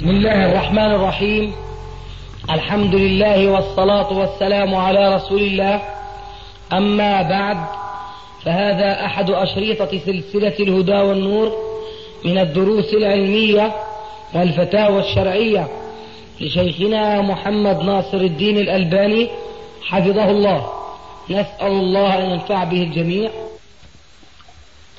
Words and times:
بسم 0.00 0.10
الله 0.10 0.52
الرحمن 0.52 0.90
الرحيم. 0.92 1.52
الحمد 2.50 2.94
لله 2.94 3.50
والصلاة 3.50 4.12
والسلام 4.12 4.74
على 4.74 5.14
رسول 5.14 5.42
الله. 5.42 5.82
أما 6.72 7.22
بعد 7.22 7.56
فهذا 8.44 9.04
أحد 9.04 9.30
أشريطة 9.30 9.98
سلسلة 9.98 10.56
الهدى 10.60 10.92
والنور 10.92 11.52
من 12.24 12.38
الدروس 12.38 12.94
العلمية 12.94 13.72
والفتاوى 14.34 15.00
الشرعية 15.00 15.68
لشيخنا 16.40 17.20
محمد 17.20 17.82
ناصر 17.82 18.20
الدين 18.20 18.56
الألباني 18.58 19.28
حفظه 19.88 20.30
الله. 20.30 20.72
نسأل 21.30 21.72
الله 21.72 22.18
أن 22.18 22.30
ينفع 22.30 22.64
به 22.64 22.82
الجميع. 22.82 23.30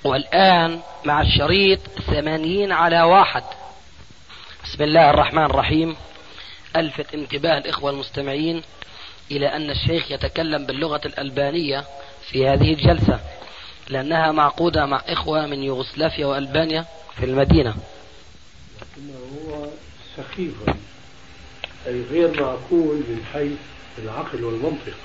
والآن 0.04 0.80
مع 1.06 1.22
الشريط 1.22 1.80
ثمانين 2.08 2.72
على 2.72 3.02
واحد. 3.02 3.44
بسم 4.72 4.84
الله 4.84 5.10
الرحمن 5.10 5.44
الرحيم. 5.44 5.96
ألفت 6.76 7.14
انتباه 7.14 7.58
الإخوة 7.58 7.92
المستمعين 7.92 8.62
إلى 9.32 9.56
أن 9.56 9.70
الشيخ 9.70 10.12
يتكلم 10.12 10.66
باللغة 10.66 11.02
الألبانية 11.06 11.86
في 12.30 12.48
هذه 12.48 12.74
الجلسة 12.74 13.20
لأنها 13.90 14.32
معقودة 14.32 14.86
مع 14.86 15.02
إخوة 15.08 15.46
من 15.46 15.64
يوغوسلافيا 15.64 16.26
وألبانيا 16.26 16.86
في 17.18 17.26
المدينة. 17.26 17.76
لكنه 18.82 19.20
هو 19.36 19.68
سخيف 20.18 20.54
أي 21.88 22.04
غير 22.12 22.42
معقول 22.42 22.96
من 22.96 23.26
حيث 23.34 23.60
العقل 23.98 24.44
والمنطق. 24.44 24.98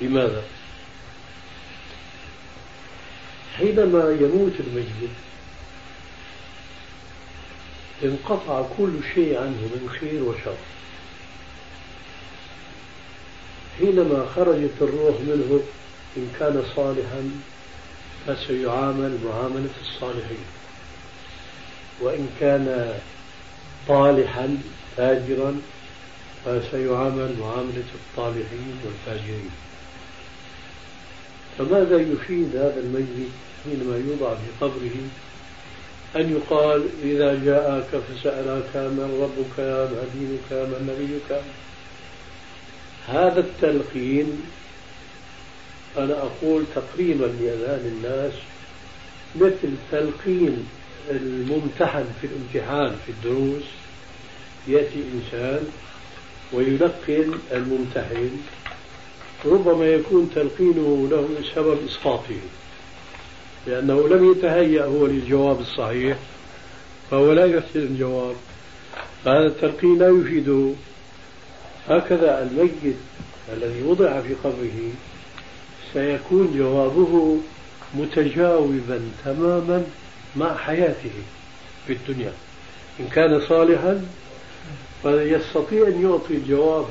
لماذا؟ 0.00 0.42
حينما 3.56 4.16
يموت 4.20 4.52
الميت 4.60 5.10
انقطع 8.04 8.62
كل 8.78 8.90
شيء 9.14 9.38
عنه 9.38 9.60
من 9.74 9.90
خير 10.00 10.22
وشر. 10.22 10.56
حينما 13.78 14.26
خرجت 14.36 14.74
الروح 14.80 15.20
منه 15.20 15.60
إن 16.16 16.32
كان 16.40 16.62
صالحا 16.76 17.30
فسيعامل 18.26 19.18
معاملة 19.24 19.70
الصالحين. 19.80 20.44
وإن 22.00 22.28
كان 22.40 22.98
طالحا 23.88 24.58
فاجرا 24.96 25.60
فسيعامل 26.44 27.34
معاملة 27.40 27.88
الطالحين 27.94 28.80
والفاجرين. 28.84 29.50
فماذا 31.58 31.96
يفيد 31.96 32.56
هذا 32.56 32.80
الميت 32.80 33.30
حينما 33.64 33.96
يوضع 33.96 34.34
في 34.34 34.50
قبره 34.60 34.96
أن 36.16 36.36
يقال 36.36 36.88
إذا 37.02 37.44
جاءك 37.44 37.88
فسألك 37.88 38.76
من 38.76 39.08
ربك 39.22 39.60
ما 39.60 40.04
دينك 40.14 40.52
من 40.52 40.80
نبيك. 40.90 41.40
هذا 43.06 43.40
التلقين 43.40 44.42
أنا 45.98 46.14
أقول 46.22 46.64
تقريبا 46.74 47.24
لأذهان 47.24 47.92
الناس 47.96 48.32
مثل 49.36 49.70
تلقين 49.92 50.66
الممتحن 51.10 52.04
في 52.20 52.26
الامتحان 52.26 52.96
في 53.06 53.12
الدروس. 53.12 53.64
يأتي 54.68 55.04
إنسان 55.14 55.66
ويلقن 56.52 57.38
الممتحن 57.52 58.30
ربما 59.44 59.86
يكون 59.86 60.30
تلقينه 60.34 61.08
له 61.10 61.28
سبب 61.54 61.78
إسقاطه. 61.86 62.40
لأنه 63.68 64.08
لم 64.08 64.32
يتهيأ 64.32 64.84
هو 64.84 65.06
للجواب 65.06 65.60
الصحيح 65.60 66.18
فهو 67.10 67.32
لا 67.32 67.44
يحسن 67.44 67.80
الجواب. 67.80 68.36
فهذا 69.24 69.46
التلقين 69.46 69.98
لا 69.98 70.08
يفيده 70.08 70.72
هكذا 71.88 72.42
الميت 72.42 72.96
الذي 73.52 73.82
وضع 73.82 74.20
في 74.20 74.34
قبره 74.34 74.92
سيكون 75.92 76.54
جوابه 76.58 77.38
متجاوبا 77.94 79.00
تماما 79.24 79.84
مع 80.36 80.56
حياته 80.56 81.10
في 81.86 81.92
الدنيا. 81.92 82.32
إن 83.00 83.06
كان 83.06 83.40
صالحا 83.40 84.06
فيستطيع 85.02 85.86
أن 85.86 86.02
يعطي 86.02 86.34
الجواب 86.34 86.86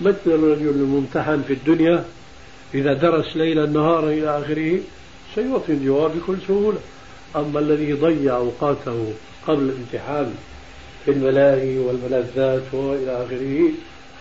مثل 0.00 0.26
الرجل 0.26 0.68
الممتحن 0.68 1.42
في 1.42 1.52
الدنيا 1.52 2.04
إذا 2.74 2.92
درس 2.92 3.36
ليلا 3.36 3.66
نهارا 3.66 4.08
إلى 4.08 4.38
آخره 4.38 4.80
سيعطي 5.34 5.72
الجواب 5.72 6.16
بكل 6.16 6.36
سهولة. 6.48 6.78
أما 7.36 7.60
الذي 7.60 7.92
ضيع 7.92 8.36
أوقاته 8.36 9.12
قبل 9.46 9.62
الامتحان 9.62 10.34
في 11.04 11.10
الملاهي 11.10 11.78
والملذات 11.78 12.62
وإلى 12.74 13.24
آخره 13.26 13.70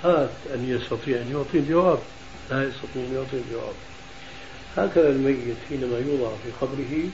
هات 0.04 0.30
أن 0.54 0.70
يستطيع 0.70 1.18
أن 1.22 1.32
يعطي 1.32 1.58
الجواب 1.58 2.00
لا 2.52 2.64
يستطيع 2.64 3.04
أن 3.04 3.14
يعطي 3.16 3.38
الجواب 3.46 3.74
هكذا 4.78 5.10
الميت 5.10 5.56
حينما 5.70 5.98
يوضع 5.98 6.30
في 6.30 6.52
قبره 6.62 7.10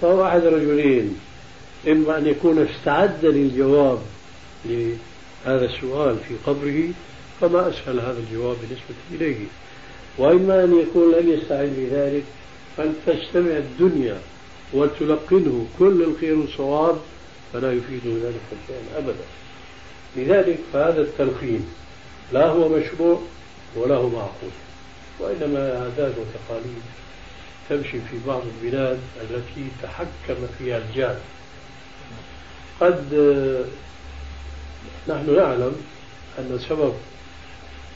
فهو 0.00 0.26
أحد 0.26 0.44
رجلين 0.44 1.18
إما 1.88 2.18
أن 2.18 2.26
يكون 2.26 2.58
استعد 2.68 3.24
للجواب 3.24 3.98
لهذا 4.64 5.64
السؤال 5.64 6.16
في 6.28 6.34
قبره 6.46 6.90
فما 7.40 7.68
أسهل 7.68 8.00
هذا 8.00 8.18
الجواب 8.18 8.56
بالنسبة 8.56 8.94
إليه. 9.12 9.46
وإما 10.18 10.64
أن 10.64 10.78
يكون 10.78 11.12
لم 11.12 11.28
يستعد 11.28 11.72
لذلك 11.78 12.24
فلتجتمع 12.76 13.56
الدنيا 13.56 14.18
وتلقنه 14.72 15.66
كل 15.78 16.02
الخير 16.02 16.38
والصواب 16.38 16.96
فلا 17.52 17.72
يفيده 17.72 18.10
ذلك 18.28 18.40
شيئا 18.66 18.98
أبدا. 18.98 19.24
لذلك 20.16 20.58
فهذا 20.72 21.00
التلقين 21.00 21.66
لا 22.32 22.46
هو 22.46 22.68
مشروع 22.68 23.20
ولا 23.76 23.94
هو 23.94 24.08
معقول 24.08 24.50
وإنما 25.20 25.58
عادات 25.58 26.14
وتقاليد 26.18 26.82
تمشي 27.68 27.98
في 28.10 28.16
بعض 28.26 28.42
البلاد 28.62 28.98
التي 29.20 29.68
تحكم 29.82 30.46
فيها 30.58 30.78
الجهل. 30.78 31.18
قد 32.80 33.14
نحن 35.08 35.36
نعلم 35.36 35.76
أن 36.38 36.58
سبب 36.68 36.94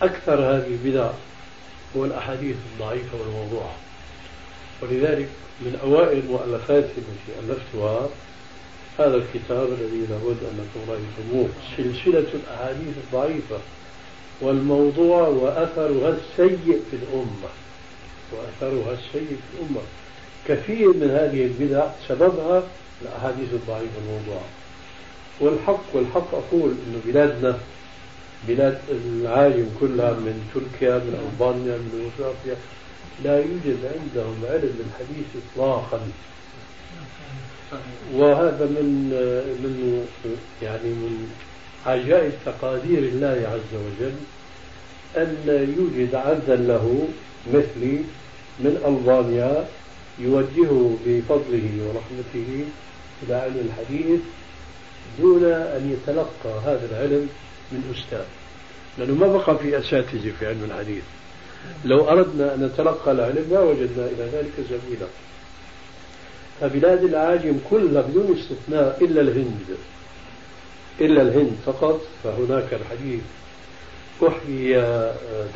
أكثر 0.03 0.41
هذه 0.41 0.67
البدع 0.67 1.11
هو 1.97 2.05
الأحاديث 2.05 2.57
الضعيفة 2.73 3.19
والموضوعة. 3.21 3.75
ولذلك 4.83 5.29
من 5.61 5.79
أوائل 5.83 6.19
المؤلفات 6.19 6.85
التي 6.85 7.41
ألفتها 7.41 8.09
هذا 8.99 9.17
الكتاب 9.17 9.69
الذي 9.69 10.07
لابد 10.11 10.37
أنكم 10.43 10.91
رأيتموه 10.91 11.49
سلسلة 11.77 12.27
الأحاديث 12.35 12.95
الضعيفة 13.07 13.59
والموضوع 14.41 15.29
وأثرها 15.29 16.09
السيء 16.09 16.81
في 16.91 16.97
الأمة. 16.97 17.51
وأثرها 18.33 18.93
السيء 18.93 19.27
في 19.37 19.59
الأمة. 19.59 19.81
كثير 20.49 20.89
من 20.89 21.11
هذه 21.11 21.45
البدع 21.45 21.87
سببها 22.09 22.63
الأحاديث 23.03 23.53
الضعيفة 23.53 23.99
الموضوعة 24.05 24.45
والحق 25.41 25.85
والحق 25.95 26.35
أقول 26.35 26.71
أن 26.71 27.01
بلادنا 27.05 27.59
بلاد 28.49 28.79
العالم 28.91 29.71
كلها 29.81 30.13
من 30.13 30.51
تركيا 30.55 30.99
من 30.99 31.31
ألبانيا 31.31 31.77
من 31.77 32.11
يوغوسلافيا 32.19 32.57
لا 33.25 33.37
يوجد 33.39 33.79
عندهم 33.85 34.37
علم 34.51 34.73
بالحديث 34.79 35.27
إطلاقا. 35.53 36.01
وهذا 38.15 38.65
من 38.65 39.11
من 39.63 40.07
يعني 40.63 40.89
من 40.89 41.29
عجائب 41.87 42.33
تقادير 42.47 42.99
الله 42.99 43.49
عز 43.53 43.75
وجل 43.75 44.15
أن 45.17 45.37
يوجد 45.79 46.15
عبدا 46.15 46.57
له 46.57 47.09
مثلي 47.55 47.99
من 48.61 48.83
ألبانيا 48.87 49.69
يوجهه 50.19 50.99
بفضله 51.07 51.71
ورحمته 51.87 52.65
إلى 53.23 53.35
علم 53.35 53.69
الحديث 53.69 54.21
دون 55.21 55.45
أن 55.45 55.93
يتلقى 55.93 56.61
هذا 56.65 56.89
العلم 56.91 57.29
من 57.73 57.95
أستاذ. 57.97 58.27
لأنه 58.99 59.15
ما 59.15 59.27
بقى 59.37 59.59
في 59.59 59.79
أساتذة 59.79 60.33
في 60.39 60.47
علم 60.47 60.65
الحديث. 60.65 61.03
لو 61.85 62.09
أردنا 62.09 62.55
أن 62.55 62.65
نتلقى 62.65 63.13
العلم 63.13 63.47
ما 63.51 63.61
وجدنا 63.61 64.07
إلى 64.07 64.25
ذلك 64.33 64.53
سبيلا 64.69 65.07
فبلاد 66.61 67.05
العاجم 67.05 67.59
كلها 67.71 68.03
بدون 68.03 68.39
استثناء 68.39 69.05
إلا 69.05 69.21
الهند. 69.21 69.77
إلا 71.01 71.23
الهند 71.23 71.57
فقط 71.67 72.01
فهناك 72.25 72.75
الحديث 72.75 73.21
أحيي 74.23 74.83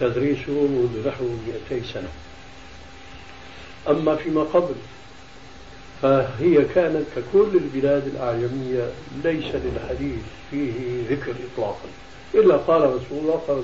تدريسه 0.01 0.53
منذ 0.53 1.09
نحو 1.09 1.25
200 1.71 1.87
سنة. 1.93 2.09
أما 3.89 4.17
فيما 4.17 4.43
قبل 4.43 4.75
فهي 6.03 6.65
كانت 6.75 7.05
ككل 7.17 7.49
البلاد 7.55 8.07
الأعجمية 8.07 8.91
ليس 9.25 9.55
للحديث 9.55 10.23
فيه 10.51 10.73
ذكر 11.11 11.35
إطلاقا. 11.53 11.89
إلا 12.35 12.57
قال 12.57 12.83
رسول 12.83 13.19
الله 13.19 13.43
قال 13.49 13.63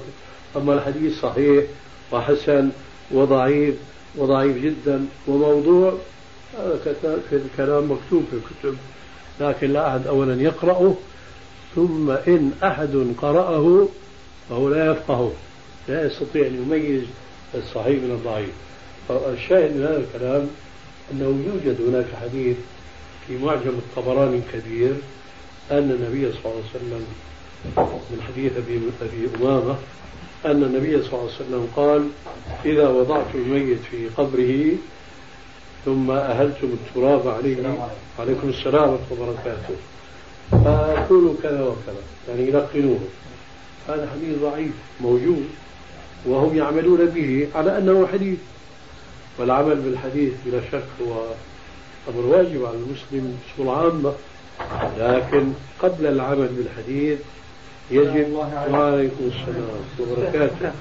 أما 0.56 0.74
الحديث 0.74 1.20
صحيح 1.20 1.64
وحسن 2.12 2.70
وضعيف 3.10 3.74
وضعيف 4.16 4.56
جدا 4.56 5.06
وموضوع 5.26 5.94
هذا 6.58 6.96
كلام 7.56 7.92
مكتوب 7.92 8.24
في 8.30 8.36
الكتب 8.36 8.78
لكن 9.40 9.72
لا 9.72 9.88
أحد 9.88 10.06
أولا 10.06 10.42
يقرأه. 10.42 10.94
ثم 11.74 12.10
إن 12.10 12.52
أحد 12.64 13.14
قرأه 13.22 13.88
فهو 14.50 14.68
لا 14.68 14.92
يفقهه 14.92 15.32
لا 15.88 16.06
يستطيع 16.06 16.46
أن 16.46 16.54
يميز 16.54 17.02
الصحيح 17.54 18.02
من 18.02 18.10
الضعيف. 18.10 18.50
الشاهد 19.10 19.76
من 19.76 19.82
هذا 19.82 19.96
الكلام 19.96 20.48
أنه 21.12 21.44
يوجد 21.46 21.80
هناك 21.88 22.06
حديث 22.22 22.56
في 23.26 23.38
معجم 23.38 23.68
الطبراني 23.68 24.36
الكبير 24.36 24.94
أن 25.70 25.90
النبي 25.90 26.32
صلى 26.32 26.40
الله 26.44 26.54
عليه 26.54 26.70
وسلم 26.70 27.06
من 28.10 28.22
حديث 28.28 28.52
أبي 28.56 28.80
أمامة 29.40 29.76
أن 30.46 30.62
النبي 30.62 31.02
صلى 31.02 31.12
الله 31.12 31.20
عليه 31.22 31.44
وسلم 31.46 31.68
قال 31.76 32.08
إذا 32.64 32.88
وضعت 32.88 33.34
الميت 33.34 33.78
في 33.90 34.08
قبره 34.16 34.76
ثم 35.84 36.10
أهلتم 36.10 36.66
التراب 36.66 37.28
عليه 37.28 37.56
عليكم. 38.18 38.48
السلام 38.48 38.90
ورحمة 38.90 39.06
الله 39.10 39.22
وبركاته. 39.22 39.74
فقولوا 40.50 41.34
كذا 41.42 41.62
وكذا 41.62 42.02
يعني 42.28 42.48
يلقنوه. 42.48 42.98
هذا 43.88 44.10
حديث 44.14 44.38
ضعيف 44.38 44.72
موجود 45.00 45.44
وهم 46.26 46.56
يعملون 46.56 47.06
به 47.06 47.48
على 47.54 47.78
أنه 47.78 48.06
حديث. 48.06 48.38
والعمل 49.38 49.76
بالحديث 49.76 50.32
بلا 50.46 50.60
شك 50.72 50.84
هو 51.02 51.22
أمر 52.08 52.26
واجب 52.26 52.64
على 52.64 52.76
المسلم 52.76 53.38
بصورة 53.54 53.76
عامة 53.76 54.12
لكن 54.98 55.52
قبل 55.82 56.06
العمل 56.06 56.48
بالحديث 56.48 57.18
يجب. 57.90 58.32
وعليكم 58.70 59.30
السلام 59.32 59.84
وبركاته. 60.00 60.72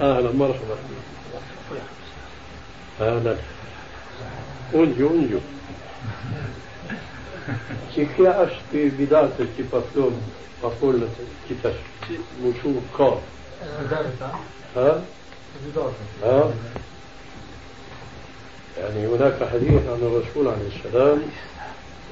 أهلا 0.00 0.32
مرحبا. 0.32 0.76
أهلا. 3.00 3.36
أنجو 4.74 5.08
أنجو. 5.10 5.40
Që 7.94 8.04
kja 8.16 8.32
është 8.44 8.76
i 8.76 8.90
bidatës 8.98 9.48
që 9.56 9.64
paftun 9.72 10.14
pa 10.60 10.68
folët 10.80 11.14
që 11.48 11.54
tash. 11.62 11.80
ها؟ 14.76 15.02
يعني 18.78 19.06
هناك 19.06 19.48
حديث 19.52 19.82
عن 19.92 20.00
الرسول 20.02 20.48
عليه 20.48 20.68
السلام 20.76 21.22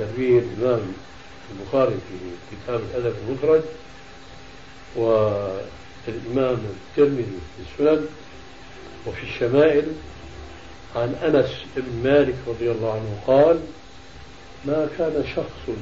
يرويه 0.00 0.38
الإمام. 0.40 0.94
البخاري 1.50 1.94
في 1.94 2.16
كتاب 2.56 2.80
الأدب 2.80 3.14
المفرد 3.28 3.64
والإمام 4.96 6.58
الترمذي 6.64 7.38
في 7.56 7.62
السنن 7.82 8.06
وفي 9.06 9.22
الشمائل 9.22 9.84
عن 10.96 11.14
أنس 11.14 11.50
بن 11.76 12.10
مالك 12.10 12.34
رضي 12.46 12.70
الله 12.70 12.92
عنه 12.92 13.20
قال 13.26 13.60
ما 14.64 14.88
كان 14.98 15.24
شخص 15.36 15.76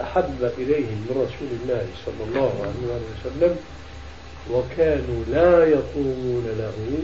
أحب 0.00 0.52
إليهم 0.58 1.06
من 1.08 1.10
رسول 1.10 1.48
الله 1.62 1.86
صلى 2.06 2.24
الله 2.28 2.52
عليه 2.62 3.00
وسلم 3.20 3.56
وكانوا 4.50 5.24
لا 5.28 5.64
يقومون 5.64 6.44
له 6.58 6.98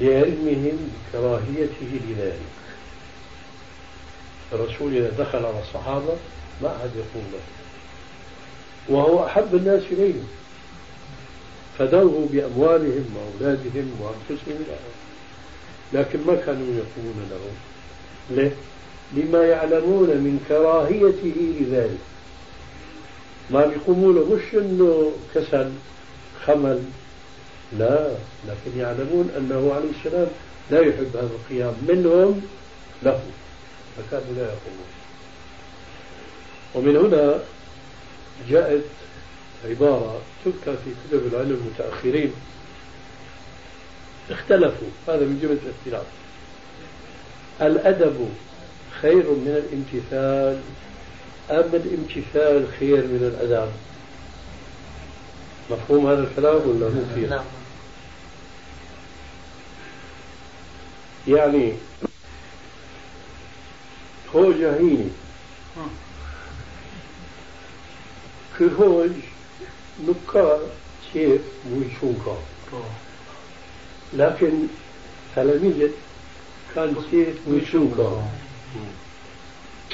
لعلمهم 0.00 0.90
بكراهيته 0.94 2.00
لذلك. 2.08 2.63
الرسول 4.54 4.96
إذا 4.96 5.10
دخل 5.18 5.38
على 5.38 5.60
الصحابة 5.68 6.16
ما 6.62 6.68
أحد 6.68 6.90
يقوم 6.96 7.24
له. 7.32 7.40
وهو 8.88 9.26
أحب 9.26 9.54
الناس 9.54 9.82
إليهم 9.90 10.28
فدوه 11.78 12.28
بأموالهم 12.32 13.04
وأولادهم 13.16 13.90
وأنفسهم. 14.00 14.64
لكن 15.92 16.18
ما 16.26 16.34
كانوا 16.34 16.66
يقومون 16.66 17.28
له. 17.30 17.40
ليه؟ 18.30 18.52
لما 19.12 19.44
يعلمون 19.44 20.08
من 20.08 20.44
كراهيته 20.48 21.36
لذلك. 21.60 21.98
ما 23.50 23.66
بيقوموا 23.66 24.12
له 24.12 24.34
مش 24.34 24.54
إنه 24.54 25.12
كسل 25.34 25.70
خمل. 26.46 26.82
لا 27.78 28.08
لكن 28.48 28.78
يعلمون 28.78 29.30
أنه 29.38 29.72
عليه 29.74 29.90
السلام 29.98 30.28
لا 30.70 30.80
يحب 30.80 31.16
هذا 31.16 31.30
القيام. 31.44 31.74
منهم 31.88 32.42
له. 33.02 33.20
فكانوا 33.96 34.34
لا 34.36 34.42
يقومون. 34.42 34.90
ومن 36.74 36.96
هنا 36.96 37.38
جاءت 38.50 38.84
عبارة 39.64 40.20
تذكر 40.44 40.76
في 40.84 40.90
كتب 41.08 41.26
العلم 41.26 41.50
المتأخرين. 41.50 42.32
اختلفوا 44.30 44.88
هذا 45.08 45.24
من 45.24 45.38
جملة 45.42 45.58
الاختلاف. 45.64 46.06
الأدب 47.60 48.28
خير 49.02 49.30
من 49.30 49.62
الامتثال 49.64 50.60
أم 51.50 51.74
الامتثال 51.74 52.66
خير 52.80 52.96
من 52.96 53.34
الأدب 53.34 53.70
مفهوم 55.70 56.06
هذا 56.06 56.22
الكلام 56.22 56.68
ولا 56.68 56.88
مو 56.88 57.02
فيه؟ 57.14 57.26
نعم. 57.26 57.44
يعني 61.28 61.72
hoxha 64.34 64.72
hini 64.80 65.08
ky 68.56 68.70
hoxh 68.78 69.26
nuk 70.06 70.24
ka 70.32 70.46
qef 71.10 71.42
mujë 71.72 71.90
shumë 71.98 72.22
ka 72.24 72.38
lakin 74.22 74.64
talamijët 75.34 76.00
kanë 76.74 77.06
qef 77.10 77.46
mujë 77.50 77.68
shumë 77.72 77.92
ka 77.98 78.08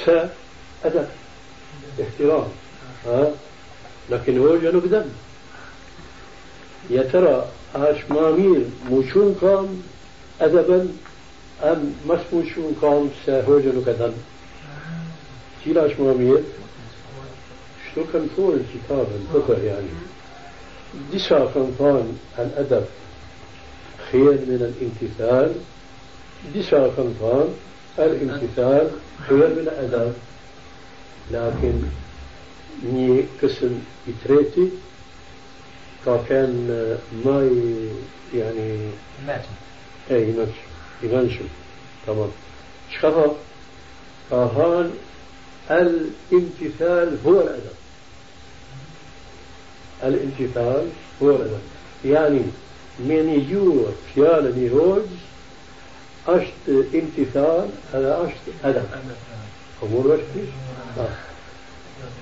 فأدب 0.05 1.07
احترام 2.01 2.47
ها 3.05 3.31
لكن 4.09 4.37
هو 4.37 4.57
جنوب 4.57 4.85
دم 4.85 5.05
يا 6.89 7.03
ترى 7.03 7.47
اش 7.75 7.97
مامير 8.09 8.65
موشون 8.89 9.35
كان 9.41 9.81
أدبا 10.41 10.87
أم 11.63 11.93
مش 12.09 12.19
موشون 12.33 12.75
كان 12.81 13.09
سهوجن 13.25 13.83
كيلا 15.63 15.85
اش 15.85 15.99
مامير 15.99 16.43
شو 17.95 18.01
كان 18.13 18.27
فوق 18.35 18.53
الكتاب 18.53 19.07
الفقه 19.21 19.63
يعني؟ 19.63 19.87
دسا 21.13 21.51
كان 21.53 21.75
كان 21.79 22.17
الأدب. 22.39 22.85
خير 24.11 24.31
من 24.31 24.61
الامتثال. 24.71 25.53
دسا 26.55 26.93
كان 26.97 27.13
كان 27.97 28.07
الامتثال 28.11 28.89
خير 29.27 29.47
من 29.47 29.67
الأدب. 29.67 30.13
لكن 31.31 31.81
një 32.83 33.23
قسم 33.41 33.73
i 34.07 34.13
treti 34.23 34.65
ka 36.03 36.15
kanë 36.27 36.77
më 37.23 37.35
يعني 38.33 38.89
اي 40.11 40.29
يمشي 40.29 40.65
يمشي 41.03 41.45
تمام. 42.07 42.31
شخص 43.01 43.35
فهان 44.29 44.91
الامتثال 45.71 47.17
هو 47.25 47.41
الأدب. 47.41 47.75
الامتثال 50.03 50.87
هو 51.23 51.29
الأدب. 51.29 51.59
يعني 52.05 52.41
من 52.99 53.29
يجور 53.29 53.93
فيالا 54.13 54.57
يهوج 54.57 55.01
أشت 56.27 56.51
امتثال 56.69 57.69
هذا 57.93 58.27
أشت 58.27 58.55
أدب. 58.63 58.85
أمور 59.83 60.07
وشتي 60.07 60.45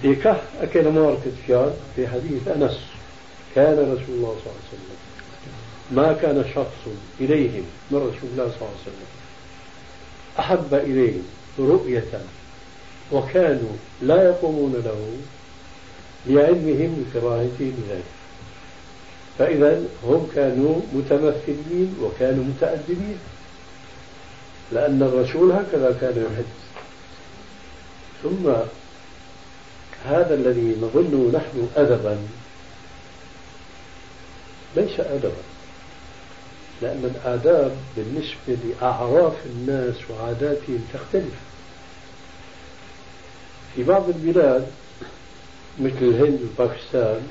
في 0.02 0.16
كه 0.16 0.42
أكل 0.62 0.92
ماركة 0.92 1.32
فيال 1.48 1.74
في 1.96 2.08
حديث 2.08 2.48
أنس. 2.48 2.80
كان 3.56 3.74
رسول 3.74 4.16
الله 4.16 4.36
صلى 4.44 4.52
الله 4.52 4.60
عليه 4.60 4.70
وسلم. 4.72 4.98
ما 5.92 6.14
كان 6.14 6.46
شخص 6.56 6.94
إليهم 7.22 7.64
من 7.92 7.98
رسول 7.98 8.30
الله 8.32 8.46
صلى 8.46 8.56
الله 8.56 8.70
عليه 8.70 8.82
وسلم. 8.82 9.10
أحب 10.40 10.74
إليهم 10.74 11.24
رؤية 11.60 12.22
وكانوا 13.12 13.72
لا 14.02 14.24
يقومون 14.24 14.74
له 14.86 15.18
لعلمهم 16.28 17.06
بكراهته 17.06 17.72
بذلك. 17.78 18.04
فإذا 19.40 19.82
هم 20.04 20.28
كانوا 20.36 20.82
متمثلين 20.94 21.96
وكانوا 22.02 22.44
متأدبين 22.44 23.18
لأن 24.72 25.04
الرسول 25.04 25.52
هكذا 25.52 25.98
كان 26.02 26.18
يحب 26.18 26.46
ثم 28.24 28.50
هذا 30.06 30.34
الذي 30.34 30.76
نظنه 30.82 31.32
نحن 31.34 31.68
أدبا 31.76 32.18
ليس 34.76 35.00
أدبا 35.00 35.44
لأن 36.82 37.12
الآداب 37.16 37.78
بالنسبة 37.98 38.58
لأعراف 38.64 39.34
الناس 39.46 39.96
وعاداتهم 40.10 40.86
تختلف. 40.94 41.49
في 43.80 43.86
بعض 43.86 44.10
البلاد 44.10 44.68
مثل 45.80 46.02
الهند 46.02 46.40
وباكستان 46.42 47.22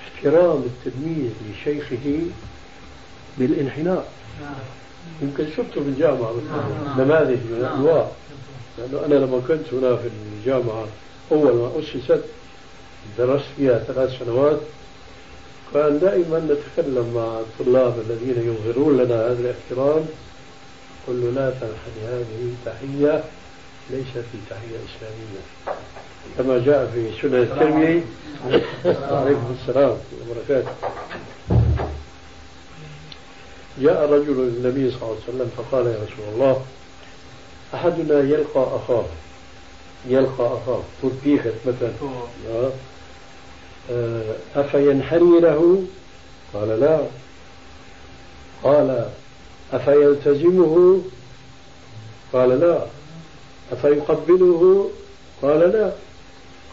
احترام 0.00 0.62
التلميذ 0.62 1.30
لشيخه 1.50 2.20
بالانحناء. 3.38 4.12
يمكن 5.22 5.46
شفته 5.56 5.80
بالجامعة 5.80 6.32
نماذج 6.98 7.38
من 7.50 7.56
الأنواع 7.60 8.08
لأنه 8.78 9.06
أنا 9.06 9.14
لما 9.14 9.40
كنت 9.48 9.74
هنا 9.74 9.96
في 9.96 10.08
الجامعة 10.38 10.86
أول 11.32 11.54
ما 11.54 11.72
أسست 11.78 12.24
درست 13.18 13.44
فيها 13.56 13.78
ثلاث 13.78 14.18
سنوات 14.18 14.60
كان 15.74 15.98
دائما 15.98 16.38
نتكلم 16.38 17.12
مع 17.14 17.40
الطلاب 17.40 17.94
الذين 17.98 18.54
يظهرون 18.54 18.96
لنا 18.96 19.14
هذا 19.14 19.38
الاحترام. 19.40 20.04
قل 21.06 21.20
له 21.20 21.30
لا 21.30 21.50
تنحني 21.50 22.08
هذه 22.08 22.54
تحية 22.64 23.24
ليست 23.90 24.24
في 24.32 24.38
تحية 24.50 24.76
إسلامية. 24.88 25.42
كما 26.38 26.58
جاء 26.66 26.90
في 26.94 27.22
سنة 27.22 27.38
الترمذي. 27.38 28.04
عليكم 28.84 29.56
السلام 29.60 29.96
وبركاته. 30.20 30.72
جاء 33.78 34.12
رجل 34.12 34.36
للنبي 34.36 34.90
صلى 34.90 35.02
الله 35.02 35.16
عليه 35.16 35.28
وسلم 35.28 35.50
فقال 35.56 35.86
يا 35.86 35.98
رسول 36.02 36.34
الله 36.34 36.62
أحدنا 37.74 38.20
يلقى 38.20 38.76
أخاه. 38.76 39.04
يلقى 40.08 40.46
أخاه. 40.46 40.82
تطبيخت 41.02 41.54
مثلا. 41.66 41.92
آه، 43.90 44.22
أفينحني 44.56 45.40
له؟ 45.40 45.82
قال 46.54 46.80
لا. 46.80 47.00
قال 48.62 49.08
أفيلتزمه؟ 49.72 51.00
قال 52.32 52.60
لا. 52.60 52.86
أفيقبله؟ 53.72 54.90
قال 55.42 55.60
لا. 55.60 55.92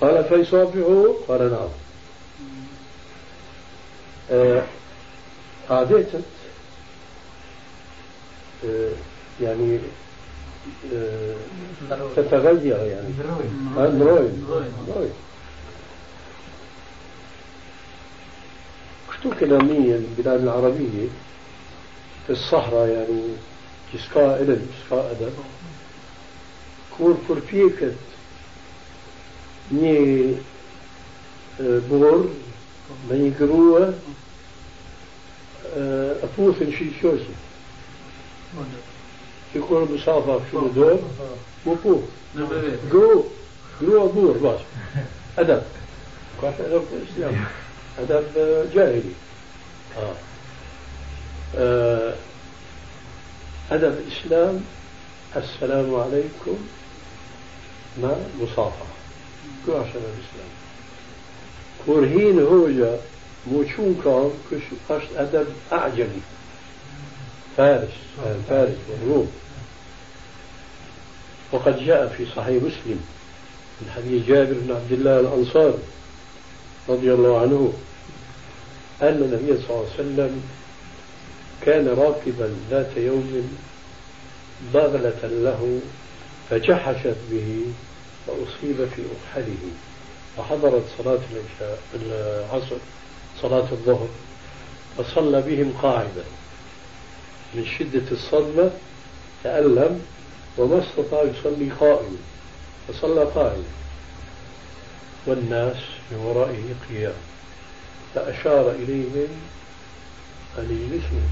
قال 0.02 0.24
فيصافحه؟ 0.24 1.14
قال 1.28 1.52
نعم. 1.52 1.70
آه 4.32 4.64
آه 8.66 8.90
يعني 9.42 9.80
آه 10.94 11.36
تتغير 12.16 12.78
يعني. 12.78 13.08
اندرويد 13.78 14.44
اندرويد 14.88 15.12
شتو 19.20 19.30
كلامية 19.40 19.96
البلاد 19.96 20.42
العربية 20.42 21.08
في 22.28 22.34
الصحراء 22.34 22.88
يعني 22.88 23.22
جسكا 23.94 24.40
إلن 24.42 24.68
جسكا 24.84 25.12
أدب. 25.12 25.34
Kur 27.00 27.16
përpjeket 27.28 27.98
një 29.74 29.96
borë 31.90 32.28
me 33.10 33.20
një 33.24 33.32
grua 33.40 33.84
e 35.80 36.30
puthin 36.36 36.72
shqyqosi. 36.76 37.34
Që 39.50 39.64
kur 39.66 39.88
mësafa 39.90 40.38
kështu 40.44 40.58
në 40.68 40.72
dorë, 40.76 41.00
mu 41.66 41.74
pu. 41.82 41.94
Gru, 42.92 43.24
grua 43.80 44.06
burë 44.14 44.40
bashkë. 44.44 45.06
Adab. 45.42 45.64
Ka 46.42 46.54
të 46.58 46.62
adab 46.68 46.84
për 46.92 47.00
islam. 47.08 47.36
Adab 48.04 48.26
jahili. 48.76 49.16
أدب 53.72 53.94
الإسلام 53.98 54.62
السلام 55.36 55.96
عليكم 55.96 56.58
ما؟ 58.02 58.26
مصافحة. 58.42 58.86
كل 59.66 59.72
عشان 59.72 60.02
الإسلام. 60.02 60.50
كورهين 61.86 62.40
هوجا 62.40 63.00
موشون 63.52 64.02
كان 64.04 64.32
كش 64.52 64.64
أشت 64.90 65.08
أدب 65.18 65.48
أعجمي. 65.72 66.22
فارس 67.58 67.90
فارس 68.50 68.76
والروم 68.90 69.32
وقد 71.52 71.86
جاء 71.86 72.08
في 72.18 72.26
صحيح 72.36 72.64
مسلم 72.64 73.00
من 73.82 73.92
حديث 73.96 74.28
جابر 74.28 74.54
بن 74.54 74.76
عبد 74.76 74.92
الله 74.92 75.20
الأنصاري 75.20 75.80
رضي 76.90 77.14
الله 77.14 77.42
عنه 77.42 77.74
أن 79.02 79.08
النبي 79.08 79.62
صلى 79.62 79.70
الله 79.70 79.86
عليه 79.94 79.94
وسلم 79.94 80.44
كان 81.66 81.88
راكبا 81.88 82.56
ذات 82.70 82.98
يوم 82.98 83.58
بغلة 84.74 85.20
له 85.24 85.80
فجحشت 86.50 87.18
به 87.32 87.66
فأصيب 88.28 88.90
في 88.96 89.02
أكحله. 89.02 89.72
فحضرت 90.38 90.84
صلاة 90.98 91.20
العشاء 91.32 91.80
العصر 91.96 92.76
صلاة 93.42 93.72
الظهر 93.72 94.08
فصلى 94.98 95.42
بهم 95.42 95.74
قاعدا. 95.82 96.24
من 97.54 97.66
شدة 97.66 98.12
الصدمة 98.12 98.72
تألم 99.44 100.02
وما 100.58 100.84
استطاع 100.84 101.24
يصلي 101.24 101.72
قائما 101.80 102.18
فصلى 102.88 103.24
قائما 103.24 103.64
والناس 105.26 105.78
من 106.12 106.18
ورائه 106.18 106.64
قيام 106.90 107.14
فأشار 108.16 108.72
إليهم 108.72 109.28
أن 110.58 110.90
يجلسوا 110.92 111.28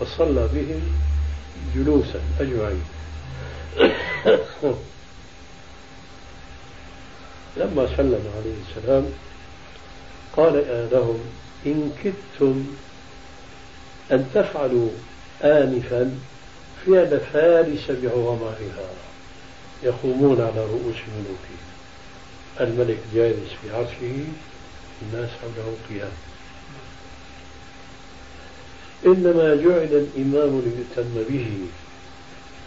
فصلى 0.00 0.48
بهم 0.54 0.82
جلوسا 1.74 2.20
أجمعين. 2.40 2.95
لما 7.56 7.88
سلم 7.96 8.24
عليه 8.36 8.54
السلام 8.68 9.04
قال 10.36 10.88
لهم 10.92 11.20
إن 11.66 11.92
كدتم 12.04 12.66
أن 14.12 14.30
تفعلوا 14.34 14.88
آنفا 15.42 16.18
فعل 16.86 17.20
فارس 17.32 17.90
بعظمائها 17.90 18.88
يقومون 19.82 20.40
على 20.40 20.64
رؤوس 20.64 20.96
ملوكهم. 20.96 21.66
الملك 22.60 22.98
جالس 23.14 23.50
في 23.62 23.70
عرشه 23.76 24.24
الناس 25.02 25.30
حوله 25.42 25.76
قيام. 25.88 26.12
إنما 29.06 29.54
جعل 29.54 30.06
الإمام 30.16 30.62
ليتم 30.64 31.14
به 31.28 31.48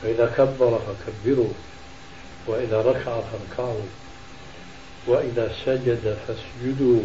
فإذا 0.03 0.34
كبر 0.38 0.79
فكبروا 0.79 1.53
وإذا 2.48 2.82
ركع 2.82 3.22
فاركعوا 3.22 3.82
وإذا 5.08 5.51
سجد 5.65 6.18
فاسجدوا 6.27 7.01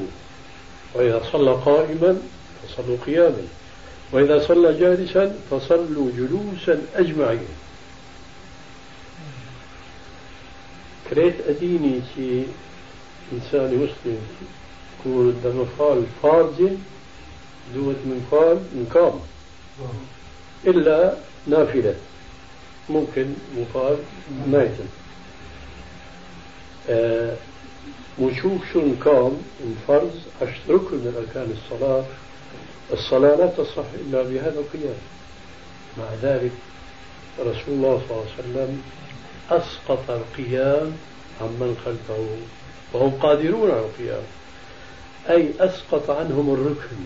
وإذا 0.95 1.23
صلى 1.33 1.53
قائما 1.53 2.19
فصلوا 2.63 2.97
قياما 3.07 3.43
وإذا 4.13 4.47
صلى 4.47 4.79
جالسا 4.81 5.39
فصلوا 5.51 6.11
جلوسا 6.17 6.83
أجمعين. 6.95 7.49
كريت 11.11 11.35
أديني 11.49 12.01
شي 12.15 12.43
إنسان 13.33 13.75
مسلم 13.75 14.19
يكون 15.01 15.41
لما 15.45 15.67
قال 15.79 16.03
فارز 16.23 16.59
دوت 17.75 17.97
من 18.05 18.27
قال 18.31 18.57
من 18.57 18.91
قام 18.95 19.21
إلا 20.67 21.15
نافلة. 21.47 21.95
ممكن 22.91 23.27
مفاد 23.59 23.99
ميتا. 24.47 24.85
آه 26.89 27.37
وشوف 28.19 28.73
شو 28.73 28.81
نقام 28.81 29.33
الفرض 29.67 30.21
أشترك 30.43 30.93
من 30.93 31.15
أركان 31.17 31.57
الصلاة. 31.57 32.05
الصلاة 32.93 33.37
لا 33.37 33.47
تصح 33.47 33.85
إلا 33.95 34.23
بهذا 34.23 34.59
القيام 34.61 34.99
مع 35.99 36.05
ذلك 36.23 36.53
رسول 37.41 37.75
الله 37.75 38.03
صلى 38.09 38.11
الله 38.11 38.27
عليه 38.39 38.49
وسلم 38.49 38.83
أسقط 39.51 40.11
القيام 40.11 40.93
عمن 41.41 41.77
خلفه 41.85 42.27
وهم 42.93 43.11
قادرون 43.11 43.71
على 43.71 43.81
القيام. 43.81 44.23
أي 45.31 45.49
أسقط 45.61 46.11
عنهم 46.11 46.55
الركن. 46.55 46.97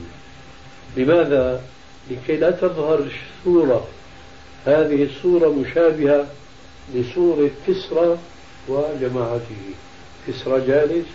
لماذا؟ 0.96 1.62
لكي 2.10 2.36
لا 2.36 2.50
تظهر 2.50 2.98
الصورة. 3.44 3.86
هذه 4.66 5.02
الصورة 5.04 5.48
مشابهة 5.48 6.26
لصورة 6.94 7.50
كسرى 7.66 8.18
وجماعته. 8.68 9.62
كسرى 10.28 10.66
جالس 10.66 11.06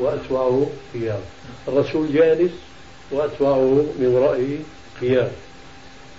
وأتباعه 0.00 0.66
قيام. 0.94 1.20
الرسول 1.68 2.12
جالس 2.12 2.52
وأتباعه 3.10 3.84
من 3.98 4.06
ورائه 4.06 4.58
قيام. 5.00 5.30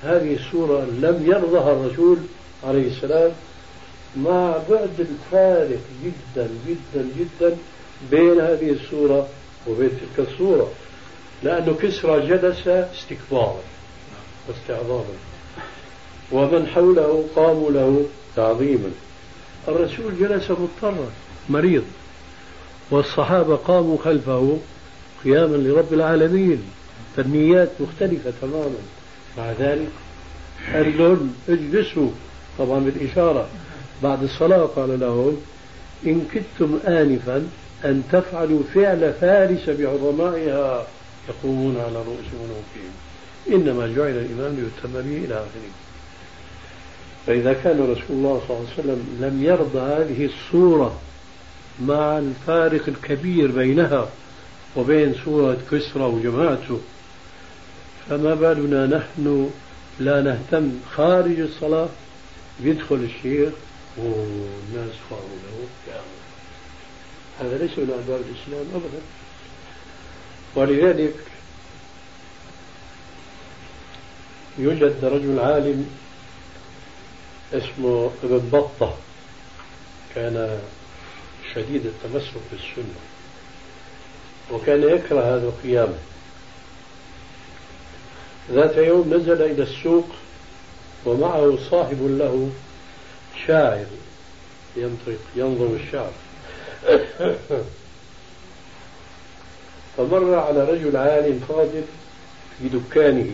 هذه 0.03 0.35
الصورة 0.35 0.81
لم 0.81 1.23
يرضها 1.25 1.71
الرسول 1.71 2.17
عليه 2.63 2.87
السلام 2.87 3.31
مع 4.17 4.57
بعد 4.69 4.99
الفارق 4.99 5.79
جدا 6.03 6.49
جدا 6.67 7.07
جدا 7.19 7.57
بين 8.11 8.39
هذه 8.39 8.69
الصورة 8.69 9.27
وبين 9.67 9.89
تلك 9.89 10.27
الصورة 10.27 10.71
لأنه 11.43 11.73
كسرى 11.73 12.27
جلس 12.27 12.67
استكبارا 12.67 13.61
واستعظاما. 14.47 15.26
ومن 16.31 16.67
حوله 16.67 17.25
قاموا 17.35 17.71
له 17.71 18.05
تعظيما. 18.35 18.91
الرسول 19.67 20.19
جلس 20.19 20.51
مضطرا 20.51 21.11
مريض 21.49 21.83
والصحابة 22.91 23.55
قاموا 23.55 23.97
خلفه 24.03 24.57
قياما 25.23 25.55
لرب 25.57 25.93
العالمين. 25.93 26.63
فالنيات 27.15 27.69
مختلفة 27.79 28.33
تماما. 28.41 28.79
مع 29.37 29.51
ذلك 29.51 29.89
قال 30.73 30.97
لهم 30.97 31.33
اجلسوا. 31.49 32.09
طبعا 32.59 32.79
بالإشارة 32.79 33.47
بعد 34.03 34.23
الصلاة 34.23 34.65
قال 34.65 34.99
لهم 34.99 35.37
إن 36.05 36.27
كدتم 36.33 36.79
آنفا 36.87 37.49
أن 37.85 38.03
تفعلوا 38.11 38.61
فعل 38.73 39.13
فارس 39.21 39.69
بعظمائها 39.69 40.87
يقومون 41.29 41.77
على 41.77 41.95
رؤوس 41.95 42.27
ملوكهم 42.33 42.91
إنما 43.47 43.87
جعل 43.87 44.25
الإمام 44.25 44.55
ليتم 44.55 44.93
به 44.93 45.25
إلى 45.25 45.33
آخره. 45.33 45.86
فإذا 47.27 47.53
كان 47.53 47.79
رسول 47.79 48.05
الله 48.09 48.41
صلى 48.47 48.57
الله 48.57 48.67
عليه 48.69 48.79
وسلم 48.79 49.17
لم 49.21 49.43
يرضى 49.43 49.79
هذه 49.79 50.25
الصورة 50.25 50.99
مع 51.81 52.17
الفارق 52.17 52.83
الكبير 52.87 53.51
بينها 53.51 54.09
وبين 54.75 55.15
سورة 55.25 55.57
كسرى 55.71 56.03
وجماعته 56.03 56.79
فما 58.09 58.35
بالنا 58.35 58.85
نحن 58.85 59.51
لا 59.99 60.21
نهتم. 60.21 60.71
خارج 60.95 61.39
الصلاة 61.39 61.89
يدخل 62.63 62.95
الشيخ 62.95 63.53
والناس 63.97 64.95
له 65.11 65.67
هذا 67.39 67.57
ليس 67.57 67.71
من 67.77 68.03
أدوار 68.03 68.19
الإسلام 68.19 68.65
أبدا. 68.75 69.01
ولذلك 70.55 71.13
يوجد 74.57 75.05
رجل 75.05 75.39
عالم 75.39 75.89
اسمه 77.53 78.11
ابن 78.23 78.49
بطة. 78.53 78.95
كان 80.15 80.59
شديد 81.53 81.85
التمسك 81.85 82.33
بالسنة. 82.51 82.95
وكان 84.51 84.83
يكره 84.83 85.21
هذا 85.21 85.47
القيام. 85.47 85.93
ذات 88.51 88.77
يوم 88.77 89.13
نزل 89.13 89.41
إلى 89.41 89.63
السوق 89.63 90.07
ومعه 91.05 91.57
صاحب 91.71 91.97
له 92.01 92.51
شاعر 93.47 93.85
ينطق 94.75 95.19
ينظم 95.35 95.75
الشعر. 95.75 96.11
فمر 99.97 100.35
على 100.35 100.63
رجل 100.63 100.97
عالم 100.97 101.39
فاضل 101.49 101.83
في 102.59 102.69
دكانه. 102.69 103.31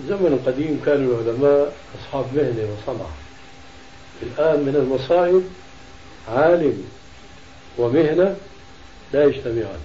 الزمن 0.00 0.26
القديم 0.26 0.80
كان 0.86 1.04
العلماء 1.04 1.72
أصحاب 2.00 2.24
مهنة 2.34 2.68
وصنعة. 2.72 3.10
الآن 4.22 4.60
من 4.60 4.76
المصائب 4.76 5.42
عالم 6.28 6.84
ومهنة 7.78 8.36
لا 9.12 9.24
يجتمعان. 9.24 9.80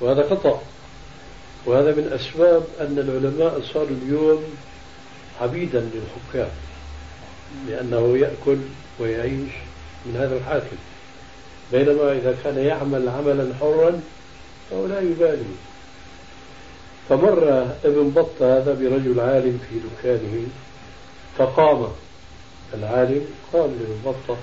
وهذا 0.00 0.28
خطأ. 0.30 0.62
وهذا 1.66 1.90
من 1.90 2.12
أسباب 2.12 2.64
أن 2.80 2.98
العلماء 2.98 3.60
صاروا 3.72 3.96
اليوم 4.02 4.44
عبيدا 5.40 5.80
للحكام 5.80 6.50
لأنه 7.68 8.18
يأكل 8.18 8.58
ويعيش 8.98 9.52
من 10.06 10.16
هذا 10.16 10.36
الحاكم. 10.36 10.76
بينما 11.72 12.12
إذا 12.12 12.38
كان 12.44 12.58
يعمل 12.58 13.08
عملا 13.08 13.54
حرا 13.60 14.00
فهو 14.70 14.86
لا 14.86 15.00
يبالي. 15.00 15.44
فمر 17.08 17.66
ابن 17.84 18.10
بطة 18.10 18.58
هذا 18.58 18.74
برجل 18.74 19.20
عالم 19.20 19.60
في 19.70 19.78
دكانه 19.78 20.46
فقام. 21.38 21.88
العالم 22.74 23.24
قام 23.52 23.70
لابن 23.70 24.00
بطة 24.04 24.36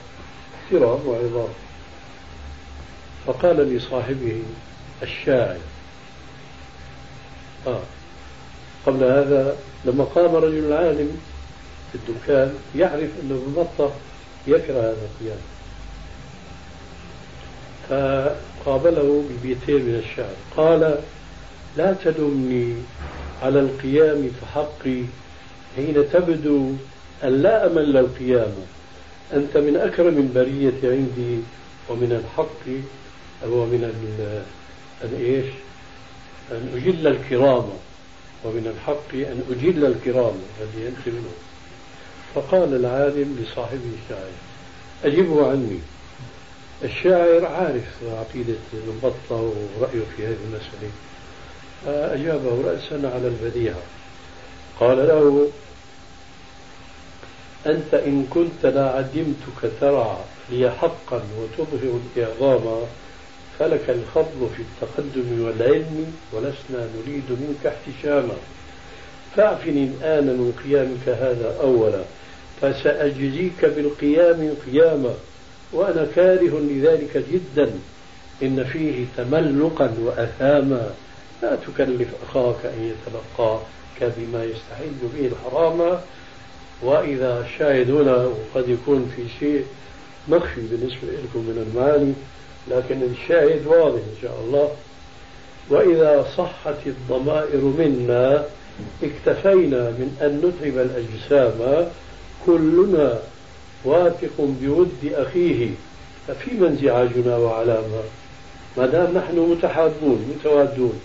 احترام 0.55 1.08
وعظام. 1.08 1.53
فقال 3.27 3.75
لصاحبه 3.75 4.41
الشاعر 5.03 5.58
آه 7.67 7.82
قبل 8.86 9.03
هذا 9.03 9.58
لما 9.86 10.03
قام 10.03 10.36
رجل 10.36 10.65
العالم 10.65 11.17
في 11.91 11.98
الدكان 11.98 12.53
يعرف 12.75 13.10
أن 13.24 13.32
ابن 13.32 13.63
بطة 13.63 13.91
يكره 14.48 14.79
هذا 14.79 15.08
القيام. 15.12 15.39
فقابله 17.89 19.24
ببيتين 19.29 19.82
من 19.82 19.96
الشعر 19.96 20.33
قال 20.57 21.00
لا 21.77 21.94
تلمني 21.94 22.75
على 23.42 23.59
القيام 23.59 24.31
فحقي 24.42 25.03
حين 25.75 26.09
تبدو 26.14 26.72
أن 27.24 27.42
لا 27.42 27.66
أمل 27.66 27.98
القيام. 27.98 28.53
أنت 29.33 29.57
من 29.57 29.75
أكرم 29.75 30.18
البرية 30.18 30.92
عندي 30.92 31.40
ومن 31.90 32.12
الحق 32.24 32.68
ومن 33.50 33.83
أن 35.03 35.16
إيش؟ 35.20 35.46
أن 36.51 36.70
أجل 36.75 37.07
الكرام 37.07 37.70
ومن 38.44 38.74
الحق 38.75 39.14
أن 39.14 39.42
أجل 39.51 39.86
الكرام. 39.86 40.36
الذي 40.62 40.88
أنت 40.88 41.07
منه. 41.07 41.33
فقال 42.36 42.75
العالم 42.75 43.38
لصاحبه 43.44 43.92
الشاعر 44.03 44.31
أجبه 45.05 45.50
عني. 45.50 45.79
الشاعر 46.83 47.46
عارف 47.46 48.03
عقيدة 48.03 48.55
البطة 48.74 49.53
ورأيه 49.79 50.03
في 50.18 50.25
هذه 50.25 50.38
المسألة. 50.46 50.92
فأجابه 51.85 52.61
رأسا 52.65 53.11
على 53.15 53.27
البديهة. 53.27 53.81
قال 54.79 54.98
له 54.98 55.48
أنت 57.65 57.93
إن 57.93 58.25
كنت 58.29 58.65
لعدمتك 58.65 59.72
ترعى 59.81 60.17
لي 60.50 60.72
حقا 60.72 61.22
وتظهر 61.39 62.00
الإعظام 62.15 62.81
فلك 63.59 63.89
الفضل 63.89 64.50
في 64.55 64.61
التقدم 64.61 65.46
والعلم 65.46 66.13
ولسنا 66.33 66.87
نريد 66.98 67.24
منك 67.29 67.74
احتشاما. 67.74 68.35
فاعفني 69.35 69.83
الآن 69.83 70.25
من 70.25 70.53
قيامك 70.63 71.09
هذا 71.09 71.55
أولا 71.61 72.03
فسأجزيك 72.61 73.65
بالقيام 73.65 74.53
قياما 74.65 75.13
وأنا 75.74 76.07
كاره 76.15 76.59
لذلك 76.59 77.24
جدا 77.31 77.72
إن 78.43 78.63
فيه 78.63 79.05
تملقا 79.17 79.93
وأثاما. 80.00 80.89
لا 81.44 81.56
تكلف 81.56 82.08
أخاك 82.29 82.66
أن 82.66 82.94
يتلقاك 82.94 84.14
بما 84.18 84.44
يستحل 84.44 84.94
به 85.18 85.27
الحرام 85.27 86.00
وإذا 86.82 87.46
الشاهد 87.46 87.92
هنا 87.92 88.16
وقد 88.16 88.70
يكون 88.70 89.12
في 89.16 89.24
شيء 89.40 89.66
مخفي 90.27 90.62
بالنسبة 90.62 91.08
لكم 91.08 91.40
من 91.40 91.68
المعاني 91.68 92.14
لكن 92.72 93.03
الشاهد 93.03 93.68
واضح 93.68 94.00
إن 94.00 94.16
شاء 94.22 94.40
الله. 94.46 94.70
وإذا 95.70 96.25
صحت 96.38 96.88
الضمائر 96.88 97.62
منا 97.62 98.46
اكتفينا 99.03 99.90
من 99.90 100.18
أن 100.22 100.38
نتعب 100.38 100.86
الأجسام. 100.86 101.88
كلنا 102.46 103.20
واثق 103.86 104.34
بود 104.40 105.14
أخيه 105.14 105.70
ففيما 106.27 106.68
انزعاجنا 106.68 107.38
وعلامة؟ 107.38 108.01
ما 108.77 108.86
دام 108.86 109.18
نحن 109.18 109.40
متحابون 109.40 110.36
متوادون 110.40 111.00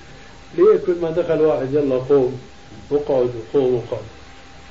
ليه 0.55 0.79
كل 0.87 0.95
ما 1.03 1.11
دخل 1.11 1.41
واحد 1.41 1.75
يلا 1.75 1.97
قوم 1.97 2.41
اقعد 2.93 3.31
وقوم 3.55 3.75
وقعد. 3.75 4.05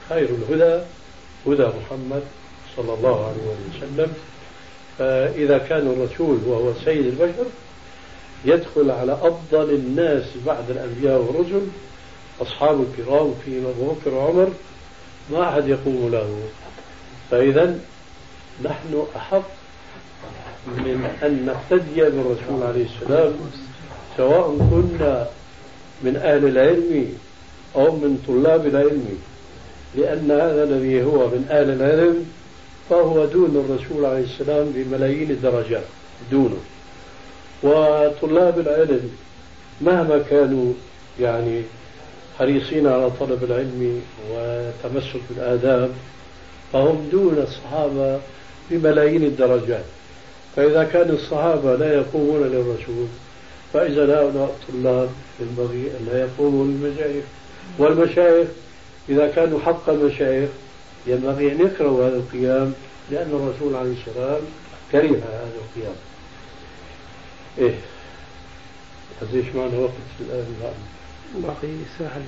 خير 0.10 0.30
الهدى 0.30 0.84
هدى 1.48 1.64
محمد 1.64 2.24
صلى 2.78 2.94
الله 2.94 3.26
عليه 3.26 3.78
وسلم. 3.78 4.14
فإذا 4.98 5.58
كان 5.58 5.88
الرسول 5.88 6.38
وهو 6.46 6.74
سيد 6.86 7.06
البشر 7.06 7.46
يدخل 8.46 8.92
على 8.92 9.14
أفضل 9.14 9.70
الناس 9.70 10.24
بعد 10.46 10.70
الأنبياء 10.70 11.22
والرسل 11.22 11.68
أصحاب 12.42 12.82
الكرام 12.82 13.34
في 13.46 13.58
أبو 13.58 13.92
بكر 13.92 14.14
وعمر 14.14 14.50
ما 15.32 15.50
أحد 15.50 15.68
يقوم 15.68 16.10
له. 16.12 16.40
فإذا 17.32 17.80
نحن 18.64 19.06
أحق 19.16 19.50
من 20.68 21.18
أن 21.24 21.46
نقتدي 21.46 22.02
بالرسول 22.02 22.64
عليه 22.64 22.86
السلام 22.86 23.34
سواء 24.18 24.58
كنا 24.58 25.28
من 26.04 26.16
أهل 26.16 26.46
العلم 26.46 27.18
أو 27.76 27.92
من 27.92 28.24
طلاب 28.28 28.68
العلم. 28.68 29.20
لأن 29.96 30.32
هذا 30.32 30.64
الذي 30.64 31.04
هو 31.04 31.28
من 31.28 31.48
أهل 31.50 31.70
العلم 31.70 32.26
فهو 32.90 33.26
دون 33.26 33.66
الرسول 33.66 34.06
عليه 34.06 34.24
السلام 34.24 34.72
بملايين 34.76 35.32
الدرجات. 35.32 35.84
دونه 36.32 36.58
وطلاب 37.64 38.60
العلم 38.60 39.10
مهما 39.82 40.18
كانوا 40.30 40.74
يعني 41.20 41.62
حريصين 42.40 42.88
على 42.88 43.12
طلب 43.20 43.44
العلم 43.44 44.02
وتمسك 44.32 45.22
بالآداب 45.30 45.92
فهم 46.74 47.10
دون 47.12 47.38
الصحابة 47.38 48.20
بملايين 48.72 49.24
الدرجات. 49.24 49.86
فإذا 50.56 50.84
كان 50.84 51.10
الصحابة 51.10 51.76
لا 51.76 51.94
يقومون 51.94 52.44
للرسول 52.44 53.08
فإذا 53.74 54.04
هؤلاء 54.04 54.58
الطلاب 54.62 55.10
ينبغي 55.40 55.92
أن 56.00 56.08
لا 56.12 56.20
يقوموا 56.20 56.66
للمشايخ 56.66 57.26
والمشايخ 57.78 58.48
إذا 59.10 59.28
كانوا 59.28 59.60
حق 59.60 59.90
المشايخ 59.90 60.50
ينبغي 61.08 61.52
أن 61.52 61.62
يكرهوا 61.62 62.08
هذا 62.08 62.16
القيام 62.16 62.74
لأن 63.12 63.30
الرسول 63.30 63.76
عليه 63.76 63.94
السلام 63.94 64.42
كره 64.92 65.18
هذا 65.18 65.52
القيام. 65.56 65.96
إيه. 67.58 67.76
قديش 69.22 69.46
معنا 69.56 69.78
وقت 69.78 69.92
الآن؟ 70.20 70.74
باقي 71.36 71.74
ساعة 72.00 72.22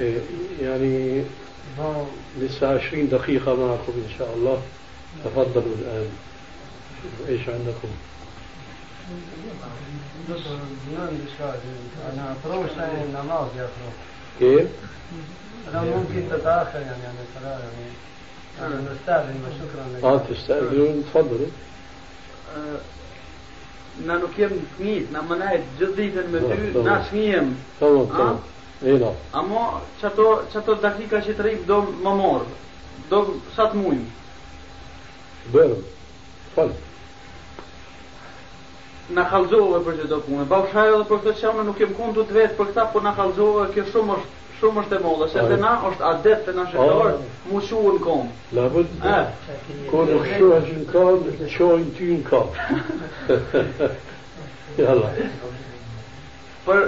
إيه، 0.00 0.18
يعني 0.62 1.24
لسه 2.40 2.68
20 2.68 3.08
دقيقة 3.08 3.54
معكم 3.54 3.92
إن 3.92 4.18
شاء 4.18 4.34
الله. 4.36 4.62
تفضلوا 5.24 5.74
الآن. 5.78 6.08
إيش 7.28 7.48
عندكم؟ 7.48 7.88
كيف؟ 14.39 14.67
أنا 15.69 15.81
ممكن 15.81 16.23
تتأخر 16.31 16.79
يعني 16.79 17.03
عن 17.05 17.15
الصلاة 17.25 17.59
يعني 17.59 17.89
أنا 18.61 18.81
نستأذن 18.91 19.37
وشكرا 19.45 20.13
اه 20.13 20.17
تستأذنون 20.17 21.05
تفضلوا 21.05 21.47
na 24.07 24.15
nuk 24.17 24.33
jem 24.37 24.53
fëmijë, 24.73 25.09
na 25.13 25.21
më 25.21 25.35
nejt 25.37 25.65
gjithë 25.79 25.95
ditën 25.97 26.29
me 26.33 26.39
ty, 26.41 26.55
Po, 26.73 26.79
po. 26.79 26.81
na 26.87 26.95
s'njem. 27.09 27.47
تمام 27.79 28.05
تمام 28.05 28.39
اي 28.83 28.97
نعم 28.97 29.13
Amo 29.33 29.81
çato 30.01 30.43
çato 30.53 30.75
dakika 30.81 31.21
që 31.21 31.33
të 31.37 31.43
rrim 31.43 31.59
do 31.67 31.77
më 32.03 32.13
mor. 32.17 32.45
Do 33.09 33.37
sa 33.55 33.69
të 33.69 33.75
mujm. 33.75 34.05
بارم 35.53 35.83
تفضل 36.55 36.73
na 39.14 39.24
kallzove 39.30 39.80
për 39.86 40.02
çdo 40.02 40.18
punë. 40.26 40.48
Bashkëherë 40.50 40.96
edhe 40.96 41.06
për 41.08 41.22
këtë 41.22 41.40
çamë 41.40 41.64
nuk 41.68 41.78
kem 41.80 41.94
kontu 41.96 42.26
të 42.28 42.36
vet 42.36 42.58
për 42.58 42.72
këtë, 42.72 42.88
po 42.92 43.00
na 43.04 43.14
kallzove, 43.16 43.68
kjo 43.74 43.86
shumë 43.92 44.18
është 44.18 44.36
shumë 44.58 44.82
është 44.82 44.96
e 44.96 45.02
mollë, 45.04 45.26
se 45.30 45.58
na 45.62 45.72
është 45.86 46.06
adet 46.08 46.40
te 46.46 46.54
na 46.56 46.64
shëtor, 46.70 47.18
mu 47.50 47.60
shuën 47.62 47.98
kom. 48.02 48.30
La 48.56 48.64
vëtë, 48.74 48.96
eh. 49.06 49.52
ko 49.90 50.04
nuk 50.08 50.26
shuën 50.32 50.64
që 50.66 50.78
në 50.80 50.86
kam, 50.92 51.28
në 51.42 51.50
qojnë 51.54 51.92
ty 51.98 52.08
në 52.16 52.24
kam. 52.26 52.48
Jalla. 54.82 55.12
Për, 56.66 56.82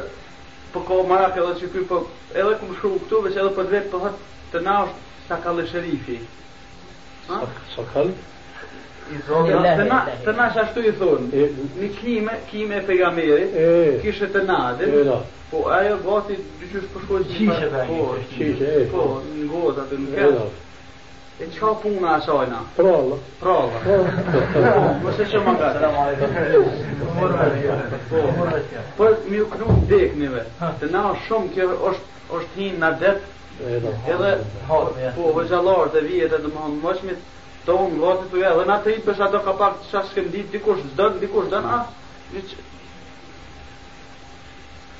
po 0.72 0.80
për 0.80 0.88
ko 0.88 0.98
marak 1.10 1.38
edhe 1.38 1.54
që 1.60 1.70
ky, 1.76 1.84
për, 1.92 2.10
edhe 2.34 2.58
këm 2.58 2.74
shkru 2.80 2.92
këtu, 3.04 3.22
veç 3.28 3.38
edhe 3.38 3.54
për 3.60 3.70
vetë, 3.76 3.92
për 3.94 4.04
po 4.08 4.12
të 4.50 4.64
na 4.66 4.76
është 4.88 5.06
sakallë 5.30 5.68
shërifi. 5.70 6.18
Sakallë? 7.76 8.18
i 9.10 9.20
zotë, 9.26 9.60
të 9.80 9.84
na, 9.90 9.98
të 10.24 10.36
na 10.38 10.48
ashtu 10.62 10.86
i 10.86 10.94
thonë, 11.00 11.44
një 11.80 11.90
kime, 11.98 12.38
kime 12.50 12.80
e 12.80 12.86
pejgamberit, 12.88 13.60
kishte 14.04 14.30
të 14.34 14.46
nadin, 14.48 15.12
po 15.50 15.66
ajo 15.74 16.00
gati 16.06 16.40
dyqysh 16.62 16.90
përshkoj 16.94 17.22
qishe 17.30 17.70
të 17.74 17.86
po, 17.90 18.10
qishe, 18.32 18.74
po, 18.92 19.06
në 19.34 19.46
gotë 19.52 19.86
atë 19.86 20.02
në 20.02 20.10
këtë, 20.16 20.50
E 21.40 21.46
qa 21.56 21.72
puna 21.80 22.16
asajna? 22.16 22.58
Prova. 22.76 23.16
Prova. 23.40 23.78
Mëse 25.00 25.24
që 25.32 25.40
më 25.40 25.54
gëtë. 25.56 25.70
Selam 25.78 25.94
aleikum. 26.02 26.30
po, 28.98 29.08
mi 29.28 29.40
u 29.40 29.46
knu 29.54 29.76
deknive, 29.88 30.42
të 30.60 30.90
na 30.92 31.02
shumë 31.28 31.48
kjo 31.54 31.68
është 31.88 32.58
hinë 32.58 32.80
në 32.82 32.90
det, 33.00 33.14
edhe 34.12 34.34
po 35.16 35.32
vëgjallarët 35.38 35.96
e 35.96 36.04
vijet 36.10 36.36
e 36.36 36.42
dëmohën 36.44 36.76
mëshmit, 36.84 37.24
to 37.66 37.76
unë 37.76 37.96
ngozi 37.98 38.28
të 38.32 38.42
ja, 38.42 38.52
dhe 38.58 38.66
në 38.68 38.76
atë 38.78 38.94
i 38.94 39.02
përsa 39.06 39.30
do 39.32 39.40
ka 39.44 39.54
pak 39.60 39.80
qa 39.90 40.04
shkëndit, 40.10 40.50
dikush 40.54 40.84
dën, 40.98 41.18
dikush 41.22 41.50
dën, 41.52 41.66
a, 41.66 41.80
një 42.34 42.44
që... 42.50 42.66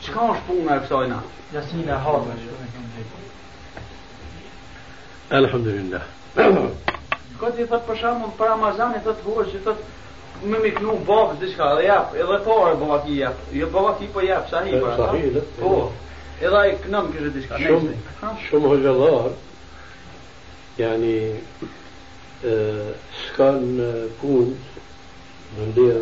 Qka 0.01 0.27
është 0.35 0.47
puna 0.49 0.77
e 0.77 0.83
kësaj 0.85 1.07
na? 1.13 1.23
Jasmina 1.55 1.99
Harba, 2.05 2.37
Alhamdulillah. 5.31 6.03
Këtë 7.41 7.63
i 7.63 7.67
thëtë 7.71 7.87
për 7.87 7.99
shamun 8.01 8.33
për 8.39 8.51
Ramazan 8.51 8.97
i 8.99 9.03
thëtë 9.05 9.27
huër 9.27 9.51
që 9.53 9.61
thëtë 9.67 9.99
me 10.51 10.59
mi 10.63 10.73
kënu 10.73 10.97
babës 11.09 11.39
diçka 11.41 11.69
dhe 11.77 11.85
jap, 11.87 12.15
edhe 12.17 12.39
pare 12.47 12.77
baba 12.81 13.01
ki 13.05 13.19
jap, 13.19 13.43
jo 13.53 13.69
baba 13.73 13.93
ki 13.99 14.09
po 14.15 14.25
jap, 14.25 14.49
sahi 14.51 14.73
për 14.73 14.89
ata. 14.95 15.43
Po, 15.59 15.73
edhe 16.41 16.63
i 16.71 16.77
kënëm 16.85 17.11
kështë 17.15 17.33
diçka. 17.37 17.61
Shumë, 17.61 17.95
shumë 18.47 18.73
hoxhallar, 18.73 19.31
yani 20.81 21.15
سكان 22.43 24.09
بون 24.23 24.59
من 25.59 25.73
دير 25.75 26.01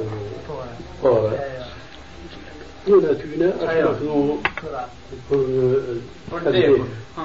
قارة. 1.03 1.39
هنا 2.89 3.71
أيوة. 3.71 4.39
أشرفنا. 6.33 6.85
Ha. 7.17 7.21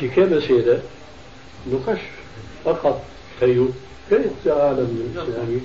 في 0.00 0.08
كما 0.08 0.40
سيدة 0.40 0.80
نقش 1.72 1.98
فقط 2.64 3.02
كيو 3.40 3.68
كيف 4.10 4.26
العالم 4.46 5.12
الإسلامي 5.14 5.60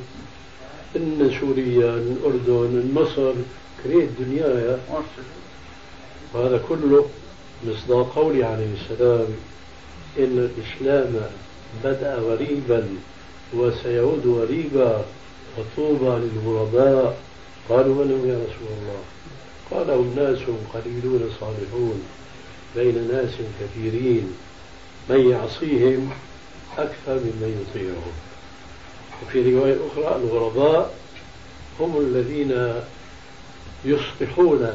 إن 0.96 1.32
سوريا 1.40 1.90
الأردن 1.96 2.92
مصر 2.94 3.34
كريت 3.84 4.10
دنيايا 4.20 4.80
وهذا 6.34 6.62
كله 6.70 7.10
مصداق 7.68 8.16
قولي 8.16 8.44
عليه 8.44 8.68
السلام 8.82 9.28
إن 10.20 10.50
الإسلام 10.50 11.22
بدأ 11.84 12.16
غريبا 12.16 12.88
وسيعود 13.54 14.28
غريبا 14.28 15.06
فطوبى 15.58 16.26
للغرباء. 16.26 17.18
قالوا 17.70 18.06
من 18.06 18.30
يا 18.30 18.38
رسول 18.38 18.70
الله؟ 18.82 19.02
قال 19.72 19.92
هم 20.44 20.58
قليلون 20.74 21.30
صالحون 21.40 22.04
بين 22.76 23.08
ناس 23.12 23.34
كثيرين 23.62 24.34
من 25.10 25.30
يعصيهم 25.30 26.10
أكثر 26.78 27.14
ممن 27.14 27.66
يطيعهم. 27.68 28.14
وفي 29.24 29.56
رواية 29.56 29.78
أخرى 29.92 30.16
الغرباء 30.16 30.94
هم 31.80 31.98
الذين 31.98 32.74
يصلحون 33.86 34.74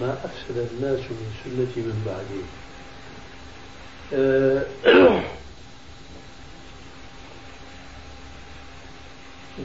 ما 0.00 0.18
أفسد 0.24 0.68
الناس 0.74 1.00
من 1.00 1.32
سنتي 1.44 1.80
من 1.80 2.02
بعدي 2.06 2.42
آه، 4.14 4.66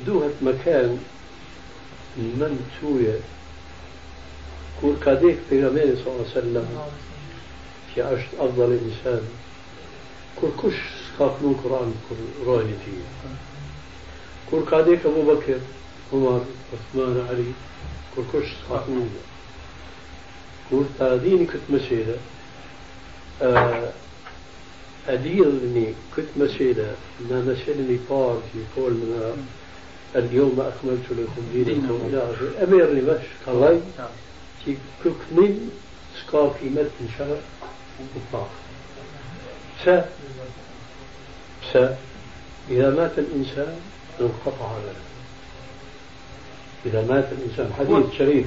دوهة 0.05 0.31
مكان 0.41 0.99
من 2.17 2.69
توية. 2.81 3.19
كور 4.81 4.95
كاديك 5.05 5.37
بيغمبر 5.51 5.79
صلى 5.81 6.13
الله 6.13 6.25
عليه 6.25 6.31
وسلم. 6.31 6.67
في 7.95 8.01
عشت 8.01 8.27
أفضل 8.39 8.71
إنسان 8.85 9.21
كور 10.41 10.51
كش 10.63 10.75
سكاكنو 11.15 11.53
قرآن 11.63 11.93
كور 12.09 12.17
رايتي 12.55 12.97
كور 14.49 14.65
كاديك 14.71 15.05
أبو 15.05 15.35
بكر 15.35 15.59
عمر 16.13 16.45
عثمان 16.73 17.27
علي 17.29 17.51
كور 18.15 18.25
كش 18.33 18.47
سكاكنو 18.67 19.05
آه، 23.41 23.89
أديرني 25.07 25.93
كنت 26.15 26.25
مسيرة 26.37 26.95
ما 27.29 27.41
مسيرني 27.41 27.99
بار 28.09 28.41
في 28.53 28.59
قول 28.81 28.91
من 28.93 29.45
اليوم 30.15 30.59
أكملت 30.59 31.05
لكم 31.11 31.41
دينكم. 31.53 31.99
إلى 32.09 32.17
آخره 32.17 32.63
أمرني 32.63 33.01
بس 33.01 33.19
كلاي. 33.45 33.79
في 34.65 34.77
كوكنين 35.03 35.71
سكا 36.21 36.39
قيمة 36.39 36.89
الله 36.99 37.41
وطاق 38.15 38.49
س 39.85 39.89
س 41.73 41.77
إذا 42.69 42.89
مات 42.89 43.19
الإنسان 43.19 43.79
انقطع 44.21 44.65
عمله. 44.65 45.03
إذا 46.85 47.01
مات 47.01 47.27
الإنسان 47.31 47.73
حديث 47.73 48.17
شريف. 48.17 48.45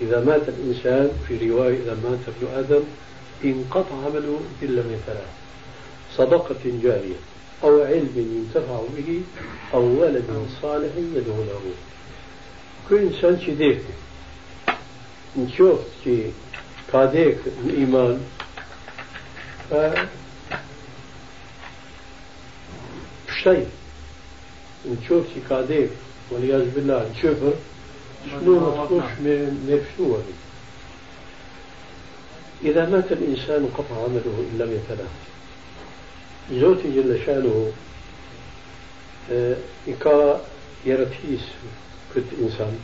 إذا 0.00 0.24
مات 0.24 0.48
الإنسان 0.48 1.10
في 1.28 1.50
رواية 1.50 1.76
إذا 1.82 1.94
مات 1.94 2.18
ابن 2.28 2.58
آدم 2.58 2.82
انقطع 3.44 3.94
عمله 4.06 4.40
إلا 4.62 4.82
من 4.82 5.00
ثلاث 5.06 5.28
صدقة 6.16 6.80
جارية 6.82 7.16
أو 7.62 7.82
علم 7.82 8.12
ينتفع 8.16 8.80
به 8.96 9.22
أو 9.74 10.00
ولد 10.02 10.46
صالح 10.62 10.92
يدعو 10.96 11.44
له. 11.44 11.60
كل 12.88 12.96
إنسان 12.96 13.40
شي 13.40 13.78
نشوف 15.38 15.80
شي 16.04 16.22
كاديك 16.92 17.38
الإيمان 17.64 18.20
ف 19.70 19.74
شيء. 23.42 23.68
نشوف 24.86 25.24
شي 25.34 25.40
كاديك 25.48 25.90
والعياذ 26.30 26.70
بالله 26.74 27.10
نشوفه. 27.10 27.52
شنو 28.30 28.86
شنو 29.96 30.14
هذه 30.14 30.34
إذا 32.64 32.88
مات 32.88 33.12
الإنسان 33.12 33.68
قطع 33.78 33.96
عمله 34.04 34.44
إن 34.52 34.58
لم 34.58 34.72
يتلاه 34.72 35.10
زوتي 36.60 36.90
جل 36.94 37.20
شأنه 37.26 37.72
آه، 39.32 39.56
إكا 39.88 40.40
يرتيس 40.86 41.40
كنت 42.14 42.24
إنسان. 42.42 42.78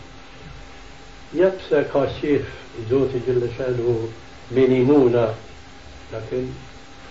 يبسى 1.35 1.85
كاشيف 1.94 2.46
زوتي 2.90 3.20
جل 3.26 3.48
شأنه 3.59 4.09
منينونا 4.53 5.35
لكن 6.12 6.46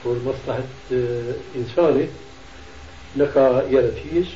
هو 0.05 0.13
مصلحة 0.13 0.63
آه، 0.93 1.33
إنساني 1.55 2.07
لك 3.15 3.63
يرتيس 3.69 4.27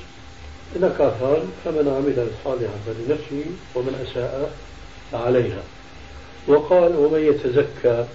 لك 0.76 0.98
ثان 1.20 1.52
فمن 1.66 1.88
عمل 1.88 2.28
صالحا 2.44 2.74
فلنفسه 2.86 3.46
ومن 3.76 4.08
أساء 4.08 4.54
فعليها 5.12 5.64
وقال 6.48 6.96
ومن 6.96 7.20
يتزكى 7.20 8.06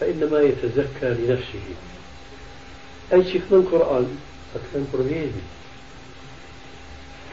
فإنما 0.00 0.40
يتزكى 0.40 1.08
لنفسه. 1.08 1.66
أي 3.12 3.24
شيء 3.24 3.42
من 3.50 3.58
القرآن؟ 3.58 4.18
أكثر 4.54 4.84
برهيبي 4.92 5.42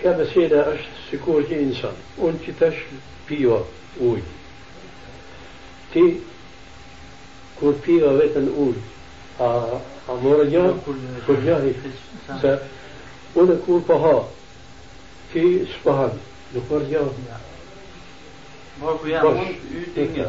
كما 0.04 0.34
سيدا 0.34 0.74
أشت 0.76 0.90
سكور 1.12 1.46
إنسان 1.52 1.96
وأنت 2.18 2.50
تش 2.60 2.76
بيوا 3.30 3.60
أوي 4.02 4.22
تي 5.94 6.16
kur 7.60 7.74
piva 7.82 8.12
vetën 8.14 8.50
ullë, 8.54 8.82
a, 9.42 9.48
a 10.10 10.16
morë 10.22 10.46
gjatë, 10.52 10.96
kur 11.26 11.40
gjahi, 11.42 11.72
se 12.42 12.52
unë 13.38 13.56
kur 13.66 13.82
po 13.88 13.98
ha, 14.04 14.12
inga. 20.04 20.28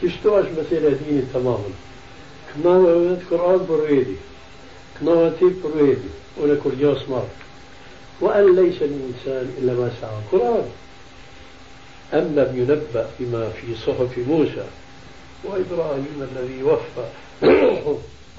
Qishtu 0.00 0.36
është 0.40 0.58
mesela 0.58 0.92
dini 1.00 1.24
tamamën. 1.32 1.74
Kënave 2.52 2.92
vetë 3.06 3.28
Kur'an 3.30 3.66
për 3.70 3.88
vedi, 3.88 4.20
kënave 4.98 5.32
ti 5.40 5.50
për 5.64 5.76
vedi, 5.80 6.14
unë 6.42 6.60
kur 6.62 6.78
gjatë 6.78 7.04
s'marë. 7.06 7.34
وأن 8.20 8.56
ليس 8.56 8.82
الإنسان 8.82 9.50
إلا 9.58 9.72
ما 9.72 9.90
سعى 10.00 10.10
القرآن 10.24 10.64
أم 12.14 12.34
لم 12.36 12.50
ينبأ 12.56 13.10
بما 13.20 13.48
في 13.48 13.74
صحف 13.74 14.18
موسى 14.28 14.64
وإبراهيم 15.44 16.28
الذي 16.32 16.62
وفى 16.62 17.06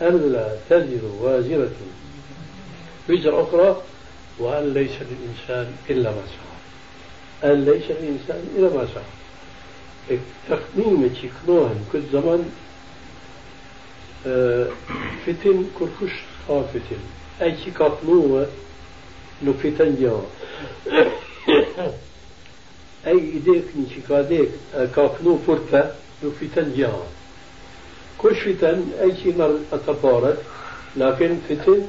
ألا 0.01 0.55
تزر 0.69 1.03
وازرة 1.21 1.71
وزر 3.09 3.41
أخرى 3.41 3.81
وأن 4.39 4.73
ليس 4.73 4.91
للإنسان 4.91 5.75
إلا 5.89 6.11
ما 6.11 6.21
سعى 6.25 7.53
أن 7.53 7.65
ليس 7.65 7.83
للإنسان 7.83 8.47
إلا 8.57 8.69
ما 8.69 8.87
سعى 8.93 10.17
تخميمة 10.49 11.29
كنوان 11.45 11.85
كل 11.91 12.01
زمن 12.13 12.51
آه، 14.27 14.67
فتن 15.25 15.65
كرخش 15.79 16.13
خافتن 16.47 16.97
أي 17.41 17.55
كاطنوة 17.79 18.47
نفتن 19.43 19.95
جوا. 20.01 20.21
أي 23.07 23.19
إيديك 23.19 23.63
نشيكاديك 23.77 24.49
آه، 24.75 24.85
كاطنو 24.85 25.37
فرطة 25.47 25.91
نفتن 26.23 26.73
جوا. 26.77 27.03
كش 28.23 28.39
فتن 28.39 28.85
أي 29.01 29.15
شيء 29.23 29.37
مر 29.37 29.59
أتبارت 29.73 30.41
لكن 30.97 31.37
فتن 31.49 31.81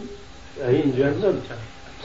هين 0.63 0.95
جهنم. 0.99 1.43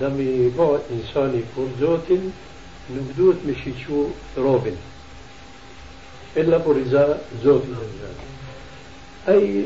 دم 0.00 0.50
بعد 0.58 0.80
إنساني 0.90 1.38
يكون 1.38 1.72
زوت 1.80 2.08
نبدوت 2.96 3.36
مشي 3.48 3.72
شو 3.86 4.06
روبن. 4.38 4.76
إلا 6.36 6.56
برزا 6.56 7.20
زوت 7.44 7.62
أي 9.28 9.64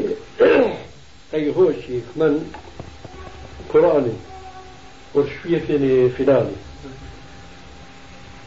أي 1.34 1.54
هوشي 1.56 2.00
من 2.16 2.52
قرآني 3.72 4.12
ورشفية 5.14 6.08
فلاني 6.08 6.56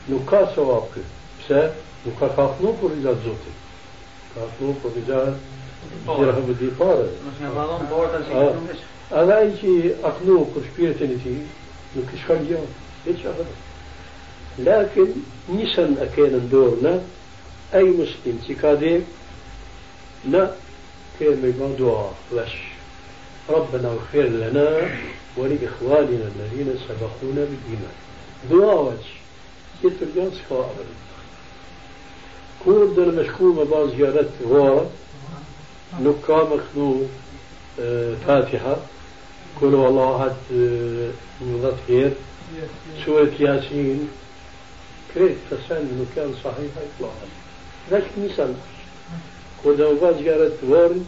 nuk 0.10 0.26
ka 0.26 0.45
sevap 0.56 0.89
kë. 0.93 1.04
Pse? 1.39 1.62
Nuk 2.06 2.17
ka 2.19 2.32
kafnu 2.36 2.74
për 2.82 2.95
i 2.97 3.02
gjatë 3.06 3.26
zotit. 3.26 3.60
Kafnu 4.34 4.74
për 4.84 4.97
i 4.97 5.04
gjatë 5.10 5.34
dirham 6.08 6.50
e 6.50 6.56
dipare. 6.60 7.08
Mos 7.26 7.38
nga 7.39 7.52
ballon 7.56 7.88
porta 7.89 8.21
si 8.26 8.34
nuk 8.34 8.71
është. 8.74 8.88
Edhe 9.21 9.38
ai 9.38 9.52
që 9.60 9.74
aknu 10.10 10.38
për 10.56 10.67
shpirtin 10.69 11.15
e 11.15 11.19
tij, 11.24 11.39
nuk 11.95 12.13
i 12.15 12.21
shkon 12.24 12.45
gjë. 12.50 12.62
Hiç 13.06 13.26
apo. 13.32 13.47
Lakin 14.65 15.26
nisën 15.52 15.97
e 16.02 16.10
kanë 16.15 16.41
në 16.41 16.52
dorë 16.52 16.82
në 16.86 16.93
ai 17.80 17.88
muslim 17.97 18.39
që 18.47 18.58
ka 18.62 18.76
dhe 18.82 18.93
në 20.32 20.43
كان 21.22 21.54
بموضوع 21.58 22.12
فلاش. 22.32 22.58
ربنا 23.50 23.88
اغفر 23.88 24.22
لنا 24.24 24.90
ولإخواننا 25.38 26.32
الذين 26.36 26.76
سبقونا 26.88 27.46
بالإيمان. 27.46 27.96
دعاء 28.52 28.98
كيف 29.82 29.94
الجنس 30.04 30.42
قابل 30.50 30.86
كون 32.66 32.96
در 32.96 33.12
مشكومة 33.12 33.64
بعض 33.64 33.90
زيارات 33.98 34.30
غورة 34.44 34.90
نكا 36.02 36.44
مخلو 36.44 37.02
آه، 37.82 38.16
فاتحة. 38.28 38.78
كل 39.60 39.74
والله 39.76 40.04
هاد 40.04 40.36
نضط 41.42 41.74
آه، 41.74 41.88
خير. 41.88 42.12
سورة 43.06 43.32
ياسين. 43.40 44.10
كريت 45.14 45.38
فسان 45.52 46.08
نكا 46.12 46.32
صحيحة 46.44 46.82
إطلاعا 46.96 47.28
لكن 47.92 48.26
نسان 48.26 48.52
بس 48.54 48.81
ودعوا 49.65 50.00
بعض 50.02 50.24
جارت 50.24 50.58
ورد 50.63 51.06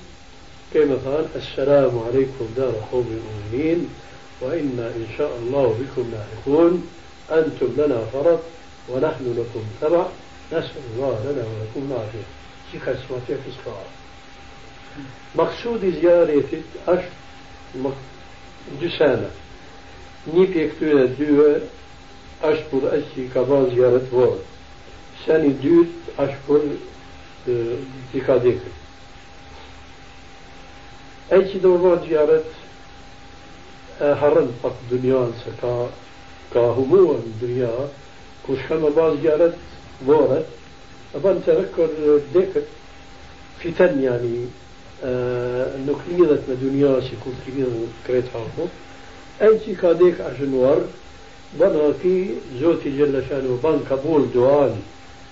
كما 0.74 0.96
قال 1.06 1.26
السلام 1.36 2.00
عليكم 2.00 2.48
دار 2.58 2.74
قوم 2.92 3.20
المؤمنين 3.20 3.90
وإنا 4.42 4.88
إن 4.88 5.08
شاء 5.18 5.38
الله 5.38 5.78
بكم 5.80 6.12
لاحقون 6.12 6.88
أنتم 7.32 7.68
لنا 7.78 8.06
فرط 8.14 8.40
ونحن 8.90 9.36
لكم 9.38 9.64
تبع. 9.82 10.06
نسأل 10.52 10.82
الله 10.96 11.20
لنا 11.24 11.44
ولكم 11.44 11.90
معكم 11.90 12.24
شيخ 12.72 12.88
اسمه 12.88 13.20
في 13.28 13.34
اسفار 13.34 13.86
مقصود 15.36 15.94
زيارة 16.02 16.44
أش 16.88 17.04
دسانة 18.82 19.30
نيب 20.34 20.72
دو 20.82 21.06
دوه 21.06 21.62
أشبر 22.44 22.98
أشي 22.98 23.28
كبان 23.36 23.76
زيارة 23.76 24.08
ورد 24.12 24.40
ثاني 25.28 25.50
دوت 25.50 25.88
أشبر 26.20 26.62
i 27.48 28.24
ka 28.26 28.38
dekë. 28.44 28.72
E 31.34 31.40
që 31.50 31.62
do 31.64 31.78
ba 31.84 31.98
zjaret 32.06 32.50
e 34.00 34.14
harën 34.22 34.50
pak 34.62 34.80
dënjan 34.90 35.34
se 35.44 35.54
ka 35.62 35.74
ka 36.54 36.66
humua 36.78 37.20
në 37.22 37.34
dënja 37.42 37.72
ku 38.46 38.58
shka 38.60 38.80
me 38.82 38.90
ba 38.96 39.12
zjaret 39.22 39.58
vorët 40.06 40.50
e 41.14 41.22
ban 41.24 41.42
të 41.46 41.58
rekër 41.60 41.94
dekët 42.34 42.68
fiten 43.62 44.02
yani 44.02 44.50
nuk 45.86 46.02
lidhet 46.08 46.48
me 46.48 46.56
dunja 46.56 46.96
që 47.06 47.20
ku 47.24 47.32
të 47.44 47.56
lidhet 47.56 48.02
krejt 48.08 48.30
haku 48.34 48.70
e 49.40 49.50
që 49.64 49.76
ka 49.82 49.94
dek 50.00 50.20
a 50.24 50.32
shënuar 50.38 50.84
bën 51.60 51.80
haki 51.82 52.16
zoti 52.60 52.94
gjellë 52.98 53.24
shanu 53.28 53.58
ban 53.62 53.84
kabul 53.90 54.30
duan 54.34 54.78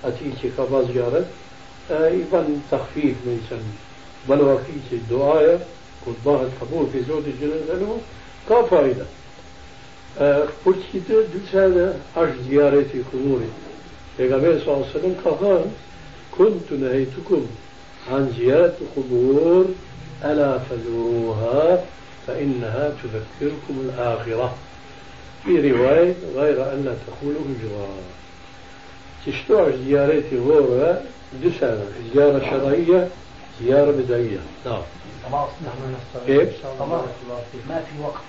ati 0.04 0.34
që 0.42 0.54
ka 0.56 0.66
pas 0.70 0.90
gjarët 0.94 1.41
أيضا 1.92 2.48
تخفيف 2.72 3.16
من 3.26 3.42
يسمى 3.46 3.74
بل 4.30 4.42
وفي 4.42 4.94
الدعاية 4.94 5.60
كنت 6.06 6.16
باغي 6.26 6.46
الحضور 6.46 6.90
في 6.94 7.04
زوج 7.04 7.24
الجنة 7.28 7.74
له 7.80 7.98
كفايدة 8.50 9.06
قلت 10.66 10.78
آه، 10.96 11.00
كده 11.10 11.22
دلت 11.22 11.56
هذا 11.56 12.00
عش 12.18 12.30
زيارتي 12.50 13.04
كموري 13.12 13.50
پیغمبر 14.18 14.60
صلى 14.60 14.74
الله 14.74 14.86
عليه 14.88 15.00
وسلم 15.00 15.16
قال 15.26 15.66
كنت 16.38 16.80
نهيتكم 16.80 17.46
عن 18.12 18.34
زيارة 18.38 18.74
القبور 18.82 19.66
ألا 20.24 20.60
فزوروها 20.60 21.84
فإنها 22.28 22.94
تذكركم 23.04 23.80
الآخرة. 23.80 24.56
في 25.46 25.72
رواية 25.72 26.14
غير 26.36 26.74
أن 26.74 26.98
تقولوا 27.08 27.42
الجوار 27.50 28.02
تشتوع 29.26 29.70
زيارتي 29.70 30.40
غورة 30.40 31.02
دسنة 31.44 31.86
زيارة 32.14 32.40
شرعية 32.50 33.08
زيارة 33.62 33.92
بدعية. 33.92 34.40
نعم. 34.66 34.82
نحن 35.32 35.96
كيف؟ 36.28 36.66
ما 37.70 37.82
في 37.82 38.02
وقت 38.04 38.22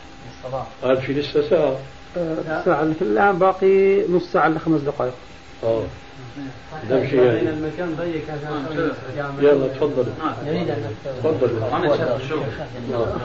للصلاة؟ 0.44 0.66
قال 0.82 0.96
في 1.02 1.12
لسه 1.12 1.48
ساعة. 1.50 1.76
الساعة 2.16 2.82
الآن 2.82 3.38
باقي 3.38 4.02
نص 4.08 4.32
ساعة 4.32 4.46
إلا 4.46 4.58
خمس 4.58 4.80
دقائق. 4.80 5.14
آه. 5.64 5.82
ده 6.89 7.07
شيء 7.09 7.21
يعني 7.23 7.49
المكان 7.49 7.95
ضيق 7.95 8.23
عشان 8.23 8.91
يلا 9.39 9.67
تفضل 9.67 10.05
نريد 10.45 10.69
أن 10.69 10.95
تفضل 11.23 11.63
أنا 11.73 11.97
شايف 11.97 12.29
شو 12.29 12.39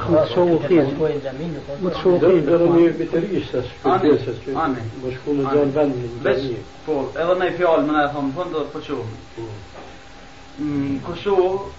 متشوقين 0.09 0.99
متشوقين 1.83 2.47
درني 2.47 2.89
بتريس 2.89 3.45
Amen. 3.53 3.87
بس 3.87 4.21
Amen. 4.55 5.07
مش 5.07 5.15
كل 5.27 5.43
زون 5.43 5.71
بند 5.77 5.95
Veç, 6.25 6.43
po, 6.87 6.95
edhe 7.19 7.35
në 7.39 7.49
i 7.51 7.55
fjallë 7.59 7.87
më 7.87 7.95
në 7.97 8.03
thonë, 8.15 8.33
thonë 8.37 8.53
do 8.55 8.61
të 8.65 8.71
përshohë. 8.75 9.47
Mm, 10.59 10.99
Kosovë, 11.07 11.71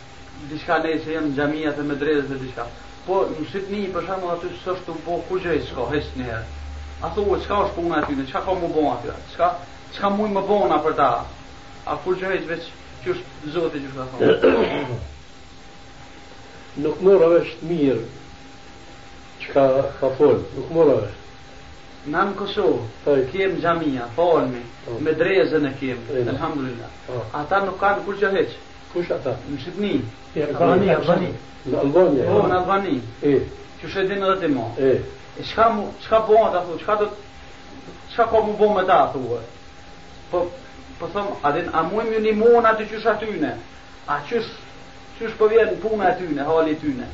diçka 0.50 0.78
ne 0.84 0.98
që 1.04 1.14
janë 1.16 1.32
gjamiat 1.38 1.80
e 1.80 1.86
medrezët 1.92 2.34
e 2.36 2.40
diçka. 2.42 2.66
Po, 3.08 3.22
në 3.30 3.46
Shqipni, 3.50 3.84
për 3.96 4.08
shembull 4.08 4.34
aty 4.36 4.52
s'është 4.64 4.88
të 4.88 4.98
bo 5.06 5.20
kur 5.30 5.40
gjë 5.44 5.60
s'ka, 5.70 5.88
heq 5.94 6.10
një 6.18 6.26
herë. 6.30 6.48
A 7.04 7.12
thuhet, 7.16 7.46
çka 7.46 7.62
është 7.66 7.76
puna 7.78 8.02
aty, 8.02 8.18
çka 8.32 8.44
ka 8.46 8.58
më 8.62 8.72
bon 8.76 8.90
aty? 8.96 9.16
Çka 9.34 9.48
çka 9.95 10.11
muj 10.11 10.31
më 10.31 10.43
bona 10.49 10.79
për 10.85 10.95
ta? 10.97 11.11
A 11.87 11.97
kur 12.05 12.17
gjë 12.17 12.33
heq 12.35 12.47
veç 12.49 12.65
që 13.05 13.15
është 13.15 13.53
Zoti 13.55 13.79
që 13.85 13.91
ka 13.97 14.05
thonë. 14.13 14.97
Nuk 16.85 17.01
mora 17.03 17.27
është 17.41 17.67
mirë 17.69 18.03
çka 19.43 19.65
ka 20.01 20.11
fol, 20.19 20.37
nuk 20.57 20.71
mora 20.75 20.95
është. 21.03 21.15
Na 22.13 22.23
në 22.29 22.35
Kosovë, 22.39 23.15
kem 23.33 23.57
gjamia, 23.61 24.07
falmi, 24.17 24.63
Po. 24.87 24.99
medrezën 25.05 25.67
e 25.67 25.73
kem, 25.81 25.99
E, 26.15 26.23
na. 26.25 26.31
alhamdulillah. 26.33 26.91
Po. 27.07 27.23
Ata 27.39 27.59
nuk 27.65 27.79
kanë 27.81 28.05
kur 28.05 28.15
gjë 28.17 28.31
heq. 28.37 28.55
Kush 28.93 29.11
ata? 29.13 29.35
Në 29.51 29.59
Shqipni, 29.61 30.03
Albania 30.55 30.97
Albania 30.97 31.33
Në 31.67 31.79
Albania. 31.81 32.25
po 32.25 32.47
në 32.49 32.55
Albani, 32.59 33.01
E, 33.23 33.35
që 33.83 33.89
shedin 33.93 34.23
edhe 34.25 34.41
ti 34.41 34.47
mo. 34.55 34.73
e. 34.79 35.03
E 35.39 35.43
çka 35.43 36.19
bën 36.29 36.47
ata 36.49 36.63
thu, 36.67 36.79
çka 36.79 36.95
do 37.01 37.09
çka 38.13 38.25
ka 38.31 38.41
mu 38.41 38.53
bën 38.59 38.75
me 38.77 38.87
ta 38.87 39.11
thua 39.13 39.41
po 40.31 40.49
po 40.99 41.07
thëm, 41.15 41.27
a 41.43 41.53
din 41.53 41.69
a 41.73 41.83
muim 41.83 42.13
ju 42.13 42.21
nimon 42.21 42.67
aty 42.67 42.87
qysh 42.91 43.07
atyne? 43.07 43.55
A 44.07 44.21
qysh 44.29 44.51
qysh 45.19 45.37
po 45.39 45.49
vjen 45.49 45.79
puna 45.83 46.13
atyne, 46.13 46.43
hali 46.43 46.77
tyne? 46.81 47.07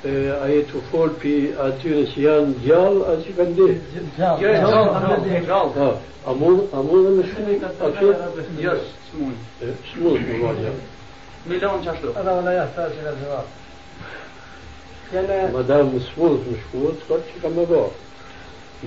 E, 0.00 0.12
a 0.32 0.46
je 0.48 0.62
të 0.70 0.80
folë 0.90 1.18
për 1.20 1.58
atyre 1.66 2.06
që 2.12 2.22
janë 2.24 2.54
gjallë, 2.64 3.02
a 3.04 3.16
që 3.24 3.34
kanë 3.36 3.56
dehë? 3.58 4.04
Gjallë, 4.16 4.54
gjallë, 4.64 5.42
gjallë. 5.50 5.90
A 6.24 6.32
mund, 6.36 6.62
a 6.72 6.82
mund 6.84 7.06
dhe 7.06 7.12
me 7.18 7.26
shumë 7.28 7.58
atyre? 7.68 8.30
Jo, 8.64 8.78
s'mund. 9.10 9.44
S'mund, 9.92 10.24
më 10.24 10.40
ma 10.40 10.54
gjallë. 10.62 10.88
Milon 11.48 11.84
që 11.84 11.92
ashtu. 11.94 12.14
Edhe 12.14 12.36
vëllë 12.38 12.56
jashtë, 12.56 12.76
ta 12.76 12.88
që 12.94 13.04
ka 13.04 13.12
zëva. 13.20 13.42
Jene... 15.12 15.38
Madam, 15.52 15.94
s'mund 16.08 16.44
të 16.44 16.54
më 16.54 16.64
shkuat, 16.64 17.04
s'ka 17.04 17.20
që 17.28 17.44
ka 17.44 17.52
më 17.56 17.68
bërë. 17.70 17.94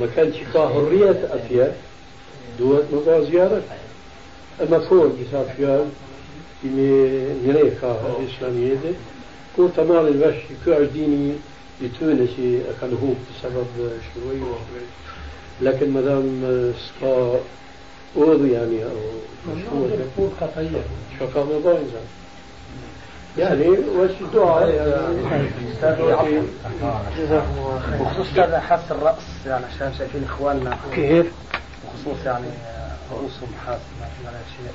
Më 0.02 0.10
kanë 0.18 0.36
që 0.38 0.52
ka 0.54 0.68
hërrijet 0.74 1.26
atje, 1.38 1.72
duhet 2.58 2.92
më 2.94 3.00
ba 3.06 3.18
zjarët. 3.30 3.74
E 4.62 4.68
më 4.72 4.80
fol 4.88 5.14
disa 5.18 5.44
fjallë, 5.56 5.90
i 6.64 6.74
me 6.76 6.90
njëre 7.44 7.74
ka 7.80 7.94
islamijete, 8.24 8.94
kur 9.56 9.72
të 9.76 9.88
marrin 9.90 10.20
vesh 10.22 10.44
që 10.50 10.60
kjo 10.64 10.80
është 10.84 10.94
dini 10.98 11.34
i 11.84 11.90
tyne 11.98 12.28
që 12.36 12.50
e 12.72 12.76
kanë 12.80 13.00
hub 13.02 13.24
të 13.28 13.40
sabab 13.42 13.80
shruaj. 14.10 14.44
Lakin 15.66 15.94
më 15.96 16.02
dam 16.08 16.30
s'ka 16.88 17.16
udhë 18.16 18.52
yani, 18.54 18.84
o 18.86 19.58
shkuat. 19.64 20.78
شو 21.18 21.28
كان 21.34 21.48
më 21.48 21.58
bajnë 21.66 21.90
zan. 21.94 22.08
يعني 23.38 23.68
وش 23.70 24.12
دعاء 24.34 24.70
يعني 24.70 25.50
جزاكم 27.18 27.54
الله 27.58 27.80
خير 27.80 27.98
بخصوص 28.00 28.28
هذا 28.34 28.60
حس 28.60 28.92
الرأس 28.92 29.24
يعني 29.48 29.66
عشان 29.66 29.94
شايفين 29.98 30.24
إخواننا 30.24 30.78
كيف؟ 30.96 31.26
بخصوص 31.94 32.26
يعني 32.26 32.48
آه، 32.48 33.14
رؤوسهم 33.14 33.50
في 33.66 33.72
على 34.28 34.38
شيء. 34.58 34.72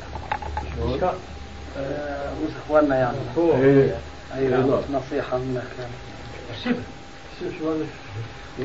آه، 1.77 2.35
رؤوس 2.35 2.51
إخواننا 2.65 2.97
يعني. 2.97 3.19
إيه. 3.63 3.97
أيوة 4.35 4.85
نصيحة 4.91 5.39
منك 5.39 5.63
يعني. 5.79 6.77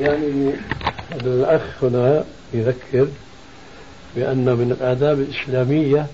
يعني 0.00 0.54
الأخ 1.12 1.84
هنا 1.84 2.24
يذكر 2.52 3.08
بأن 4.16 4.56
من 4.56 4.72
الآداب 4.72 5.20
الإسلامية 5.20 6.06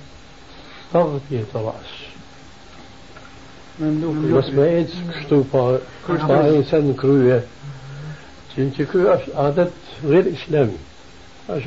تغطية 0.92 1.44
الرأس. 1.54 1.86
بس 4.38 4.50
ما 4.50 4.64
إيدز 4.64 5.02
كشتو 5.10 5.42
با 5.42 5.78
با 6.08 6.56
إنسان 6.56 6.94
كروية. 6.94 7.44
تنتي 8.56 8.84
كرو 8.84 9.08
أش 9.14 9.30
عادة 9.34 9.70
غير 10.04 10.32
إسلامي. 10.32 10.78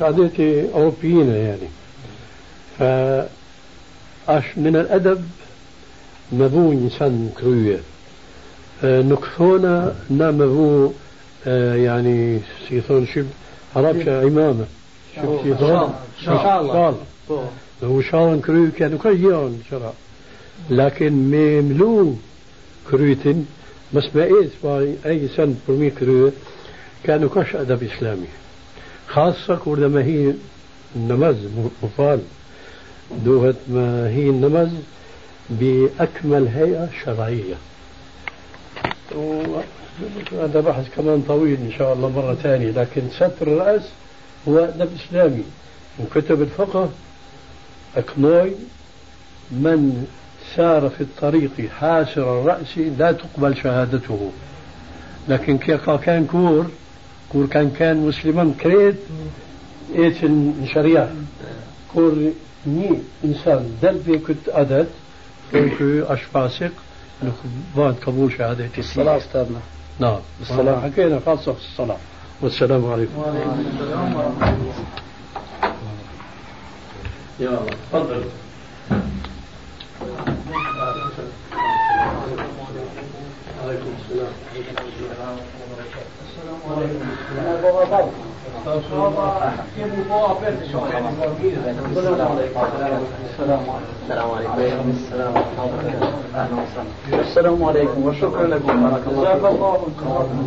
عادة 0.00 0.64
أوروبيين 0.74 1.30
يعني. 1.30 1.68
فأش 2.78 4.44
من 4.56 4.76
الأدب 4.76 5.24
مبو 6.32 6.72
إنسان 6.72 7.30
كروية. 7.40 7.80
نكثونا 8.84 9.94
نامبو 10.10 10.92
يعني 11.46 12.40
سيثون 12.68 13.06
شب 13.06 13.26
عربشة 13.76 14.20
عمامة. 14.20 14.66
شب 15.16 15.40
سيثون؟ 15.44 15.94
شال. 16.24 16.38
شال 16.40 16.94
هو 17.84 18.00
شال 18.00 18.40
كروي 18.42 18.70
كانوا 18.70 18.98
كيان 19.02 19.60
شرع. 19.70 19.92
لكن 20.70 21.12
مملو 21.12 22.14
كرويتن 22.90 23.44
بس 23.94 24.04
ما 24.14 24.94
أي 25.06 25.28
سنة 25.36 25.54
برمي 25.68 25.90
كروي 25.90 26.32
كانوا 27.04 27.28
كش 27.28 27.56
أدب 27.56 27.82
إسلامي. 27.82 28.26
خاصة 29.08 29.56
كورد 29.56 29.82
ما 29.82 30.04
هي 30.04 30.34
النمز 30.96 31.36
مفال. 31.82 32.20
دوهت 33.24 33.56
ما 33.68 34.08
هي 34.08 34.28
النمز 34.30 34.70
بأكمل 35.50 36.48
هيئة 36.48 36.88
شرعية. 37.04 37.54
وهذا 39.14 40.60
بحث 40.60 40.94
كمان 40.96 41.22
طويل 41.28 41.58
إن 41.60 41.72
شاء 41.78 41.92
الله 41.92 42.08
مرة 42.08 42.34
ثانية 42.34 42.70
لكن 42.70 43.02
ستر 43.10 43.46
الرأس 43.46 43.82
هو 44.48 44.58
أدب 44.58 44.88
إسلامي. 44.96 45.44
وكتب 46.00 46.42
الفقه 46.42 46.90
أكنوي 47.96 48.52
من 49.50 50.06
سار 50.56 50.88
في 50.88 51.00
الطريق 51.00 51.50
حاسر 51.80 52.40
الرأس 52.40 52.78
لا 52.98 53.12
تقبل 53.12 53.56
شهادته. 53.56 54.30
لكن 55.28 55.58
كان 56.04 56.26
كور 56.26 56.66
كور 57.34 57.46
كان 57.46 57.70
كان 57.70 57.96
مسلما 57.96 58.54
كريت 58.60 58.96
إيش 59.94 60.24
الشريعة؟ 60.24 61.10
كور 61.94 62.32
ني 62.66 62.98
إنسان 63.24 63.76
دل 63.82 64.00
في 64.04 64.18
كنت 64.18 64.48
أدد 64.48 64.88
كنت 65.52 65.82
أش 65.82 66.22
فاسق 66.22 66.70
بعد 67.76 67.94
قبول 68.06 68.32
شهادتي 68.32 68.80
الصلاة 68.80 69.16
أستاذنا. 69.16 69.60
نعم. 69.98 70.18
الصلاة. 70.40 70.80
حكينا 70.80 71.20
خاصة 71.26 71.52
في 71.52 71.60
الصلاة. 71.60 71.96
والسلام 72.42 72.86
عليكم. 72.92 73.22
يا 77.40 77.48
الله 77.48 77.66
تفضل. 77.92 78.24
عليكم 83.64 83.88
السلام. 84.00 84.32
السلام 84.54 84.86
السلام 84.98 85.18
ورحمة 85.18 85.18
الله 85.18 85.38
وبركاته 85.72 86.23
السلام 97.12 97.64
عليكم 97.64 98.06
وشكرا 98.06 98.46
لكم 98.46 98.90
بارك 98.90 99.02
الله 99.06 99.34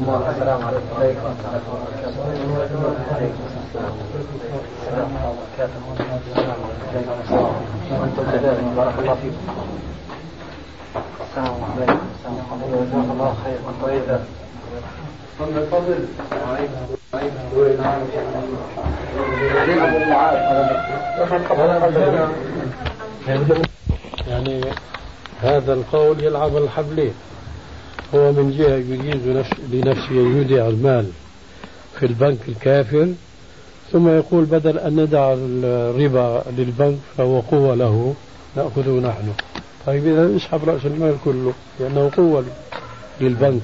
الله 0.02 0.30
السلام 0.30 0.62
عليكم 0.68 0.90
ورحمة 0.92 1.36
الله 1.44 1.62
وبركاته. 1.72 2.28
السلام 4.82 5.10
بارك 8.78 8.96
الله 9.00 9.16
فيكم 9.22 9.46
السلام 11.22 11.58
عليكم 11.64 12.00
السلام 12.16 12.48
عليكم 12.52 13.12
الله 13.12 13.32
خير 13.44 13.60
يعني 24.28 24.62
هذا 25.42 25.74
القول 25.74 26.24
يلعب 26.24 26.58
الحبلين 26.58 27.14
هو 28.16 28.32
من 28.32 28.56
جهة 28.58 28.76
يجيز 28.76 29.28
نفس- 29.38 29.60
لنفسه 29.72 30.12
يودع 30.16 30.68
المال 30.68 31.06
في 32.00 32.06
البنك 32.06 32.38
الكافر 32.48 33.08
ثم 33.92 34.08
يقول 34.10 34.46
بدل 34.46 34.78
أن 34.80 34.96
ندع 35.00 35.34
الربا 35.38 36.44
للبنك 36.58 36.98
فهو 37.18 37.40
قوة 37.40 37.76
له 37.76 38.14
نأخذه 38.56 38.90
نحن. 39.00 39.34
طيب 39.88 40.08
إذا 40.08 40.36
اسحب 40.36 40.70
رأس 40.70 40.86
المال 40.86 41.16
كله 41.26 41.54
لأنه 41.80 42.12
قوة 42.18 42.44
للبنك. 43.22 43.62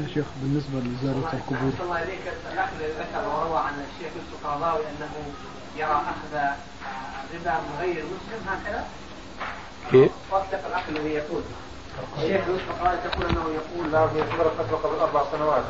يا 0.00 0.06
شيخ 0.14 0.24
بالنسبة 0.42 0.78
لزيارة 0.78 1.32
القبور. 1.32 1.72
الله 1.82 2.02
إليك. 2.02 2.20
الأخ 2.52 2.68
ذكر 2.98 3.28
وروى 3.28 3.58
عن 3.58 3.72
الشيخ 3.72 4.12
يوسف 4.16 4.44
القرضاوي 4.44 4.80
أنه 4.80 5.12
يرى 5.76 6.02
أخذ 6.12 6.34
ربا 7.34 7.54
من 7.60 7.76
غير 7.80 8.04
مسلم 8.04 8.48
هكذا؟ 8.48 8.84
كيف؟ 9.90 10.10
واتق 10.30 10.66
الأخ 10.66 10.82
الذي 10.88 11.08
يقول. 11.08 11.42
الشيخ 12.18 12.48
يوسف 12.48 12.70
القرضاوي 12.70 12.98
تقول 13.04 13.26
أنه 13.26 13.44
يقول 13.60 13.92
لا 13.92 14.06
في 14.06 14.32
خبرة 14.32 14.50
فتوى 14.58 14.78
قبل 14.80 15.00
أربع 15.00 15.22
سنوات. 15.32 15.62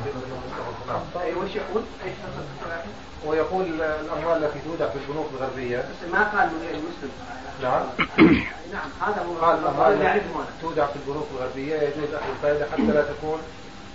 نعم 0.89 1.01
طيب 1.15 1.37
وش 1.37 1.55
يقول؟ 1.55 1.83
إيش 2.05 2.15
ويقول 3.27 3.83
الأموال 3.83 4.45
التي 4.45 4.59
تودع 4.65 4.89
في 4.89 4.97
البنوك 4.97 5.27
الغربية. 5.35 5.79
بس 5.79 6.13
ما 6.13 6.23
قال 6.25 6.49
من 6.49 6.61
غير 6.63 6.77
مسلم. 6.77 7.11
نعم 7.63 7.83
نعم 8.73 8.91
هذا 9.01 9.23
هو 9.23 9.47
قال 9.47 9.59
الأموال 9.59 9.93
اللي 9.93 10.15
التي 10.15 10.29
تودع 10.63 10.87
في 10.87 10.97
البنوك 10.97 11.27
الغربية 11.35 11.75
يجوز 11.77 12.15
أخذ 12.15 12.31
الفائدة 12.37 12.67
حتى 12.73 12.83
لا 12.83 13.03
تكون 13.03 13.39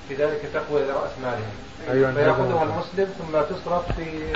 في 0.08 0.16
ذلك 0.16 0.42
تقوى 0.54 0.82
لرأس 0.82 1.12
مالهم. 1.24 1.54
أيوة 1.90 2.14
فيأخذها 2.14 2.64
المسلم 2.64 3.14
ثم 3.18 3.56
تصرف 3.56 3.92
في 3.92 4.34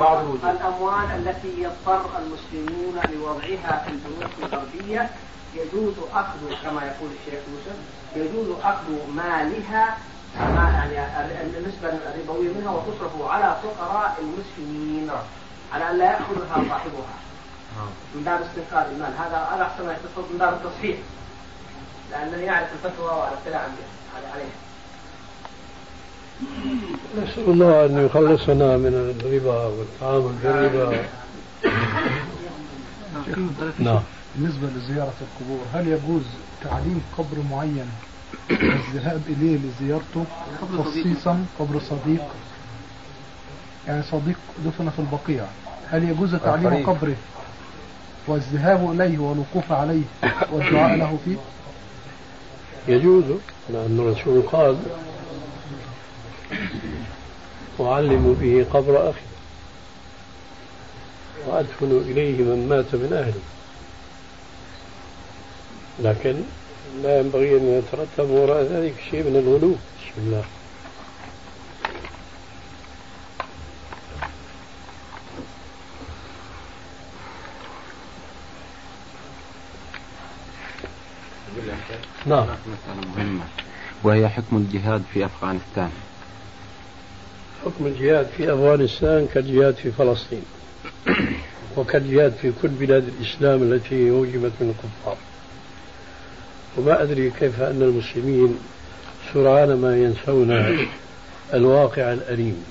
بعض 0.00 0.18
الوجوه. 0.18 0.50
الأموال 0.50 1.04
التي 1.04 1.62
يضطر 1.62 2.04
المسلمون 2.18 3.00
لوضعها 3.12 3.84
في 3.84 3.90
البنوك 3.90 4.30
الغربية 4.42 5.10
يجوز 5.54 5.94
أخذ 6.14 6.38
كما 6.62 6.82
يقول 6.82 7.10
الشيخ 7.20 7.40
يوسف 7.52 7.78
يجوز 8.16 8.56
أخذ 8.62 9.12
مالها 9.14 9.98
ما 10.38 10.90
يعني 10.92 11.58
النسبة 11.58 11.88
الربوية 11.88 12.48
منها 12.52 12.70
وتصرف 12.70 13.22
على 13.22 13.56
فقراء 13.62 14.16
المسلمين 14.20 15.10
على 15.72 15.90
أن 15.90 15.98
لا 15.98 16.04
يأخذها 16.04 16.64
صاحبها. 16.68 17.16
من 18.14 18.22
باب 18.24 18.40
استنقاذ 18.40 18.86
المال. 18.92 19.12
هذا 19.18 19.48
هذا 19.54 19.62
أحسن 19.62 19.86
ما 19.86 19.92
يتصل 19.92 20.32
من 20.32 20.38
باب 20.38 20.52
التصحيح. 20.52 20.96
لأنه 22.10 22.36
يعرف 22.36 22.68
الفتوى 22.72 23.06
والاطلاع 23.06 23.60
عليها 24.34 24.46
نسأل 27.22 27.44
الله 27.48 27.86
أن 27.86 28.06
يخلصنا 28.06 28.76
من 28.76 29.14
الربا 29.20 29.66
والتعامل 29.66 30.32
بالربا 30.42 31.04
نعم. 33.78 34.00
بالنسبة 34.36 34.68
لزيارة 34.76 35.12
القبور 35.20 35.60
هل 35.74 35.88
يجوز 35.88 36.22
تعليم 36.64 37.02
قبر 37.18 37.36
معين 37.50 37.86
والذهاب 38.50 39.22
إليه 39.28 39.58
لزيارته؟ 39.58 40.24
خصيصا 40.78 41.44
قبر 41.58 41.80
صديق. 41.80 42.22
يعني 43.88 44.02
صديق 44.02 44.36
دفن 44.66 44.90
في 44.90 44.98
البقيع. 44.98 45.44
هل 45.90 46.08
يجوز 46.08 46.34
تعليم. 46.34 46.86
قبره 46.86 47.16
والذهاب 48.26 48.90
إليه 48.92 49.18
والوقوف 49.18 49.72
عليه 49.72 50.02
والدعاء 50.52 50.96
له 50.96 51.18
فيه؟ 51.24 51.36
يجوز 52.88 53.24
لأن 53.70 53.98
الرسول 54.00 54.42
قال 54.42 54.76
وعلموا 57.78 58.34
به 58.40 58.66
قبر 58.72 59.10
أخي. 59.10 59.20
وأدفنوا 61.46 62.00
إليه 62.00 62.42
من 62.42 62.68
مات 62.68 62.94
من 62.94 63.12
أهله. 63.12 63.42
لكن 65.98 66.42
لا 67.02 67.20
ينبغي 67.20 67.56
أن 67.56 67.66
يترتب 67.78 68.30
وراء 68.30 68.62
ذلك 68.62 68.94
شيء 69.10 69.22
من 69.22 69.36
الغلو. 69.36 69.70
بسم 69.72 70.16
الله. 70.18 70.44
نعم. 82.26 82.46
مسألة 82.46 83.08
مهمة 83.16 83.44
وهي 84.04 84.28
حكم 84.28 84.56
الجهاد 84.56 85.02
في 85.14 85.24
أفغانستان. 85.24 85.90
حكم 87.64 87.86
الجهاد 87.86 88.26
في 88.36 88.54
أفغانستان 88.54 89.28
كالجهاد 89.34 89.74
في 89.74 89.90
فلسطين 89.92 90.42
وكالجهاد 91.76 92.32
في 92.32 92.52
كل 92.62 92.68
بلاد 92.68 93.04
الإسلام 93.08 93.62
التي 93.62 94.10
هوجمت 94.10 94.52
من 94.60 94.74
الكفار. 94.74 95.16
وما 96.78 97.02
أدري 97.02 97.30
كيف 97.30 97.60
أن 97.60 97.82
المسلمين 97.82 98.58
سرعان 99.34 99.74
ما 99.74 99.96
ينسون 99.96 100.76
الواقع 101.54 102.12
الأليم 102.12 102.64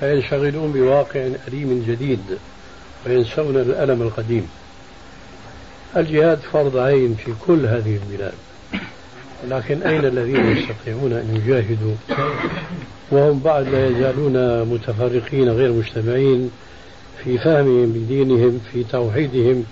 فينشغلون 0.00 0.72
بواقع 0.72 1.28
أليم 1.48 1.84
جديد 1.88 2.38
وينسون 3.06 3.56
الألم 3.56 4.02
القديم. 4.02 4.48
الجهاد 5.96 6.38
فرض 6.38 6.76
عين 6.76 7.14
في 7.14 7.32
كل 7.46 7.66
هذه 7.66 7.98
البلاد. 8.02 8.34
لكن 9.50 9.82
أين 9.82 10.04
الذين 10.04 10.56
يستطيعون 10.56 11.12
أن 11.12 11.36
يجاهدوا؟ 11.36 11.94
وهم 13.10 13.38
بعد 13.38 13.68
لا 13.68 13.88
يزالون 13.88 14.64
متفرقين 14.68 15.48
غير 15.48 15.72
مجتمعين 15.72 16.50
في 17.24 17.38
فهمهم 17.38 17.96
لدينهم 17.96 18.60
في 18.72 18.84
توحيدهم 18.84 19.64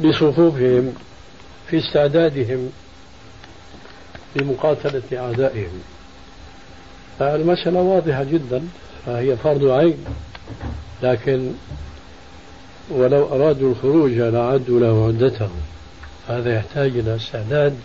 لصفوفهم 0.00 0.92
في 1.70 1.78
استعدادهم 1.78 2.70
لمقاتلة 4.36 5.02
أعدائهم. 5.12 5.82
فالمسألة 7.18 7.80
واضحة 7.80 8.24
جدا 8.24 8.62
فهي 9.06 9.36
فرض 9.36 9.64
عين. 9.64 10.04
لكن 11.02 11.52
ولو 12.90 13.26
أرادوا 13.34 13.70
الخروج 13.70 14.12
لأعدوا 14.12 14.80
له 14.80 15.06
عدتهم. 15.06 15.60
هذا 16.28 16.54
يحتاج 16.56 16.98
إلى 16.98 17.16
استعداد 17.16 17.76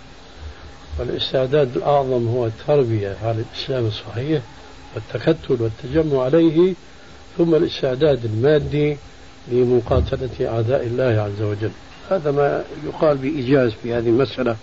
والاستعداد 1.00 1.78
الأعظم 1.78 2.28
هو 2.28 2.46
التربية 2.46 3.18
على 3.24 3.44
الإسلام 3.52 3.86
الصحيح 3.86 4.42
والتكتل 4.96 5.58
والتجمع 5.62 6.24
عليه 6.24 6.74
ثم 7.38 7.56
الاستعداد 7.56 8.26
المادي 8.26 8.98
لمقاتلة 9.48 10.50
أعداء 10.50 10.84
الله 10.86 11.22
عز 11.22 11.42
وجل. 11.42 11.72
هذا 12.10 12.32
ما 12.32 12.64
يقال 12.86 13.18
بإيجاز 13.18 13.72
في 13.72 13.94
هذه 13.94 14.08
المسألة 14.10 14.56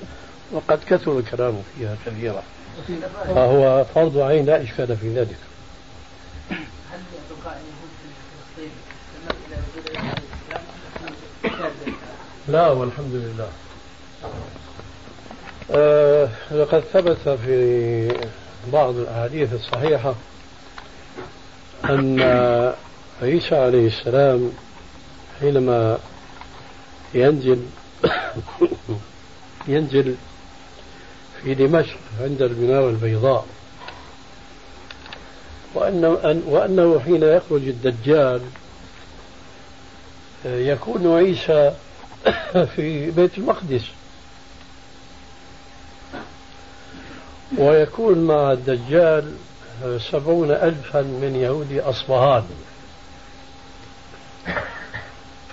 وقد 0.53 0.78
كثر 0.87 1.18
الكلام 1.18 1.62
فيها 1.78 1.97
كثيرا. 2.07 2.43
فهو 3.26 3.85
فرض 3.95 4.18
عين 4.18 4.47
لا 4.47 4.62
إشكال 4.62 4.97
في 4.97 5.14
ذلك. 5.14 5.37
هل 6.93 7.01
لا 12.49 12.70
والحمد 12.70 13.14
لله. 13.14 13.49
آه 15.76 16.28
لقد 16.50 16.80
ثبت 16.80 17.28
في 17.28 18.08
بعض 18.72 18.96
الأحاديث 18.96 19.52
الصحيحة 19.52 20.14
أن 21.84 22.20
عيسى 23.22 23.56
عليه 23.56 23.86
السلام 23.86 24.52
حينما 25.40 25.98
ينزل 27.14 27.62
ينزل 29.68 30.14
في 31.42 31.54
دمشق 31.54 31.96
عند 32.20 32.42
المنارة 32.42 32.90
البيضاء 32.90 33.46
وأنه, 35.74 36.08
وأنه 36.46 37.00
حين 37.00 37.22
يخرج 37.22 37.68
الدجال 37.68 38.40
يكون 40.44 41.16
عيسى 41.16 41.72
في 42.76 43.10
بيت 43.10 43.38
المقدس. 43.38 43.84
ويكون 47.59 48.18
مع 48.18 48.52
الدجال 48.52 49.32
سبعون 50.11 50.50
ألفا 50.50 51.02
من 51.02 51.36
يهود 51.36 51.78
أصبهان. 51.78 52.44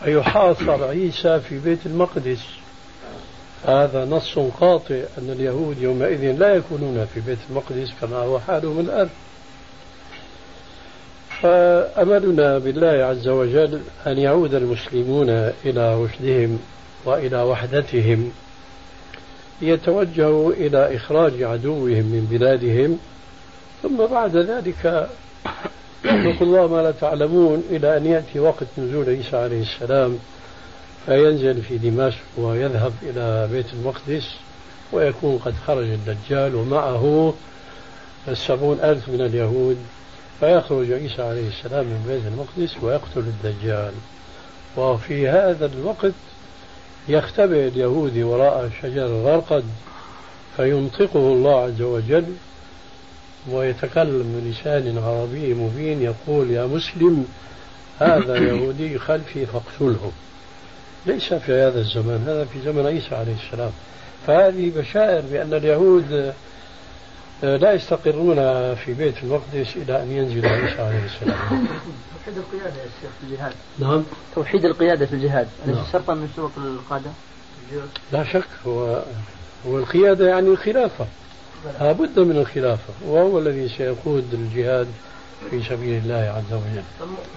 فيحاصر 0.04 0.84
عيسى 0.84 1.40
في 1.40 1.60
بيت 1.60 1.86
المقدس. 1.86 2.46
هذا 3.66 4.06
نص 4.06 4.40
قاطع 4.40 4.96
أن 5.18 5.30
اليهود 5.30 5.78
يومئذ 5.82 6.32
لا 6.32 6.56
يكونون 6.56 7.06
في 7.14 7.20
بيت 7.20 7.40
المقدس 7.50 7.92
كما 8.02 8.18
هو 8.18 8.40
حالهم 8.40 8.80
الآن. 8.80 9.10
فأملنا 11.42 12.58
بالله 12.58 13.06
عز 13.06 13.28
وجل 13.28 13.82
أن 14.08 14.18
يعود 14.18 14.54
المسلمون 14.54 15.30
إلى 15.66 16.04
رشدهم 16.04 16.60
وإلى 17.06 17.42
وحدتهم. 17.42 18.32
ليتوجهوا 19.62 20.54
إلى 20.54 20.96
إخراج 20.96 21.44
عدوهم 21.44 22.06
من 22.06 22.28
بلادهم 22.32 23.00
ثم 23.84 24.06
بعد 24.06 24.38
ذلك 24.38 25.10
يخلق 26.06 26.42
الله 26.42 26.68
ما 26.68 26.82
لا 26.82 26.92
تعلمون 26.92 27.64
إلى 27.70 27.98
أن 27.98 28.06
يأتي 28.06 28.40
وقت 28.40 28.68
نزول 28.78 29.10
عيسى 29.10 29.38
عليه 29.38 29.62
السلام 29.62 30.20
فينزل 31.06 31.62
في 31.62 31.78
دمشق 31.78 32.22
ويذهب 32.38 32.94
إلى 33.04 33.50
بيت 33.52 33.74
المقدس 33.74 34.30
ويكون 34.92 35.38
قد 35.38 35.54
خرج 35.68 35.88
الدجال 35.90 36.56
ومعه 36.56 37.34
السبعون 38.28 38.80
ألف 38.84 39.10
من 39.10 39.22
اليهود 39.22 39.78
فيخرج 40.40 40.92
عيسى 40.92 41.22
عليه 41.22 41.48
السلام 41.48 41.86
من 41.86 42.06
بيت 42.08 42.22
المقدس 42.34 42.84
ويقتل 42.84 43.20
الدجال. 43.20 43.92
وفي 44.78 45.30
هذا 45.30 45.66
الوقت 45.66 46.14
يختبئ 47.08 47.68
اليهودي 47.68 48.24
وراء 48.24 48.70
شجر 48.82 49.06
الغرقد 49.06 49.64
فينطقه 50.58 51.34
الله 51.34 51.64
عز 51.64 51.82
وجل 51.82 52.26
ويتكلم 53.50 54.42
بلسان 54.44 54.98
عربي 54.98 55.54
مبين 55.54 56.02
يقول 56.02 56.52
يا 56.52 56.66
مسلم 56.66 57.26
هذا 58.00 58.36
يهودي 58.48 59.00
خلفي 59.00 59.46
فاقتله. 59.46 60.12
ليس 61.06 61.34
في 61.34 61.54
هذا 61.54 61.80
الزمان 61.80 62.24
هذا 62.28 62.46
في 62.46 62.62
زمن 62.62 62.86
عيسى 62.86 63.16
عليه 63.16 63.36
السلام. 63.46 63.72
فهذه 64.28 64.72
بشائر 64.76 65.22
بأن 65.32 65.54
اليهود 65.54 66.34
لا 67.42 67.74
يستقرون 67.74 68.36
في 68.76 68.94
بيت 68.94 69.24
المقدس 69.24 69.76
إلى 69.76 70.04
أن 70.04 70.12
ينزل 70.12 70.46
عيسى 70.46 70.82
عليه 70.82 71.06
السلام. 71.06 71.68
توحيد 72.26 72.38
القيادة 72.38 72.76
يا 72.82 72.90
شيخ 73.02 73.12
في 73.20 73.28
الجهاد. 73.28 73.54
نعم. 73.80 74.04
توحيد 74.36 74.66
القيادة 74.66 75.06
في 75.06 75.14
الجهاد. 75.14 75.48
أليس 75.66 75.76
نعم. 75.78 75.86
شرطا 75.92 76.14
من 76.14 76.30
شروط 76.36 76.52
القادة؟ 76.58 77.12
لا 78.12 78.24
شك 78.24 78.48
هو 78.68 79.04
هو 79.68 79.78
القيادة 79.78 80.28
يعني 80.28 80.48
الخلافة. 80.48 81.06
لابد 81.82 82.20
من 82.20 82.38
الخلافة 82.38 82.94
وهو 83.06 83.40
الذي 83.40 83.70
سيقود 83.70 84.34
الجهاد 84.34 84.88
في 85.50 85.64
سبيل 85.64 86.02
الله 86.04 86.16
عز 86.38 86.54
وجل. 86.54 86.84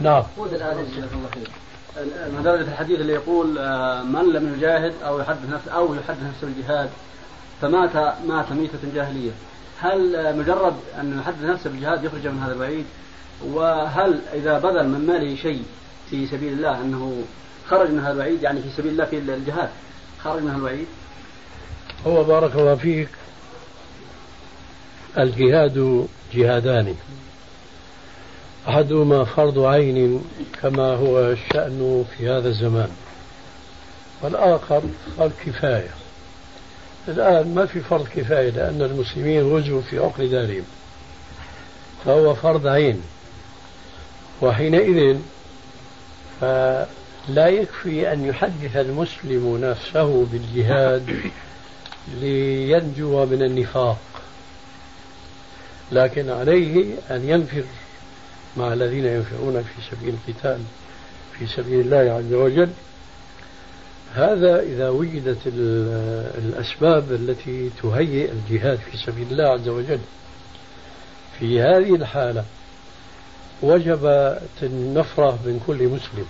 نعم. 0.01 0.23
قود 0.37 0.55
الآن 0.55 0.79
الله 0.79 1.29
خير. 1.35 2.55
الحديث 2.55 3.01
اللي 3.01 3.13
يقول 3.13 3.59
آه، 3.59 4.03
من 4.03 4.33
لم 4.33 4.55
يجاهد 4.55 4.95
أو 5.05 5.21
يحدث 5.21 5.51
نفسه 5.51 5.71
أو 5.71 5.95
يحدث 5.95 6.23
نفسه 6.23 6.47
بالجهاد 6.47 6.91
فمات 7.61 7.97
مات 8.27 8.53
ميتة 8.53 8.79
جاهلية. 8.95 9.31
هل 9.81 10.37
مجرد 10.39 10.75
أن 11.01 11.19
يحدث 11.19 11.43
نفسه 11.43 11.71
بالجهاد 11.71 12.05
يخرج 12.05 12.27
من 12.27 12.43
هذا 12.43 12.53
الوعيد 12.53 12.85
وهل 13.45 14.21
إذا 14.35 14.59
بذل 14.59 14.89
من 14.89 15.07
ماله 15.07 15.37
شيء 15.37 15.63
في 16.11 16.27
سبيل 16.27 16.53
الله 16.53 16.81
أنه 16.81 17.23
خرج 17.69 17.91
من 17.91 18.01
هذا 18.01 18.13
الوعيد 18.13 18.43
يعني 18.43 18.63
في 18.63 18.69
سبيل 18.77 18.93
الله 18.93 19.05
في 19.05 19.19
الجهاد 19.19 19.69
خرج 20.25 20.43
من 20.43 20.49
هذا 20.49 20.59
الوعيد 20.59 20.87
هو 22.07 22.25
بارك 22.25 22.55
الله 22.55 22.75
فيك. 22.75 23.09
الجهاد 25.19 26.07
جهادان. 26.35 26.95
أحدهما 28.69 29.25
فرض 29.25 29.59
عين 29.59 30.25
كما 30.63 30.95
هو 30.95 31.31
الشأن 31.31 32.05
في 32.17 32.29
هذا 32.29 32.49
الزمان 32.49 32.89
والآخر 34.23 34.83
فرض 35.19 35.33
كفاية. 35.47 36.04
الآن 37.09 37.55
ما 37.55 37.67
في 37.67 37.81
فرض 37.81 38.09
كفاية 38.09 38.51
لأن 38.51 38.83
المسلمين 38.83 39.43
غزوا 39.43 39.81
في 39.81 39.99
عقر 39.99 40.27
دارهم. 40.27 40.65
فهو 42.05 42.35
فرض 42.35 42.67
عين. 42.67 43.03
وحينئذ 44.43 45.19
فلا 46.41 47.49
يكفي 47.49 48.13
أن 48.13 48.25
يحدث 48.25 48.77
المسلم 48.77 49.59
نفسه 49.63 50.27
بالجهاد 50.33 51.31
لينجو 52.21 53.27
من 53.27 53.43
النفاق. 53.43 53.99
لكن 55.93 56.31
عليه 56.31 56.95
أن 57.11 57.29
ينفر 57.29 57.65
مع 58.57 58.73
الذين 58.73 59.05
ينفرون 59.05 59.63
في 59.63 59.97
سبيل 59.97 60.15
القتال 60.15 60.59
في 61.39 61.47
سبيل 61.47 61.81
الله 61.81 62.13
عز 62.13 62.33
وجل. 62.33 62.71
هذا 64.15 64.61
إذا 64.61 64.89
وجدت 64.89 65.39
الأسباب 66.39 67.13
التي 67.13 67.71
تهيئ 67.83 68.31
الجهاد 68.33 68.79
في 68.79 68.97
سبيل 68.97 69.27
الله 69.31 69.45
عز 69.45 69.69
وجل. 69.69 69.99
في 71.39 71.61
هذه 71.61 71.95
الحالة 71.95 72.45
وجب 73.63 74.07
النفرة 74.63 75.39
من 75.45 75.61
كل 75.67 75.89
مسلم. 75.89 76.27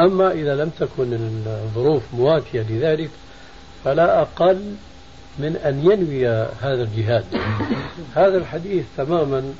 أما 0.00 0.32
إذا 0.32 0.54
لم 0.54 0.70
تكن 0.80 1.18
الظروف 1.46 2.02
مواتية 2.14 2.62
لذلك 2.62 3.10
فلا 3.84 4.22
أقل 4.22 4.74
من 5.38 5.56
أن 5.56 5.78
ينوي 5.78 6.28
هذا 6.60 6.82
الجهاد. 6.82 7.24
هذا 8.14 8.38
الحديث 8.38 8.84
تماما 8.96 9.52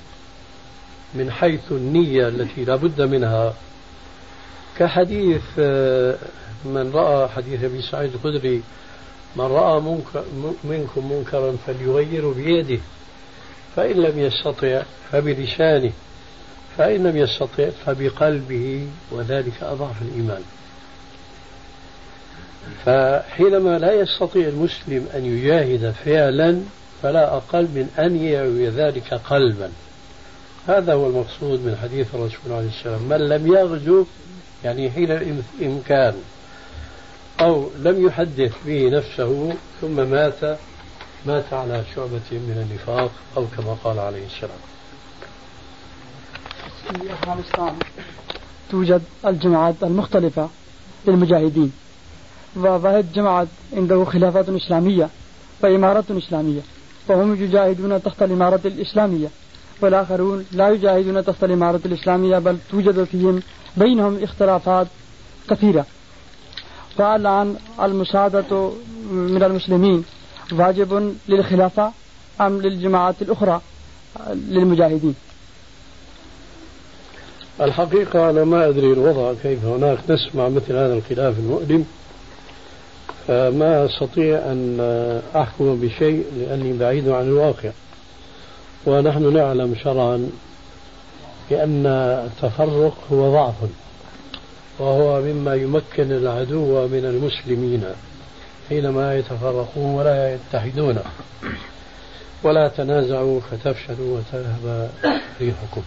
من 1.15 1.31
حيث 1.31 1.73
النية 1.73 2.29
التي 2.29 2.65
لا 2.65 2.77
بد 2.77 3.01
منها. 3.03 3.55
كحديث 4.79 5.43
آه، 5.59 6.17
من 6.65 6.91
رأى 6.95 7.29
حديث 7.29 7.65
أبي 7.65 7.83
سعيد 7.83 8.15
الخدري 8.15 8.63
من 9.37 9.45
رأى 9.45 9.81
منكم 10.65 11.13
منكرا 11.13 11.57
فليغيره 11.67 12.35
بيده 12.37 12.81
فإن 13.77 13.97
لم 13.97 14.19
يستطع 14.19 14.83
فبلسانه 15.13 15.93
فإن 16.79 17.07
لم 17.07 17.17
يستطع 17.17 17.71
فبقلبه 17.87 18.87
وذلك 19.11 19.63
أضعف 19.63 20.03
الإيمان. 20.03 20.43
فحينما 22.85 23.79
لا 23.79 23.93
يستطيع 23.93 24.49
المسلم 24.49 25.09
أن 25.15 25.27
يجاهد 25.27 25.95
فعلا 26.05 26.61
فلا 27.03 27.37
أقل 27.37 27.63
من 27.63 27.89
أن 27.99 28.25
يعوي 28.25 28.69
ذلك 28.69 29.15
قلبا. 29.15 29.71
هذا 30.69 30.93
هو 30.95 31.07
المقصود 31.07 31.61
من 31.61 31.77
حديث 31.83 32.15
الرسول 32.15 32.53
عليه 32.53 32.69
السلام 32.69 33.03
من 33.03 33.29
لم 33.29 33.53
يغزو 33.53 34.05
يعني 34.65 34.91
حين 34.91 35.11
الإمكان 35.13 36.15
أو 37.43 37.69
لم 37.79 38.07
يحدث 38.07 38.53
به 38.67 38.89
نفسه 38.89 39.55
ثم 39.81 39.97
مات 39.97 40.59
مات 41.27 41.53
على 41.53 41.85
شعبة 41.95 42.29
من 42.31 42.67
النفاق 42.69 43.11
أو 43.37 43.47
كما 43.57 43.77
قال 43.85 43.99
عليه 43.99 44.27
السلام. 44.27 44.59
في 46.89 47.13
أفغانستان 47.13 47.75
توجد 48.71 49.03
الجماعات 49.27 49.75
المختلفة 49.83 50.49
للمجاهدين 51.07 51.73
وواحد 52.57 53.13
جماعة 53.13 53.47
عنده 53.73 54.05
خلافة 54.05 54.57
إسلامية 54.57 55.09
وإمارة 55.63 56.05
إسلامية 56.11 56.61
فهم 57.09 57.45
يجاهدون 57.45 58.03
تحت 58.03 58.23
الإمارة 58.23 58.61
الإسلامية 58.65 59.29
والآخرون 59.81 60.47
لا 60.53 60.69
يجاهدون 60.69 61.25
تحت 61.25 61.45
الإمارة 61.45 61.81
الإسلامية 61.87 62.39
بل 62.39 62.59
توجد 62.71 63.05
فيهم 63.05 63.43
بينهم 63.77 64.23
اختلافات 64.23 64.87
كثيرة. 65.51 65.87
فالآن 66.99 67.57
المساعدة 67.83 68.71
من 69.11 69.43
المسلمين 69.43 70.05
واجب 70.53 71.15
للخلافة 71.29 71.93
أم 72.41 72.61
للجماعات 72.61 73.23
الأخرى 73.23 73.61
للمجاهدين؟ 74.31 75.15
الحقيقة 77.61 78.31
أنا 78.31 78.45
ما 78.45 78.69
أدري 78.69 78.93
الوضع 78.93 79.33
كيف 79.43 79.65
هناك 79.65 79.99
نسمع 80.09 80.49
مثل 80.49 80.73
هذا 80.73 80.95
الخلاف 80.95 81.39
المؤلم 81.39 81.87
فما 83.29 83.85
أستطيع 83.85 84.39
أن 84.39 84.81
أحكم 85.37 85.81
بشيء 85.81 86.25
لأني 86.39 86.79
بعيد 86.79 87.09
عن 87.09 87.25
الواقع. 87.25 87.71
ونحن 88.87 89.35
نعلم 89.35 89.75
شرعا 89.85 90.31
بأن 91.51 91.87
التفرق 92.27 92.95
هو 93.13 93.33
ضعف. 93.33 93.55
وهو 94.83 95.21
مما 95.21 95.55
يمكن 95.55 96.13
العدو 96.13 96.89
من 96.89 97.05
المسلمين 97.05 97.85
حينما 98.69 99.19
يتفرقون 99.19 99.95
ولا 99.95 100.35
يتحدون. 100.35 100.99
ولا 102.43 102.69
تنازعوا 102.69 103.41
فتفشلوا 103.41 104.19
وتذهب 104.19 104.91
ريحكم. 105.41 105.83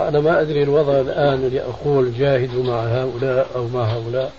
أنا 0.00 0.20
ما 0.20 0.40
أدري 0.40 0.62
الوضع 0.62 1.00
الآن 1.00 1.48
لأقول 1.48 2.14
جاهدوا 2.18 2.64
مع 2.64 2.80
هؤلاء 2.80 3.50
أو 3.54 3.68
مع 3.68 3.84
هؤلاء 3.84 4.32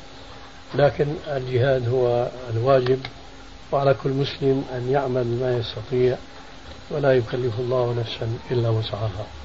لكن 0.75 1.07
الجهاد 1.27 1.89
هو 1.89 2.27
الواجب 2.53 2.99
وعلى 3.71 3.95
كل 4.03 4.09
مسلم 4.09 4.63
أن 4.75 4.89
يعمل 4.91 5.25
ما 5.27 5.57
يستطيع 5.57 6.17
ولا 6.91 7.13
يكلف 7.13 7.59
الله 7.59 7.95
نفسا 7.99 8.37
إلا 8.51 8.69
وسعها. 8.69 9.38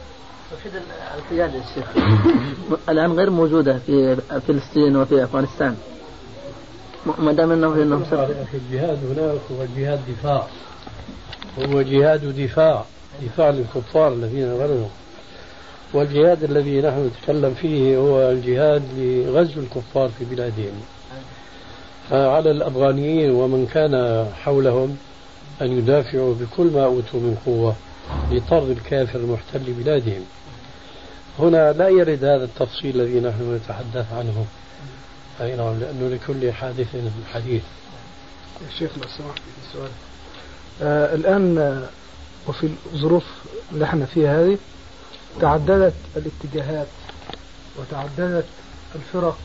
القيادة 1.19 1.55
يا 1.55 1.63
شيخ. 1.75 1.87
الآن 2.89 3.13
غير 3.13 3.31
موجودة 3.31 3.79
في 3.87 4.17
فلسطين 4.49 4.97
وفي 4.97 5.25
أفغانستان. 5.25 5.77
ما 7.19 7.33
دام 7.33 7.53
انه 7.53 7.75
إنهم 7.75 8.05
الجهاد 8.55 8.99
هناك 9.05 9.41
هو 9.53 9.67
جهاد 9.77 10.01
دفاع. 10.09 10.47
هو 11.59 11.83
جهاد 11.83 12.43
دفاع. 12.43 12.85
دفاع 13.23 13.51
للكفار 13.51 14.13
الذين 14.13 14.53
غلبوا 14.53 14.89
والجهاد 15.93 16.45
الذي 16.45 16.81
نحن 16.81 17.07
نتكلم 17.07 17.55
فيه 17.55 17.97
هو 17.97 18.31
الجهاد 18.31 18.83
لغزو 18.97 19.61
الكفار 19.61 20.09
في 20.19 20.25
بلادهم. 20.25 20.83
على 22.11 22.51
الأفغانيين 22.51 23.31
ومن 23.31 23.67
كان 23.67 24.27
حولهم 24.45 24.97
أن 25.63 25.79
يدافعوا 25.79 26.35
بكل 26.35 26.67
ما 26.67 26.85
أوتوا 26.85 27.21
من 27.21 27.37
قوة. 27.47 27.75
لطرد 28.31 28.71
الكافر 28.71 29.19
المحتل 29.19 29.73
بلادهم. 29.73 30.25
هنا 31.39 31.73
لا 31.73 31.89
يرد 31.89 32.25
هذا 32.25 32.45
التفصيل 32.45 33.01
الذي 33.01 33.21
نحن 33.21 33.55
نتحدث 33.55 34.13
عنه. 34.13 34.47
أي 35.41 35.57
نعم 35.57 35.81
لأنه 35.81 36.09
لكل 36.09 36.53
حادث 36.53 36.97
حديث. 37.33 37.63
شيخ 38.79 38.91
لو 38.97 39.09
سمحت 39.19 39.41
السؤال. 39.67 39.91
آه 40.83 41.15
الآن 41.15 41.59
آه 41.59 41.89
وفي 42.49 42.69
الظروف 42.93 43.25
اللي 43.73 43.85
إحنا 43.85 44.07
فيها 44.07 44.45
هذه 44.45 44.59
تعددت 45.41 45.95
الاتجاهات 46.17 46.87
وتعددت 47.79 48.47
الفرق 48.95 49.39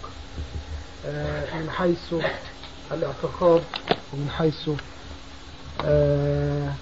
آه 1.05 1.55
من 1.59 1.69
حيث 1.69 2.13
الاعتقاد 2.91 3.63
ومن 4.13 4.29
حيث 4.37 4.69
آه 5.85 6.73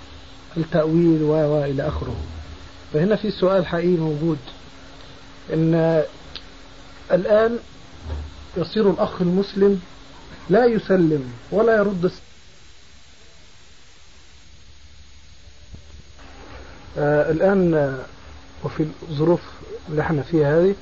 التأويل 0.57 1.23
و 1.23 1.63
إلى 1.65 1.87
آخره 1.87 2.15
فهنا 2.93 3.15
في 3.15 3.31
سؤال 3.31 3.65
حقيقي 3.67 3.97
موجود 3.97 4.37
إن 5.53 6.03
الآن 7.11 7.59
يصير 8.57 8.89
الأخ 8.89 9.21
المسلم 9.21 9.81
لا 10.49 10.65
يسلم 10.65 11.31
ولا 11.51 11.75
يرد. 11.77 12.11
آه 16.97 17.31
الآن 17.31 17.97
وفي 18.63 18.87
الظروف 19.09 19.41
اللي 19.89 20.01
إحنا 20.01 20.21
فيها 20.21 20.59
هذه 20.59 20.75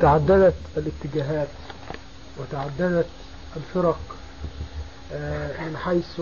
تعددت 0.00 0.54
الاتجاهات 0.76 1.48
وتعددت 2.38 3.06
الفرق 3.56 4.00
آه 5.12 5.64
من 5.68 5.76
حيث 5.76 6.20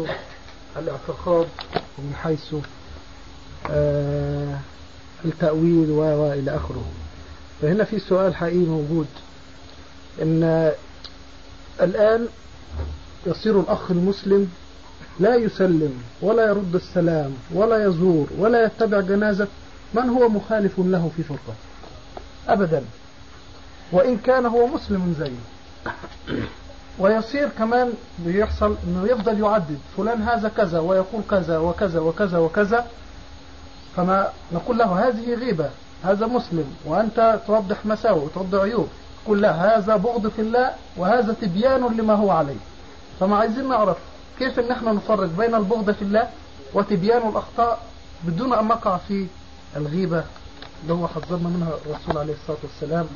الاعتقاد 0.79 1.47
ومن 1.99 2.14
حيث 2.22 2.55
آه 3.70 4.59
التأويل 5.24 5.91
و 5.91 6.01
و 6.03 6.33
إلى 6.33 6.57
آخره. 6.57 6.85
فهنا 7.62 7.85
في 7.85 7.99
سؤال 7.99 8.37
حقيقي 8.37 8.57
موجود 8.57 9.07
إن 10.22 10.72
الآن 11.81 12.26
يصير 13.26 13.61
الأخ 13.61 13.91
المسلم 13.91 14.51
لا 15.20 15.35
يسلم 15.35 16.03
ولا 16.22 16.47
يرد 16.47 16.74
السلام 16.74 17.35
ولا 17.55 17.85
يزور 17.87 18.26
ولا 18.39 18.64
يتبع 18.64 19.01
جنازة 19.01 19.47
من 19.95 20.09
هو 20.09 20.29
مخالف 20.29 20.72
له 20.79 21.11
في 21.16 21.22
فرقة؟ 21.22 21.55
أبدا. 22.49 22.85
وإن 23.93 24.18
كان 24.18 24.47
هو 24.47 24.66
مسلم 24.66 25.14
زيه 25.18 25.93
ويصير 26.99 27.49
كمان 27.49 27.92
بيحصل 28.18 28.76
إنه 28.86 29.07
يفضل 29.12 29.40
يعدد 29.40 29.78
فلان 29.96 30.22
هذا 30.22 30.49
كذا 30.49 30.78
ويقول 30.80 31.22
كذا 31.30 31.59
وكذا 31.59 32.01
وكذا 32.01 32.38
وكذا. 32.38 32.86
فما 33.96 34.28
نقول 34.53 34.78
له 34.78 35.09
هذه 35.09 35.34
غيبة 35.34 35.70
هذا 36.05 36.26
مسلم 36.26 36.64
وأنت 36.84 37.40
توضح 37.46 37.86
مساوئ 37.86 38.24
وتوضح 38.24 38.61
عيوب. 38.61 38.88
تقول 39.24 39.42
لا 39.42 39.53
هذا 39.53 39.96
بغض 39.96 40.28
في 40.28 40.42
الله 40.42 40.70
وهذا 40.96 41.32
تبيان 41.32 41.96
لما 41.96 42.14
هو 42.14 42.30
عليه. 42.30 42.61
فما 43.20 43.36
عايزين 43.36 43.68
نعرف 43.68 43.96
كيف 44.38 44.59
ان 44.59 44.70
إحنا 44.70 44.92
نفرق 44.92 45.28
بين 45.38 45.55
البغض 45.55 45.90
في 45.90 46.03
الله 46.03 46.28
وتبيان 46.74 47.28
الأخطاء 47.28 47.78
بدون 48.24 48.53
أن 48.53 48.68
نقع 48.68 48.96
في 48.96 49.26
الغيبة. 49.76 50.24
اللي 50.83 50.93
هو 50.93 51.09
حذرنا 51.09 51.49
منها 51.49 51.68
الرسول 51.87 52.18
عليه 52.18 52.33
الصلاة 52.33 52.59
والسلام. 52.62 53.07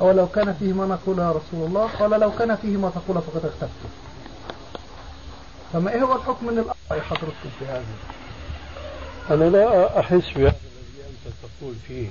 أو 0.00 0.10
لو 0.10 0.26
كان 0.28 0.52
فيه 0.52 0.72
ما 0.72 0.86
نقول 0.86 1.18
يا 1.18 1.30
رسول 1.30 1.66
الله 1.66 1.86
قال 1.86 2.20
لو 2.20 2.32
كان 2.32 2.56
فيه 2.56 2.76
ما 2.76 2.90
تقول 2.90 3.22
فقد 3.22 3.44
اختفت 3.44 3.70
فما 5.72 5.92
إيه 5.92 6.02
هو 6.02 6.16
الحكم 6.16 6.46
من 6.46 6.58
الأمر 6.58 7.02
حضرتكم 7.02 7.50
في 7.58 7.64
هذا؟ 7.64 7.84
أنا 9.30 9.44
لا 9.44 10.00
أحس 10.00 10.30
بهذا 10.36 10.36
الذي 10.36 11.02
أنت 11.08 11.34
تقول 11.42 11.74
فيه. 11.88 12.08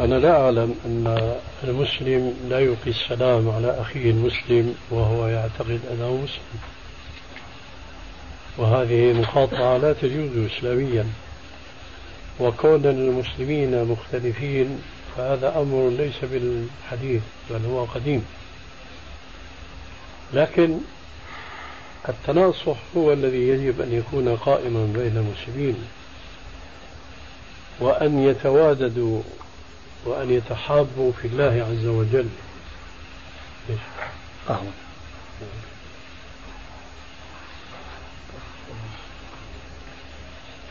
أنا 0.00 0.14
لا 0.14 0.44
أعلم 0.44 0.74
أن 0.86 1.34
المسلم 1.64 2.34
لا 2.48 2.60
يلقي 2.60 2.90
السلام 2.90 3.50
على 3.50 3.80
أخيه 3.80 4.10
المسلم 4.10 4.74
وهو 4.90 5.26
يعتقد 5.26 5.80
أنه 5.90 6.14
مسلم. 6.24 6.60
وهذه 8.58 9.12
مقاطعة 9.12 9.76
لا 9.76 9.92
تجوز 9.92 10.50
إسلاميا. 10.50 11.06
وكون 12.40 12.86
المسلمين 12.86 13.84
مختلفين 13.84 14.82
فهذا 15.16 15.60
أمر 15.60 15.88
ليس 15.98 16.16
بالحديث 16.22 17.22
بل 17.50 17.64
هو 17.66 17.84
قديم. 17.84 18.24
لكن 20.32 20.78
التناصح 22.08 22.76
هو 22.96 23.12
الذي 23.12 23.48
يجب 23.48 23.80
أن 23.80 23.92
يكون 23.92 24.36
قائما 24.36 24.92
بين 24.94 25.16
المسلمين 25.16 25.76
وأن 27.80 28.18
يتواددوا 28.28 29.22
وأن 30.04 30.30
يتحابوا 30.30 31.12
في 31.12 31.28
الله 31.28 31.66
عز 31.70 31.86
وجل. 31.86 32.28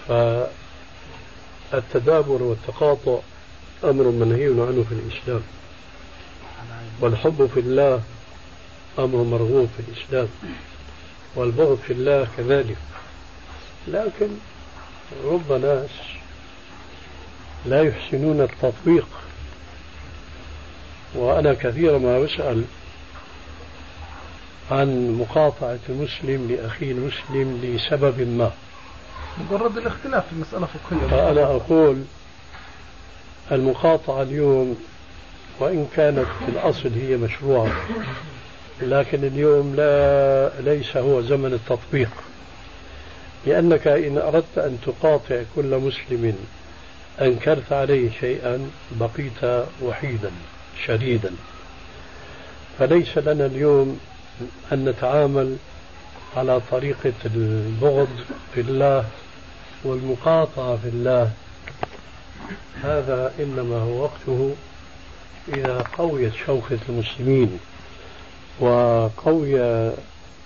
أهلا 0.10 0.54
فالتدابر 1.74 2.44
والتقاطع 2.44 3.20
أمر 3.84 4.04
منهي 4.04 4.46
عنه 4.46 4.86
في 4.90 4.96
الإسلام. 4.96 5.42
والحب 7.00 7.50
في 7.54 7.60
الله 7.60 8.02
أمر 9.00 9.24
مرغوب 9.24 9.70
في 9.78 9.84
الإسلام. 9.92 10.28
والبغض 11.36 11.80
في 11.88 11.94
الله 11.94 12.28
كذلك. 12.38 12.78
لكن 13.88 14.28
رب 15.26 15.52
ناس 15.52 15.90
لا 17.66 17.82
يحسنون 17.84 18.42
التطبيق. 18.42 19.08
وأنا 21.16 21.54
كثيرا 21.54 21.98
ما 21.98 22.26
أسأل 22.26 22.64
عن 24.72 25.18
مقاطعة 25.20 25.80
المسلم 25.90 26.48
لأخيه 26.52 26.92
المسلم 26.92 27.62
لسبب 27.64 28.22
ما. 28.22 28.52
مجرد 29.40 29.78
الاختلاف 29.78 30.28
في 30.28 30.34
المسألة 30.34 30.66
فقهية. 30.66 31.08
فأنا 31.08 31.44
أقول 31.44 32.04
المقاطعة 33.52 34.22
اليوم 34.22 34.78
وإن 35.60 35.88
كانت 35.96 36.26
في 36.46 36.50
الأصل 36.52 36.90
هي 36.90 37.18
مشروعة 37.18 37.72
لكن 38.82 39.24
اليوم 39.24 39.76
لا 39.76 40.50
ليس 40.60 40.98
هو 40.98 41.22
زمن 41.22 41.54
التطبيق. 41.54 42.10
لأنك 43.46 43.88
إن 43.88 44.18
أردت 44.18 44.58
أن 44.58 44.78
تقاطع 44.86 45.42
كل 45.56 45.78
مسلم 45.78 46.36
أنكرت 47.22 47.74
عليه 47.74 48.10
شيئا 48.20 48.70
بقيت 48.92 49.66
وحيدا 49.82 50.32
شديدا. 50.86 51.32
فليس 52.80 53.18
لنا 53.18 53.46
اليوم 53.46 54.00
أن 54.74 54.86
نتعامل 54.86 55.58
على 56.38 56.62
طريقة 56.72 57.14
البغض 57.26 58.08
في 58.56 58.62
الله 58.62 59.06
والمقاطعة 59.84 60.76
في 60.76 60.88
الله. 60.88 61.32
هذا 62.84 63.34
إنما 63.40 63.78
هو 63.78 64.04
وقته 64.04 64.56
إذا 65.48 65.84
قويت 65.98 66.34
شوكة 66.46 66.80
المسلمين 66.90 67.60
وقوي 68.60 69.60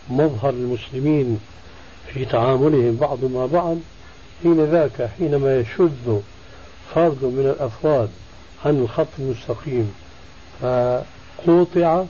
مظهر 0.09 0.49
المسلمين 0.49 1.39
في 2.13 2.25
تعاملهم 2.25 2.95
بعض 2.95 3.25
مع 3.25 3.45
بعض 3.45 3.77
حين 4.43 4.65
ذاك 4.65 5.09
حينما 5.17 5.57
يشد 5.59 6.21
فرد 6.95 7.23
من 7.23 7.53
الأفراد 7.55 8.09
عن 8.65 8.79
الخط 8.79 9.07
المستقيم. 9.19 9.93
فقوطع 10.61 12.03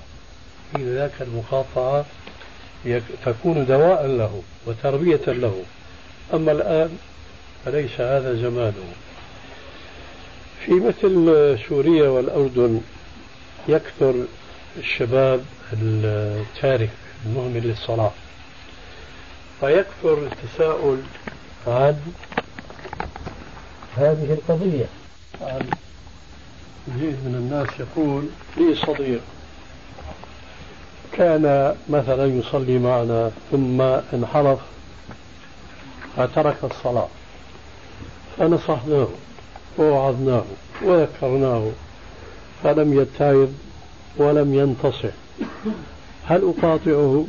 حين 0.73 0.95
ذاك 0.95 1.21
المقاطعة 1.21 2.05
تكون 3.25 3.65
دواء 3.65 4.05
له 4.05 4.41
وتربية 4.67 5.25
له. 5.28 5.61
أما 6.34 6.51
الآن 6.51 6.97
فليس 7.65 8.01
هذا 8.01 8.33
زمانه 8.33 8.93
في 10.65 10.71
مثل 10.71 11.57
سوريا 11.69 12.09
والأردن 12.09 12.81
يكثر 13.67 14.13
الشباب 14.77 15.45
التارك 15.73 16.89
المهمل 17.25 17.67
للصلاة 17.67 18.11
فيكثر 19.59 20.27
التساؤل 20.27 20.97
عن 21.67 22.01
هذه 23.97 24.33
القضية. 24.33 24.85
عن 25.41 25.69
جيد 26.99 27.17
من 27.25 27.35
الناس 27.35 27.67
يقول 27.79 28.29
لي 28.57 28.75
صديق 28.75 29.21
كان 31.11 31.75
مثلا 31.89 32.25
يصلي 32.25 32.77
معنا 32.79 33.31
ثم 33.51 33.81
انحرف 34.13 34.59
فترك 36.17 36.57
الصلاة. 36.63 37.07
فنصحناه 38.39 39.07
ووعظناه 39.77 40.43
وذكرناه 40.83 41.71
فلم 42.63 43.01
يتعظ 43.01 43.49
ولم 44.17 44.53
ينتصح 44.53 45.13
هل 46.25 46.53
أقاطعه؟ 46.57 47.25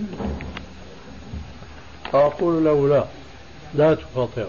فأقول 2.12 2.64
له 2.64 2.88
لا 2.88 3.04
لا 3.74 3.94
تقاطعه 3.94 4.48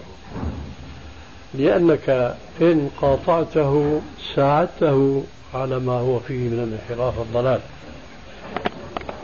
لأنك 1.54 2.36
إن 2.60 2.90
قاطعته 3.00 4.00
ساعدته 4.34 5.22
على 5.54 5.78
ما 5.78 5.92
هو 5.92 6.18
فيه 6.18 6.48
من 6.48 6.58
الانحراف 6.58 7.18
والضلال. 7.18 7.60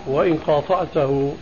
وإن 0.06 0.36
قاطعته 0.46 1.34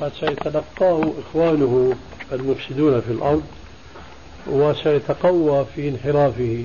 فسيتلقاه 0.00 1.12
إخوانه 1.18 1.94
المفسدون 2.32 3.00
في 3.00 3.12
الأرض. 3.12 3.42
وسيتقوى 4.46 5.66
في 5.74 5.88
انحرافه. 5.88 6.64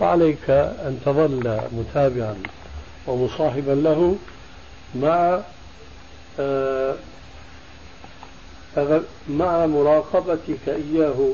فعليك 0.00 0.50
أن 0.50 1.00
تظل 1.06 1.60
متابعا 1.72 2.36
ومصاحبا 3.06 3.72
له 3.72 4.16
مع 4.94 5.40
آه، 6.40 6.94
فمع 8.74 9.66
مراقبتك 9.66 10.68
إياه 10.68 11.32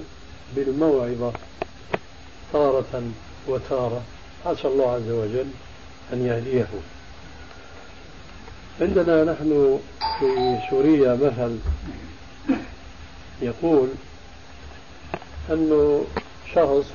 بالموعظة 0.57 1.32
تارة 2.52 3.02
وتارة. 3.48 4.02
عسى 4.46 4.68
الله 4.68 4.90
عز 4.90 5.09
وجل 5.11 5.46
أن 6.12 6.26
يهديه. 6.26 6.66
عندنا 8.80 9.24
نحن 9.24 9.78
في 10.18 10.59
سوريا 10.70 11.14
مثل 11.14 11.57
يقول 13.42 13.88
أنه 15.51 16.05
شخص 16.55 16.86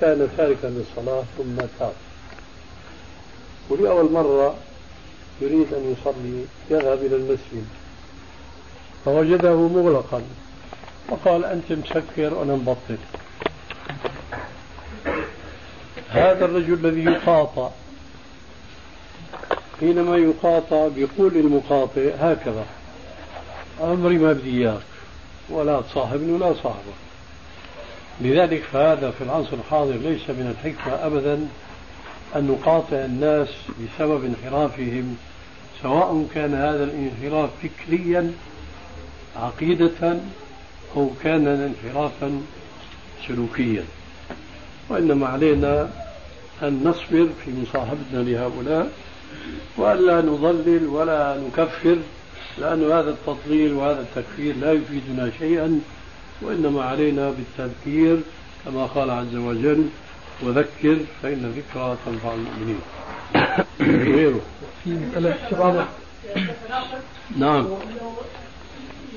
كان 0.00 0.28
تاركا 0.36 0.66
للصلاة 0.66 1.24
ثم 1.38 1.56
تاب. 1.78 1.92
ولأول 3.70 4.12
مرة 4.12 4.54
يريد 5.40 5.74
أن 5.74 5.96
يصلي 5.96 6.44
يذهب 6.70 6.98
إلى 6.98 7.16
المسجد. 7.16 7.66
فوجده 9.04 9.56
مغلقا. 9.68 10.22
فقال 11.08 11.44
أنت 11.44 11.72
مسكر 11.72 12.34
وأنا 12.34 12.54
مبطل. 12.54 12.98
هذا 16.08 16.44
الرجل 16.44 16.74
الذي 16.74 17.04
يقاطع. 17.04 17.70
حينما 19.80 20.16
يقاطع 20.16 20.88
بيقول 20.88 21.34
للمقاطع 21.34 22.02
هكذا 22.18 22.64
أمري 23.80 24.18
ما 24.18 24.32
بدي 24.32 24.50
إياك 24.50 24.82
ولا 25.50 25.80
تصاحبني 25.80 26.32
ولا 26.32 26.54
صاحبك. 26.54 27.09
لذلك 28.20 28.62
فهذا 28.72 29.10
في 29.10 29.24
العصر 29.24 29.52
الحاضر 29.52 29.92
ليس 29.92 30.30
من 30.30 30.54
الحكمة 30.56 31.06
أبدا 31.06 31.46
أن 32.36 32.46
نقاطع 32.46 32.96
الناس 32.96 33.48
بسبب 33.68 34.24
انحرافهم 34.24 35.16
سواء 35.82 36.26
كان 36.34 36.54
هذا 36.54 36.84
الانحراف 36.84 37.50
فكريا 37.62 38.32
عقيدة 39.36 40.18
أو 40.96 41.10
كان 41.22 41.46
انحرافا 41.46 42.40
سلوكيا. 43.28 43.84
وإنما 44.88 45.26
علينا 45.26 45.90
أن 46.62 46.84
نصبر 46.84 47.28
في 47.44 47.50
مصاحبتنا 47.62 48.18
لهؤلاء 48.18 48.90
وألا 49.76 50.20
نضلل 50.20 50.86
ولا 50.86 51.40
نكفر 51.46 51.96
لأن 52.58 52.84
هذا 52.84 53.10
التضليل 53.10 53.72
وهذا 53.72 54.00
التكفير 54.00 54.56
لا 54.56 54.72
يفيدنا 54.72 55.30
شيئا. 55.38 55.80
وإنما 56.42 56.84
علينا 56.84 57.30
بالتذكير 57.30 58.20
كما 58.64 58.86
قال 58.86 59.10
عز 59.10 59.34
وجل 59.34 59.88
وذكر 60.42 60.98
فإن 61.22 61.44
الذكرى 61.44 61.96
تنفع 62.06 62.34
المؤمنين. 62.34 62.80
غيره. 63.80 64.40
في 64.84 64.90
مسألة 64.90 65.36
شباب 65.50 65.86
نعم. 67.36 67.68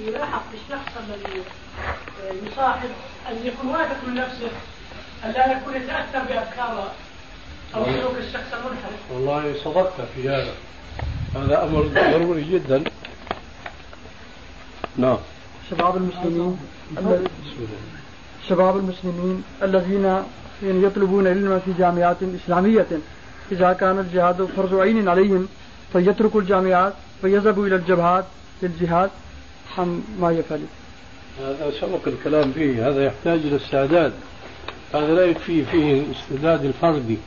يلاحظ 0.07 0.41
الشخص 0.53 0.91
الذي 0.97 1.41
يصاحب 2.47 2.89
أن 3.29 3.35
يكون 3.45 3.69
واثق 3.69 3.97
من 4.07 4.15
نفسه 4.15 4.51
أن 5.25 5.31
لا 5.31 5.51
يكون 5.57 5.73
يتأثر 5.75 6.19
بأفكار 6.19 6.91
أو 7.75 7.85
سلوك 7.85 8.15
الشخص 8.17 8.53
المنحرف 8.53 9.11
والله 9.11 9.53
صدقت 9.63 10.01
في 10.15 10.29
هذا. 10.29 10.53
هذا 11.35 11.63
أمر 11.63 11.81
ضروري 11.81 12.43
جدا. 12.43 12.83
نعم. 14.97 15.17
شباب 15.69 15.97
المسلمين 15.97 16.59
شباب 18.49 18.77
المسلمين 18.77 19.43
الذين 19.63 20.03
يعني 20.63 20.83
يطلبون 20.83 21.27
العلم 21.27 21.61
في 21.65 21.71
جامعات 21.79 22.17
إسلامية. 22.43 22.87
إذا 23.51 23.73
كان 23.73 23.99
الجهاد 23.99 24.45
فرض 24.45 24.75
عين 24.75 25.07
عليهم 25.07 25.47
فيتركوا 25.93 26.41
الجامعات 26.41 26.93
ويذهبوا 27.23 27.67
إلى 27.67 27.75
الجبهات 27.75 28.25
للجهاد. 28.63 29.09
أم 29.79 30.03
ما 30.21 30.31
يفعل. 30.31 30.61
هذا 31.41 31.71
سبق 31.81 32.07
الكلام 32.07 32.51
فيه. 32.51 32.89
هذا 32.89 33.05
يحتاج 33.05 33.39
إلى 33.39 33.55
استعداد. 33.55 34.13
هذا 34.93 35.13
لا 35.13 35.25
يكفي 35.25 35.65
فيه 35.65 36.01
الاستعداد 36.01 36.65
الفردي 36.65 37.17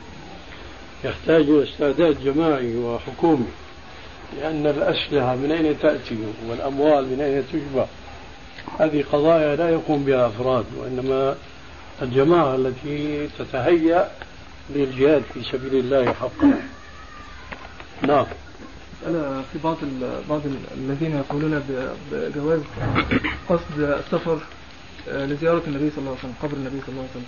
يحتاج 1.03 1.41
إلى 1.41 1.63
استعداد 1.63 2.23
جماعي 2.23 2.77
وحكومي 2.77 3.47
لأن 4.41 4.67
الأسلحة 4.67 5.35
من 5.35 5.51
أين 5.51 5.79
تأتي؟ 5.79 6.17
والأموال 6.49 7.05
من 7.05 7.21
أين 7.21 7.43
تجمع 7.51 7.85
هذه 8.79 9.03
قضايا 9.11 9.55
لا 9.55 9.69
يقوم 9.69 10.03
بها 10.03 10.27
أفراد 10.27 10.65
وإنما 10.77 11.35
الجماعة 12.01 12.55
التي 12.55 13.27
تتهيأ 13.39 14.11
للجهاد 14.69 15.23
في 15.33 15.43
سبيل 15.43 15.75
الله 15.75 16.13
حقا. 16.13 16.61
نعم. 18.01 18.25
مسألة 19.01 19.43
في 19.53 19.59
بعض 19.63 19.77
بعض 20.29 20.41
الذين 20.77 21.15
يقولون 21.17 21.63
بجواز 22.11 22.61
قصد 23.49 23.79
السفر 23.79 24.39
آه، 25.09 25.25
لزيارة 25.25 25.61
النبي 25.67 25.89
صلى 25.89 25.99
الله 25.99 26.09
عليه 26.09 26.19
وسلم 26.19 26.33
قبر 26.41 26.53
النبي 26.53 26.81
صلى 26.81 26.89
الله 26.89 27.01
عليه 27.01 27.11
وسلم. 27.11 27.25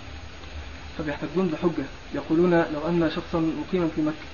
فبيحتجون 0.98 1.46
بحجة. 1.48 1.84
يقولون 2.14 2.50
لو 2.50 2.88
أن 2.88 3.10
شخصا 3.16 3.38
مقيما 3.38 3.88
في 3.96 4.02
مكة 4.02 4.26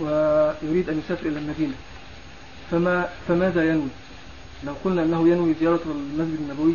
ويريد 0.00 0.88
أن 0.90 0.98
يسافر 0.98 1.26
إلى 1.26 1.38
المدينة 1.38 1.74
فما 2.70 3.08
فماذا 3.28 3.64
ينوي؟ 3.70 3.88
لو 4.64 4.74
قلنا 4.84 5.02
أنه 5.02 5.28
ينوي 5.28 5.54
زيارة 5.60 5.80
المسجد 5.86 6.38
النبوي 6.40 6.74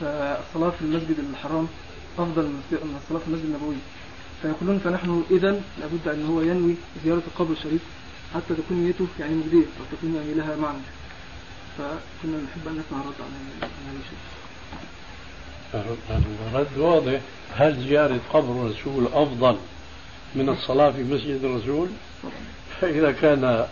فالصلاة 0.00 0.70
في 0.70 0.82
المسجد 0.82 1.16
الحرام 1.30 1.66
أفضل 2.18 2.42
من 2.42 2.98
الصلاة 3.02 3.20
في 3.20 3.28
المسجد 3.28 3.44
النبوي. 3.44 3.76
فيقولون 4.42 4.78
فنحن 4.78 5.24
إذا 5.30 5.60
لابد 5.80 6.08
أن 6.08 6.26
هو 6.26 6.40
ينوي 6.40 6.74
زيارة 7.04 7.22
القبر 7.26 7.52
الشريف 7.52 7.80
حتى 8.34 8.54
تكون 8.54 8.76
نيته 8.76 9.06
يعني 9.20 9.34
مجدية 9.34 9.64
أو 9.64 9.96
تكون 9.96 10.14
يعني 10.14 10.34
لها 10.34 10.56
معنى. 10.56 10.78
فكنا 11.78 12.36
نحب 12.36 12.68
أن 12.68 12.72
نسمع 12.72 12.98
رد 12.98 13.20
عن 13.20 13.32
هذا 13.86 13.98
الشيء. 14.04 14.18
الرد 16.52 16.78
واضح. 16.78 17.20
هل 17.54 17.88
زيارة 17.88 18.20
قبر 18.32 18.66
الرسول 18.66 19.06
أفضل 19.06 19.56
من 20.34 20.48
الصلاة 20.48 20.90
في 20.90 21.02
مسجد 21.02 21.44
الرسول؟ 21.44 21.88
فإذا 22.80 23.12
كان 23.12 23.66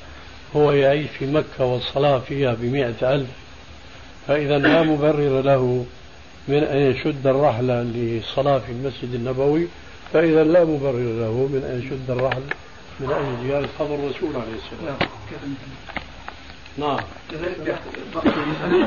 هو 0.57 0.73
يعيش 0.73 1.11
في 1.19 1.27
مكة 1.27 1.65
والصلاة 1.65 2.19
فيها 2.19 2.55
بمئة 2.55 3.15
ألف 3.15 3.29
فإذا 4.29 4.59
لا 4.59 4.83
مبرر 4.83 5.41
له 5.41 5.87
من 6.49 6.65
أن 6.65 6.79
يشد 6.79 7.27
الرحلة 7.27 7.83
للصلاة 7.83 8.59
في 8.59 8.73
المسجد 8.73 9.15
النبوي 9.15 9.69
فإذا 10.13 10.45
لا 10.45 10.65
مبرر 10.65 11.21
له 11.21 11.49
من 11.53 11.65
أن 11.65 11.83
يشد 11.87 12.11
الرحل 12.11 12.43
من 13.01 13.11
أجل 13.11 13.49
زيارة 13.49 13.69
قبر 13.79 13.95
الرسول 13.95 14.37
عليه 14.37 14.55
السلام. 14.55 14.99
نعم. 16.79 17.01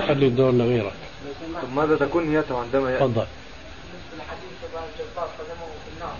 خلي 0.07 0.27
الدور 0.27 0.51
لغيرك. 0.51 0.93
ماذا 1.75 1.95
تكون 1.95 2.23
نيته 2.29 2.59
عندما 2.59 2.91
يأتي؟ 2.91 3.03
تفضل. 3.03 3.25
الحديث 4.15 4.51
تبع 4.63 4.81
الجبار 4.83 5.29
قدمه 5.39 5.67
في 5.83 5.89
النار. 5.95 6.15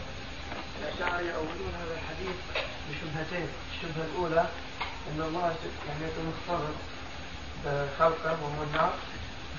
الأشاعرة 0.81 1.21
يؤولون 1.21 1.71
هذا 1.81 1.93
الحديث 1.93 2.37
بشبهتين 2.89 3.47
الشبهة 3.73 4.05
الأولى 4.15 4.45
أن 5.11 5.21
الله 5.27 5.55
يعني 5.87 6.03
يكون 6.11 6.33
مختبر 6.33 6.69
بخلقه 7.65 8.37
وهو 8.43 8.63
النار. 8.63 8.93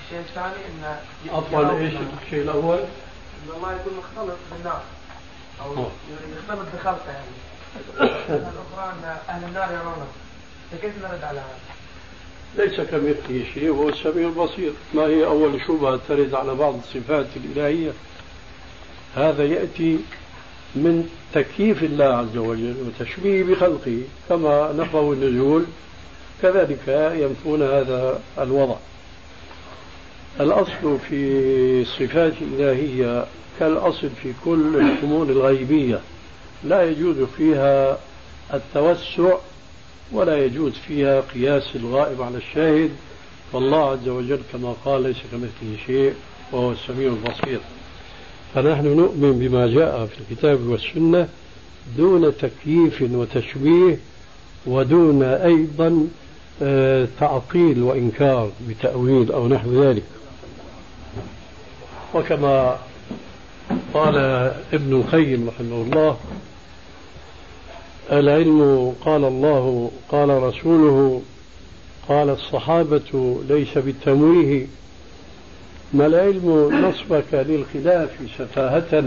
الشيء 0.03 0.19
الثاني 0.19 0.65
أن 0.65 0.97
أفضل 1.29 1.75
إيش؟ 1.75 1.93
الشيء 2.25 2.41
الأول؟ 2.41 2.79
أن 2.79 3.55
الله 3.55 3.73
يكون 3.73 3.93
مختلط 3.97 4.37
بالنار. 4.51 4.81
أو 5.65 5.85
يختلط 6.37 6.67
بخلقه 6.75 7.11
يعني. 7.11 7.27
الأخرى 8.29 8.93
أن 8.93 9.17
أهل 9.29 9.43
النار 9.43 9.71
يرونه. 9.71 10.07
فكيف 10.71 10.93
نرد 10.97 11.23
على 11.23 11.39
هذا؟ 11.39 11.59
ليس 12.57 12.81
كمثله 12.81 13.45
شيء 13.53 13.69
وهو 13.69 13.89
السميع 13.89 14.27
البصير. 14.27 14.73
ما 14.93 15.01
هي 15.03 15.25
أول 15.25 15.61
شبهة 15.67 15.99
ترد 16.07 16.33
على 16.33 16.55
بعض 16.55 16.75
الصفات 16.75 17.27
الإلهية؟ 17.35 17.91
هذا 19.15 19.45
يأتي 19.45 19.99
من 20.75 21.09
تكييف 21.33 21.83
الله 21.83 22.05
عز 22.05 22.37
وجل 22.37 22.75
وتشبيه 22.87 23.43
بخلقه 23.43 24.01
كما 24.29 24.73
نفوا 24.77 25.13
النزول 25.13 25.65
كذلك 26.41 27.11
ينفون 27.15 27.61
هذا 27.61 28.19
الوضع. 28.39 28.75
الأصل 30.39 30.99
في 31.09 31.41
الصفات 31.81 32.33
الإلهية 32.41 33.25
كالأصل 33.59 34.09
في 34.23 34.33
كل 34.45 34.75
الأمور 34.75 35.29
الغيبية. 35.29 35.99
لا 36.63 36.83
يجوز 36.83 37.17
فيها 37.37 37.97
التوسع 38.53 39.37
ولا 40.11 40.45
يجوز 40.45 40.73
فيها 40.73 41.21
قياس 41.21 41.75
الغائب 41.75 42.21
على 42.21 42.37
الشاهد. 42.37 42.91
والله 43.53 43.91
عز 43.91 44.07
وجل 44.07 44.39
كما 44.53 44.75
قال 44.85 45.03
ليس 45.03 45.17
كمثله 45.31 45.77
شيء 45.85 46.13
وهو 46.51 46.71
السميع 46.71 47.07
البصير. 47.07 47.59
فنحن 48.55 48.85
نؤمن 48.87 49.39
بما 49.39 49.67
جاء 49.67 50.05
في 50.05 50.21
الكتاب 50.21 50.67
والسنة 50.67 51.27
دون 51.97 52.33
تكييف 52.37 53.01
وتشبيه 53.01 53.97
ودون 54.65 55.23
أيضا 55.23 56.07
آه، 56.61 57.07
تعطيل 57.19 57.83
وإنكار 57.83 58.51
بتأويل 58.69 59.31
أو 59.31 59.47
نحو 59.47 59.83
ذلك. 59.83 60.03
وكما 62.15 62.77
قال 63.93 64.17
ابن 64.73 64.93
القيم 64.93 65.47
رحمه 65.47 65.81
الله 65.81 66.17
العلم 68.11 68.93
قال 69.05 69.25
الله 69.25 69.91
قال 70.09 70.43
رسوله 70.43 71.21
قال 72.09 72.29
الصحابة 72.29 73.37
ليس 73.49 73.77
بالتمويه 73.77 74.65
ما 75.93 76.05
العلم 76.05 76.69
نصبك 76.85 77.33
للخلاف 77.33 78.09
سفاهة 78.37 79.03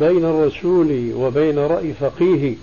بين 0.00 0.24
الرسول 0.24 1.12
وبين 1.14 1.58
رأي 1.58 1.92
فقيه؟ 1.92 2.54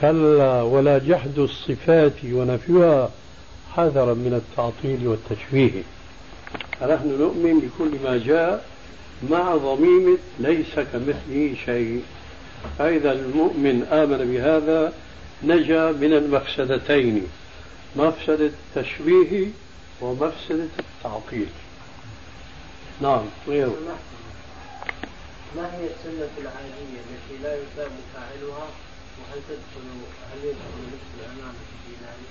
كلا 0.00 0.62
ولا 0.62 0.98
جحد 0.98 1.38
الصفات 1.38 2.12
ونفيها 2.24 3.10
حذرا 3.76 4.14
من 4.14 4.34
التعطيل 4.34 5.08
والتشبيه 5.08 5.82
فنحن 6.80 7.08
نؤمن 7.20 7.60
بكل 7.60 7.90
ما 8.04 8.18
جاء 8.26 8.64
مع 9.30 9.56
ضميمة 9.56 10.18
ليس 10.40 10.74
كمثله 10.74 11.54
شيء. 11.64 12.02
فإذا 12.78 13.12
المؤمن 13.12 13.82
آمن 13.92 14.32
بهذا 14.32 14.92
نجا 15.44 15.92
من 15.92 16.12
المفسدتين 16.12 17.22
مفسدة 17.96 18.50
التشبيه 18.76 19.46
ومفسدة 20.00 20.68
التعطيل. 20.78 21.46
نعم 23.00 23.22
غيره 23.48 23.74
ما 25.56 25.62
هي 25.62 25.86
السنة 25.86 26.28
العادية 26.38 27.00
التي 27.10 27.42
لا 27.42 27.54
يثاب 27.54 27.90
فاعلها؟ 28.14 28.66
وهل 29.18 29.40
تدخل 29.48 29.86
هل 30.32 30.38
يدخل 30.44 30.80
لبس 30.82 31.10
الأمانة 31.20 31.58
في 31.86 31.92
ذلك؟ 32.04 32.30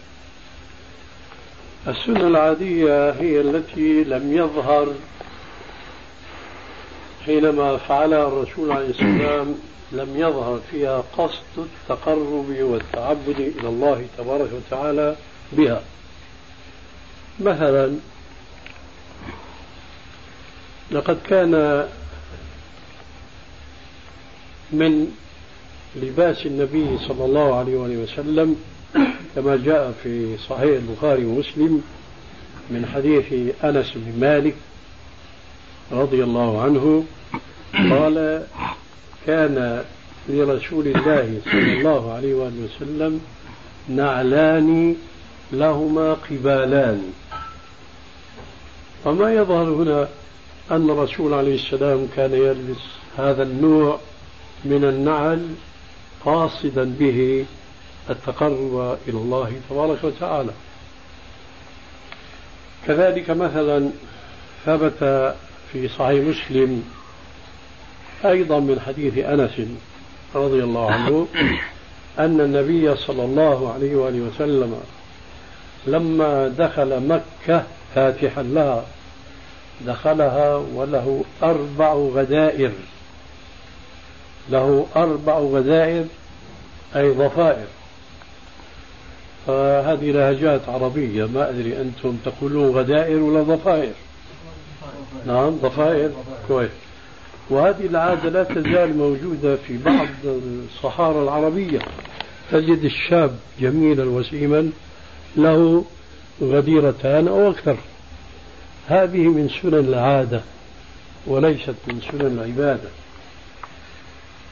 السنة 1.97 2.28
العادية 2.28 3.09
هي 3.11 3.41
التي 3.41 4.03
لم 4.03 4.34
يظهر 4.38 4.93
حينما 7.26 7.78
فعلها 7.78 8.28
الرسول 8.28 8.72
عليه 8.72 8.89
السلام 8.89 9.55
لم 9.91 10.18
يظهر 10.18 10.59
فيها 10.72 11.03
قصد 11.18 11.43
التقرب 11.57 12.55
والتعبد 12.59 13.39
إلى 13.39 13.70
الله 13.70 14.07
تبارك 14.18 14.49
وتعالى 14.53 15.16
بها. 15.51 15.84
مثلا 17.39 17.97
لقد 20.94 21.18
كان 21.30 21.86
من 24.72 25.08
لباس 25.96 26.46
النبي 26.46 26.98
صلى 27.08 27.26
الله 27.26 27.56
عليه 27.56 27.78
وسلم 27.78 28.56
كما 29.36 29.56
جاء 29.66 29.94
في 30.04 30.38
صحيح 30.38 30.82
البخاري 30.82 31.26
ومسلم 31.26 31.82
من 32.70 32.86
حديث 32.94 33.56
أنس 33.64 33.91
بن 33.96 34.20
مالك 34.20 34.56
رضي 35.91 36.24
الله 36.24 36.62
عنه 36.62 37.04
قال 37.74 38.44
كان 39.28 39.84
لرسول 40.30 40.88
الله 40.88 41.38
صلى 41.46 41.74
الله 41.78 42.14
عليه 42.14 42.34
وسلم 42.34 43.22
نعلان 43.89 44.96
لهما 45.52 46.14
قبالان. 46.14 47.14
وما 49.06 49.34
يظهر 49.34 49.64
هنا 49.64 50.08
أن 50.72 50.89
الرسول 50.89 51.34
عليه 51.34 51.55
السلام 51.55 52.07
كان 52.16 52.34
يلبس 52.34 52.82
هذا 53.18 53.43
النوع 53.43 53.99
من 54.66 54.84
النعل 54.84 55.47
قاصدا 56.26 56.84
به 56.99 57.45
التقرب 58.09 58.97
إلى 59.07 59.18
الله 59.18 59.53
تبارك 59.70 60.03
وتعالى. 60.03 60.51
كذلك 62.88 63.30
مثلا 63.30 63.89
ثبت 64.66 65.34
في 65.72 65.88
صحيح 65.88 66.24
مسلم 66.26 66.84
أيضا 68.26 68.59
من 68.59 68.80
حديث 68.80 69.18
أنس 69.18 69.61
رضي 70.36 70.64
الله 70.64 70.91
عنه 70.91 71.28
أن 72.20 72.41
النبي 72.41 72.95
صلى 72.95 73.26
الله 73.26 73.74
عليه 73.74 73.95
وآله 73.95 74.20
وسلم 74.20 74.82
لما 75.88 76.47
دخل 76.47 77.07
مكة 77.07 77.64
فاتحا 77.95 78.43
لها. 78.43 78.86
دخلها 79.82 80.56
وله 80.56 81.24
أربع 81.44 81.94
غدائر. 81.94 82.72
له 84.50 84.86
أربع 84.96 85.40
غدائر 85.40 86.06
أي 86.96 87.10
ضفائر 87.10 87.66
فهذه 89.48 90.12
لهجات 90.12 90.70
عربية 90.70 91.26
ما 91.26 91.50
أدري 91.50 91.82
أنتم 91.82 92.18
تقولون 92.26 92.76
غدائر 92.76 93.20
ولا 93.20 93.44
ضفائر 93.44 93.94
نعم 95.26 95.50
ضفائر 95.50 96.12
كويس. 96.48 96.72
وهذه 97.50 97.86
العادة 97.86 98.30
لا 98.30 98.44
تزال 98.44 98.98
موجودة 98.98 99.56
في 99.56 99.78
بعض 99.78 100.08
الصحارى 100.26 101.24
العربية. 101.24 101.80
تجد 102.52 102.84
الشاب 102.84 103.36
جميلا 103.60 104.04
وسيما 104.04 104.70
له 105.36 105.86
غديرتان 106.42 107.28
أو 107.28 107.50
أكثر. 107.52 107.78
هذه 108.88 109.28
من 109.28 109.50
سنن 109.62 109.74
العادة 109.74 110.42
وليست 111.28 111.76
من 111.88 112.02
سنن 112.12 112.40
العبادة. 112.40 112.90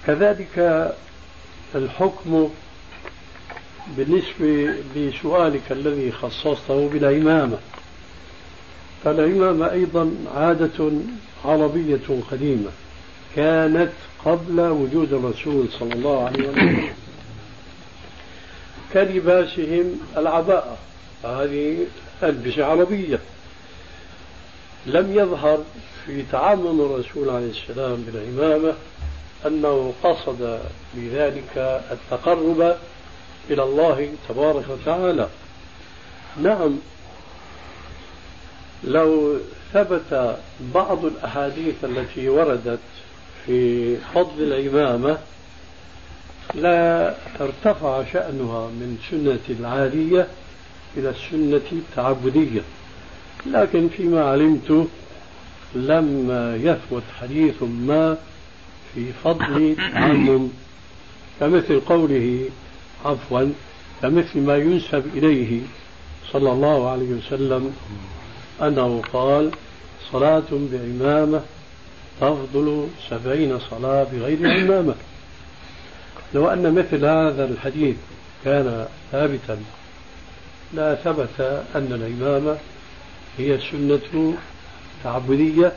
كذلك 0.08 0.88
الحكم 1.76 2.50
بالنسبة 3.98 4.74
لسؤالك 4.96 5.72
الذي 5.72 6.12
خصصته 6.12 6.90
بالعمامة. 6.90 7.58
فالعمامة 9.04 9.72
أيضا 9.72 10.12
عادة 10.36 10.92
عربية 11.46 12.22
قديمة 12.32 12.70
كانت 13.36 13.92
قبل 14.26 14.60
وجود 14.60 15.14
الرسول 15.14 15.68
صلى 15.80 15.94
الله 15.94 16.26
عليه 16.26 16.50
وسلم. 16.50 16.90
كلباسهم 18.94 20.00
العباءة 20.18 20.78
هذه 21.24 21.78
ألبسة 22.24 22.66
عربية. 22.66 23.20
لم 24.86 25.18
يظهر 25.18 25.64
في 26.06 26.24
تعامل 26.32 26.82
الرسول 26.82 27.30
عليه 27.30 27.50
السلام 27.50 28.06
بالعمامة 28.08 28.74
أنه 29.46 29.94
قصد 30.04 30.60
بذلك 30.94 31.82
التقرب 31.92 32.76
إلى 33.50 33.64
الله 33.64 34.10
تبارك 34.30 34.66
وتعالى. 34.70 35.28
نعم 36.42 36.78
لو 38.84 39.38
ثبت 39.74 40.38
بعض 40.74 41.06
الأحاديث 41.06 41.76
التي 41.84 42.30
وردت 42.30 42.80
في 43.46 43.98
فضل 43.98 44.44
العمامة 44.44 45.18
لا 46.56 47.16
ارتفع 47.42 48.04
شأنها 48.14 48.68
من 48.68 48.98
سنة 49.12 49.58
العادية 49.60 50.28
إلى 50.98 51.10
السنة 51.10 51.62
التعبدية. 51.72 52.62
لكن 53.46 53.90
فيما 53.98 54.24
علمت 54.24 54.88
لم 55.76 56.32
يثبت 56.64 57.04
حديث 57.22 57.64
ما 57.64 58.18
في 58.94 59.06
فضل 59.24 59.76
التعمم 59.80 60.48
كمثل 61.40 61.80
قوله 61.80 62.50
عفوا 63.06 63.52
كمثل 64.02 64.40
ما 64.40 64.58
ينسب 64.58 65.04
إليه 65.16 65.62
صلى 66.32 66.52
الله 66.52 66.90
عليه 66.90 67.10
وسلم 67.10 67.74
أنه 68.62 69.02
قال 69.14 69.52
صلاة 70.12 70.44
بعمامة 70.52 71.42
تفضل 72.22 72.88
سبعين 73.10 73.60
صلاة 73.60 74.04
بغير 74.04 74.38
عمامة. 74.52 74.96
لو 76.34 76.48
أن 76.48 76.74
مثل 76.76 77.06
هذا 77.06 77.46
الحديث 77.46 77.96
كان 78.46 78.86
ثابتا 79.12 79.60
لا 80.74 80.96
ثبت 80.96 81.42
أن 81.76 81.88
العمامة 81.92 82.58
هي 83.38 83.60
سنة 83.72 84.38
تعبدية 85.04 85.74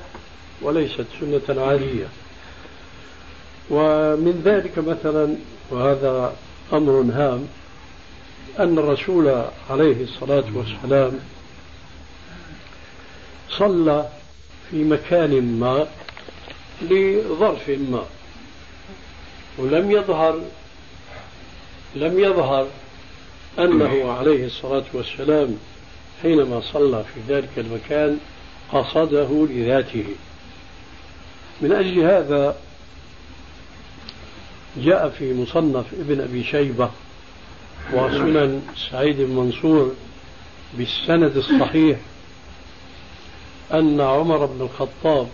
وليست 0.62 1.06
سنة 1.20 1.62
عادية. 1.62 2.06
ومن 3.70 4.42
ذلك 4.44 4.78
مثلا 4.78 5.36
وهذا 5.70 6.36
أمر 6.72 6.92
هام 6.92 7.48
أن 8.58 8.78
الرسول 8.78 9.44
عليه 9.70 10.02
الصلاة 10.04 10.44
والسلام 10.54 11.20
صلى 13.50 14.08
في 14.70 14.84
مكان 14.84 15.58
ما 15.60 15.86
لظرف 16.82 17.68
ما 17.68 18.04
ولم 19.58 19.90
يظهر 19.90 20.40
لم 21.94 22.18
يظهر 22.18 22.66
أنه 23.58 24.12
عليه 24.12 24.46
الصلاة 24.46 24.84
والسلام 24.92 25.58
حينما 26.24 26.60
صلى 26.60 27.04
في 27.14 27.34
ذلك 27.34 27.48
المكان 27.58 28.18
قصده 28.72 29.46
لذاته. 29.50 30.04
من 31.60 31.72
أجل 31.72 32.00
هذا 32.00 32.56
جاء 34.76 35.08
في 35.08 35.34
مصنف 35.34 35.86
ابن 36.00 36.20
أبي 36.20 36.44
شيبة 36.44 36.90
وسنن 37.92 38.62
سعيد 38.90 39.16
بن 39.16 39.36
منصور 39.36 39.94
بالسند 40.78 41.36
الصحيح 41.36 41.98
أن 43.72 44.00
عمر 44.00 44.46
بن 44.46 44.60
الخطاب 44.60 45.28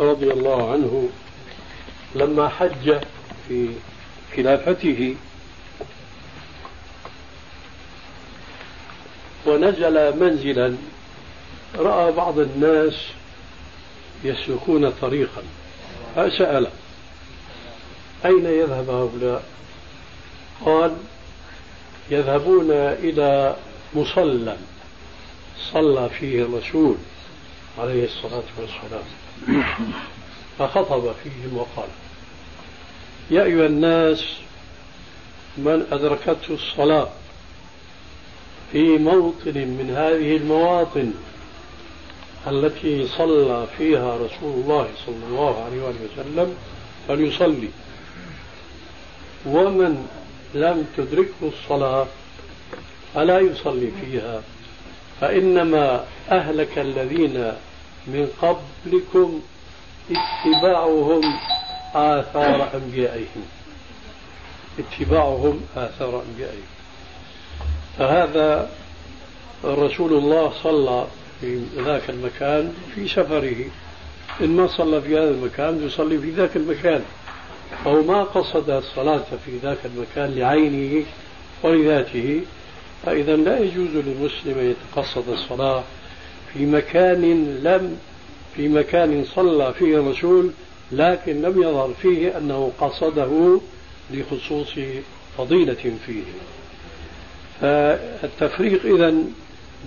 رضي 0.00 0.32
الله 0.32 0.72
عنه 0.72 1.08
لما 2.14 2.48
حج 2.48 2.98
في 3.48 3.68
خلافته 4.36 5.14
ونزل 9.46 10.20
منزلا 10.20 10.74
رأى 11.76 12.12
بعض 12.12 12.38
الناس 12.38 12.94
يسلكون 14.24 14.90
طريقا. 14.90 15.42
فسأل 16.16 16.66
أين 18.24 18.46
يذهب 18.46 18.90
هؤلاء؟ 18.90 19.42
قال 20.64 20.96
يذهبون 22.10 22.70
إلى 22.70 23.56
مصلى 23.94 24.56
صلى 25.72 26.08
فيه 26.08 26.42
الرسول 26.42 26.96
عليه 27.78 28.04
الصلاة 28.04 28.42
والسلام. 28.58 29.04
فخطب 30.58 31.12
فيهم 31.24 31.56
وقال 31.56 31.88
يا 33.30 33.42
أيها 33.42 33.66
الناس 33.66 34.24
من 35.58 35.86
أدركته 35.92 36.54
الصلاة 36.54 37.08
في 38.72 38.98
موطن 38.98 39.54
من 39.54 39.94
هذه 39.96 40.36
المواطن 40.36 41.12
التي 42.46 43.06
صلى 43.06 43.66
فيها 43.78 44.16
رسول 44.16 44.54
الله 44.54 44.88
صلى 45.06 45.24
الله 45.28 45.64
عليه 45.64 45.80
وسلم 45.82 46.54
فليصلي. 47.08 47.68
ومن 49.46 50.06
لم 50.54 50.86
تدركه 50.96 51.42
الصلاة 51.42 52.06
فلا 53.14 53.38
يصلي 53.38 53.90
فيها. 54.00 54.42
فإنما 55.20 56.04
أهلك 56.30 56.78
الذين 56.78 57.52
من 58.06 58.28
قبلكم 58.42 59.40
اتباعهم 60.10 61.20
آثار 61.94 62.68
أنبيائهم. 62.74 63.44
اتباعهم 64.78 65.60
آثار 65.76 66.22
أنبيائهم. 66.30 66.77
فهذا 67.98 68.70
رسول 69.64 70.12
الله 70.12 70.52
صلى 70.62 71.06
في 71.40 71.62
ذاك 71.76 72.10
المكان 72.10 72.72
في 72.94 73.08
سفره. 73.08 73.64
إن 74.40 74.48
ما 74.48 74.66
صلى 74.66 75.00
في 75.00 75.18
هذا 75.18 75.30
المكان 75.30 75.86
يصلي 75.86 76.18
في 76.18 76.30
ذاك 76.30 76.56
المكان. 76.56 77.02
أو 77.86 78.02
ما 78.02 78.22
قصد 78.22 78.70
الصلاة 78.70 79.24
في 79.44 79.58
ذاك 79.62 79.78
المكان 79.84 80.34
لعينه 80.34 81.04
ولذاته 81.62 82.40
فإذا 83.06 83.36
لا 83.36 83.58
يجوز 83.58 83.88
للمسلم 83.88 84.58
أن 84.58 84.74
يتقصد 84.74 85.28
الصلاة 85.28 85.82
في 86.52 86.66
مكان 86.66 87.54
لم 87.62 87.98
في 88.56 88.68
مكان 88.68 89.24
صلى 89.24 89.74
فيه 89.78 89.96
الرسول 89.96 90.50
لكن 90.92 91.42
لم 91.42 91.62
يظهر 91.62 91.94
فيه 92.02 92.38
أنه 92.38 92.72
قصده 92.80 93.60
لخصوص 94.10 94.74
فضيلة 95.38 95.96
فيه. 96.06 96.22
فالتفريق 97.60 98.84
إذا 98.84 99.14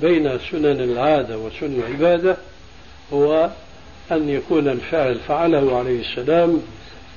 بين 0.01 0.39
سنن 0.51 0.65
العادة 0.65 1.37
وسنن 1.37 1.83
العبادة 1.87 2.37
هو 3.13 3.49
أن 4.11 4.29
يكون 4.29 4.67
الفعل 4.67 5.19
فعله 5.19 5.77
عليه 5.77 6.01
السلام 6.01 6.61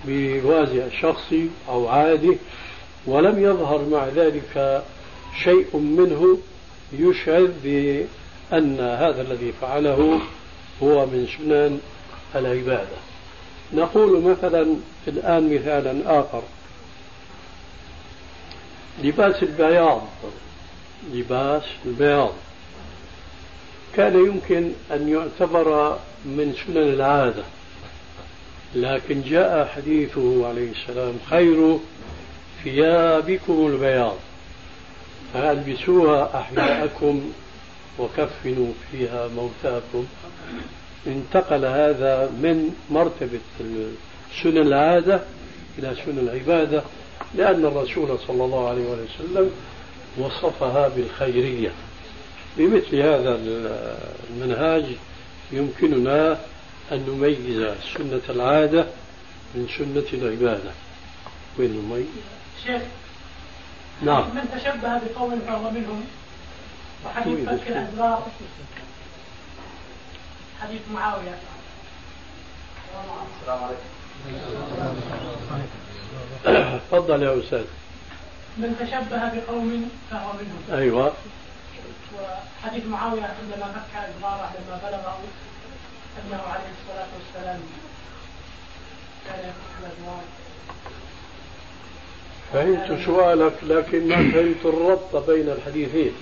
بوازع 0.04 0.84
شخصي 1.00 1.48
أو 1.68 1.88
عادي 1.88 2.36
ولم 3.06 3.38
يظهر 3.38 3.84
مع 3.90 4.06
ذلك 4.16 4.82
شيء 5.44 5.76
منه 5.76 6.38
يشعر 6.92 7.48
بأن 7.64 8.80
هذا 8.80 9.22
الذي 9.22 9.52
فعله 9.60 10.20
هو 10.82 11.06
من 11.06 11.28
سنن 11.38 11.80
العبادة. 12.34 12.98
نقول 13.72 14.22
مثلا 14.22 14.76
الآن 15.08 15.54
مثالا 15.54 16.20
آخر. 16.20 16.42
لباس 19.02 19.42
البياض. 19.42 20.02
لباس 21.12 21.62
البياض. 21.86 22.32
كان 23.94 24.26
يمكن 24.26 24.72
أن 24.92 25.08
يعتبر 25.08 25.98
من 26.24 26.54
سنن 26.66 26.76
العادة 26.76 27.42
لكن 28.74 29.22
جاء 29.22 29.66
حديثه 29.66 30.48
عليه 30.48 30.70
السلام 30.70 31.14
خير 31.30 31.78
ثيابكم 32.64 33.66
البياض. 33.66 34.16
فألبسوها 35.34 36.38
أحياءكم 36.38 37.32
وكفنوا 37.98 38.72
فيها 38.92 39.28
موتاكم. 39.28 40.06
انتقل 41.06 41.64
هذا 41.64 42.30
من 42.30 42.74
مرتبة 42.90 43.40
سنن 44.42 44.58
العادة 44.58 45.20
إلى 45.78 45.96
سنن 46.04 46.18
العبادة. 46.18 46.82
لأن 47.36 47.64
الرسول 47.64 48.18
صلى 48.26 48.44
الله 48.44 48.68
عليه 48.68 48.84
وسلم 48.84 49.50
وصفها 50.18 50.88
بالخيرية. 50.88 51.72
بمثل 52.56 52.96
هذا 52.96 53.40
المنهاج 54.30 54.84
يمكننا 55.52 56.38
أن 56.92 57.06
نميز 57.08 57.76
سنة 57.96 58.20
العادة 58.28 58.86
من 59.54 59.68
سنة 59.78 60.20
العبادة. 60.22 60.70
وين 61.58 61.70
نميز؟ 61.70 62.06
شيخ 62.64 62.82
نعم. 64.02 64.34
من 64.34 64.48
تشبه 64.54 64.98
بقوم 64.98 65.40
فهو 65.46 65.70
منهم. 65.70 66.04
وحديث 67.06 67.48
فك 67.48 67.68
الأدبار 67.68 68.26
حديث 70.60 70.80
معاوية. 70.94 71.38
السلام 73.40 73.64
عليكم. 73.64 73.88
تفضل 76.90 77.22
يا 77.22 77.38
أستاذ. 77.40 77.64
من 78.56 78.76
تشبه 78.80 79.22
بقوم 79.34 79.90
فهو 80.10 80.32
منهم. 80.32 80.80
أيوة. 80.80 81.12
وحديث 82.14 82.86
معاوية 82.86 83.22
عندما 83.22 83.72
فك 83.72 83.96
أدباره 83.96 84.50
لما 84.58 84.78
بلغه 84.82 85.18
أنه 86.18 86.42
عليه 86.42 86.70
الصلاة 86.80 87.06
والسلام 87.16 87.60
كان 89.26 89.38
يفك 89.38 89.70
الأدبار 89.80 90.22
فهمت 92.52 93.04
سؤالك 93.06 93.54
لكن 93.62 94.08
ما 94.08 94.16
فهمت 94.32 94.64
الربط 94.64 95.30
بين 95.30 95.48
الحديثين؟ 95.48 96.12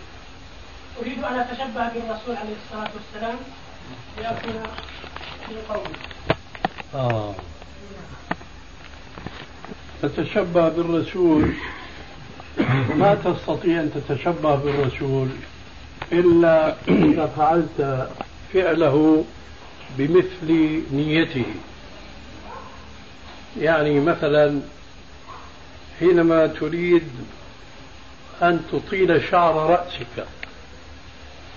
أريد 1.02 1.24
أن 1.24 1.38
أتشبه 1.38 1.88
بالرسول 1.88 2.36
عليه 2.36 2.54
الصلاة 2.64 2.90
والسلام 2.94 3.36
لأكون 4.18 4.62
في 5.48 5.54
قومه. 5.68 5.96
آه. 6.94 7.34
تتشبه 10.02 10.68
بالرسول. 10.68 11.52
ما 12.96 13.14
تستطيع 13.24 13.80
أن 13.80 13.90
تتشبه 13.94 14.54
بالرسول 14.54 15.28
إلا 16.12 16.74
إذا 16.88 17.26
فعلت 17.36 18.08
فعله 18.52 19.24
بمثل 19.98 20.82
نيته. 20.92 21.44
يعني 23.60 24.00
مثلا 24.00 24.60
حينما 26.00 26.46
تريد 26.46 27.08
أن 28.42 28.60
تطيل 28.72 29.22
شعر 29.30 29.54
رأسك 29.70 30.26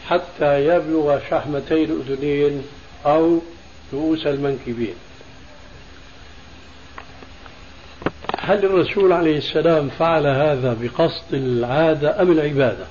حتى 0.07 0.65
يبلغ 0.65 1.19
شحمتي 1.29 1.83
الأذنين 1.83 2.63
أو 3.05 3.39
رؤوس 3.93 4.27
المنكبين. 4.27 4.95
هل 8.39 8.65
الرسول 8.65 9.11
عليه 9.11 9.37
السلام 9.37 9.89
فعل 9.89 10.27
هذا 10.27 10.77
بقصد 10.81 11.33
العادة 11.33 12.21
أم 12.21 12.31
العبادة؟ 12.31 12.85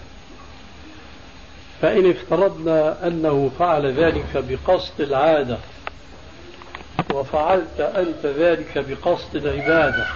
فإن 1.82 2.10
افترضنا 2.10 3.06
أنه 3.06 3.50
فعل 3.58 3.86
ذلك 3.86 4.44
بقصد 4.48 5.00
العادة 5.00 5.58
وفعلت 7.14 7.80
أنت 7.80 8.26
ذلك 8.26 8.84
بقصد 8.88 9.36
العبادة 9.36 10.06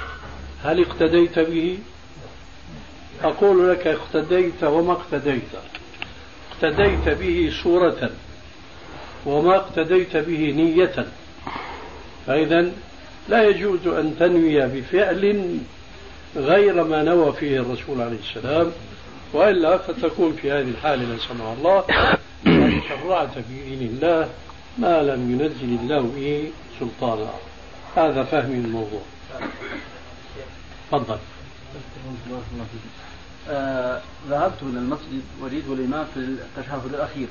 هل 0.64 0.80
اقتديت 0.80 1.38
به؟ 1.38 1.78
أقول 3.24 3.70
لك 3.70 3.86
اقتديت 3.86 4.64
وما 4.64 4.92
اقتديت. 4.92 5.42
اقتديت 6.52 7.08
به 7.08 7.52
صورة 7.62 8.10
وما 9.26 9.56
اقتديت 9.56 10.16
به 10.16 10.52
نية. 10.56 11.06
فإذا 12.26 12.72
لا 13.28 13.48
يجوز 13.48 13.86
أن 13.86 14.16
تنوي 14.18 14.66
بفعل 14.66 15.58
غير 16.36 16.84
ما 16.84 17.02
نوى 17.02 17.32
فيه 17.32 17.60
الرسول 17.60 18.00
عليه 18.00 18.18
السلام 18.18 18.72
وإلا 19.32 19.78
فتكون 19.78 20.32
في 20.32 20.52
هذه 20.52 20.68
الحالة 20.68 21.14
نسأل 21.14 21.36
الله 21.58 21.84
أن 22.46 22.80
شرعت 22.88 23.32
في 23.32 23.76
دين 23.76 23.88
الله 23.88 24.28
ما 24.78 25.02
لم 25.02 25.32
ينزل 25.32 25.78
الله 25.82 26.00
به 26.00 26.50
سلطانا. 26.80 27.30
هذا 27.96 28.24
فهم 28.24 28.52
الموضوع. 28.52 29.00
تفضل. 30.92 31.18
آه 33.50 34.00
ذهبت 34.28 34.62
إلى 34.62 34.78
المسجد 34.78 35.22
وجدت 35.42 35.68
الإمام 35.68 36.06
في 36.14 36.20
التشهد 36.20 36.94
الأخير 36.94 37.26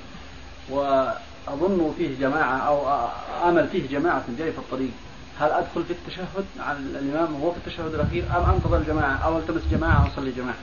وأظن 0.70 1.94
فيه 1.98 2.10
جماعة 2.20 2.58
أو 2.58 3.08
أمل 3.50 3.68
فيه 3.68 3.88
جماعة 3.92 4.26
جاي 4.40 4.52
في 4.52 4.58
الطريق. 4.58 4.92
هل 5.40 5.52
أدخل 5.52 5.84
في 5.84 5.92
التشهد؟ 5.92 6.46
على 6.60 6.78
الإمام 6.78 7.36
وهو 7.36 7.52
في 7.52 7.58
التشهد 7.58 7.94
الأخير 7.94 8.24
أم 8.24 8.56
أنتظر 8.56 8.84
جماعة 8.94 9.18
أو 9.18 9.38
ألتمس 9.38 9.62
جماعة 9.72 10.08
أصلي 10.08 10.32
جماعة؟ 10.32 10.58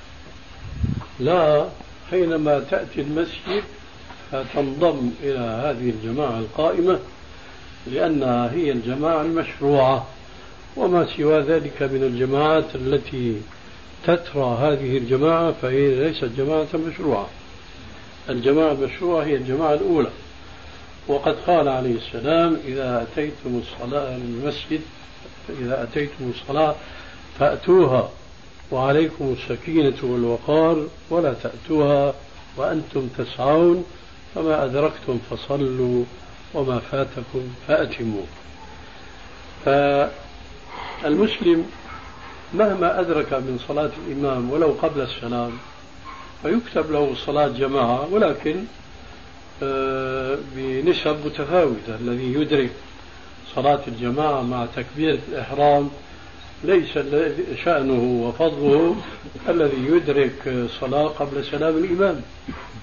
لا 1.21 1.69
حينما 2.11 2.61
تأتي 2.71 3.01
المسجد 3.01 3.63
فتنضم 4.33 5.11
إلى 5.23 5.39
هذه 5.39 5.91
الجماعة 5.91 6.39
القائمة 6.39 6.99
لأنها 7.87 8.51
هي 8.53 8.73
الجماعة 8.73 9.23
المشروعة. 9.23 10.07
وما 10.77 11.07
سوى 11.17 11.41
ذلك 11.41 11.83
من 11.83 12.03
الجماعات 12.03 12.75
التي 12.75 13.41
تترى 14.05 14.59
هذه 14.61 14.99
الجماعة 14.99 15.53
فهي 15.63 15.95
ليست 15.95 16.25
جماعة 16.25 16.67
مشروعة. 16.75 17.29
الجماعة 18.29 18.73
المشروعة 18.73 19.25
هي 19.25 19.37
الجماعة 19.37 19.75
الأولى. 19.75 20.11
وقد 21.09 21.37
قال 21.47 21.69
عليه 21.69 21.97
السلام 21.97 22.59
إذا 22.67 23.03
أتيتم 23.03 23.63
الصلاة 23.63 24.17
المسجد 24.17 24.81
إذا 25.61 25.83
أتيتم 25.83 26.31
الصلاة 26.31 26.75
فأتوها 27.39 28.11
وعليكم 28.71 29.37
السكينة 29.39 29.97
والوقار 30.03 30.87
ولا 31.11 31.35
تأتوها 31.35 32.15
وأنتم 32.57 33.09
تسعون 33.19 33.85
فما 34.35 34.65
أدركتم 34.65 35.19
فصلوا 35.31 36.05
وما 36.55 36.79
فاتكم 36.79 37.55
فأتموا. 37.69 38.25
فالمسلم 41.03 41.67
مهما 42.55 43.01
أدرك 43.01 43.33
من 43.33 43.59
صلاة 43.69 43.91
الإمام 44.07 44.51
ولو 44.51 44.77
قبل 44.83 45.01
السلام 45.01 45.53
فيكتب 46.43 46.91
له 46.93 47.15
صلاة 47.27 47.49
جماعة 47.49 48.09
ولكن 48.13 48.65
بنسب 50.57 51.17
متفاوتة 51.27 51.97
الذي 52.01 52.35
يدرك 52.35 52.71
صلاة 53.55 53.81
الجماعة 53.89 54.43
مع 54.43 54.67
تكبيرة 54.77 55.19
الإحرام 55.29 55.91
ليس 56.65 56.99
شأنه 57.65 58.27
وفضله 58.29 58.97
الذي 59.49 59.87
يدرك 59.87 60.67
صلاة 60.81 61.07
قبل 61.07 61.45
سلام 61.45 61.77
الإمام. 61.77 62.21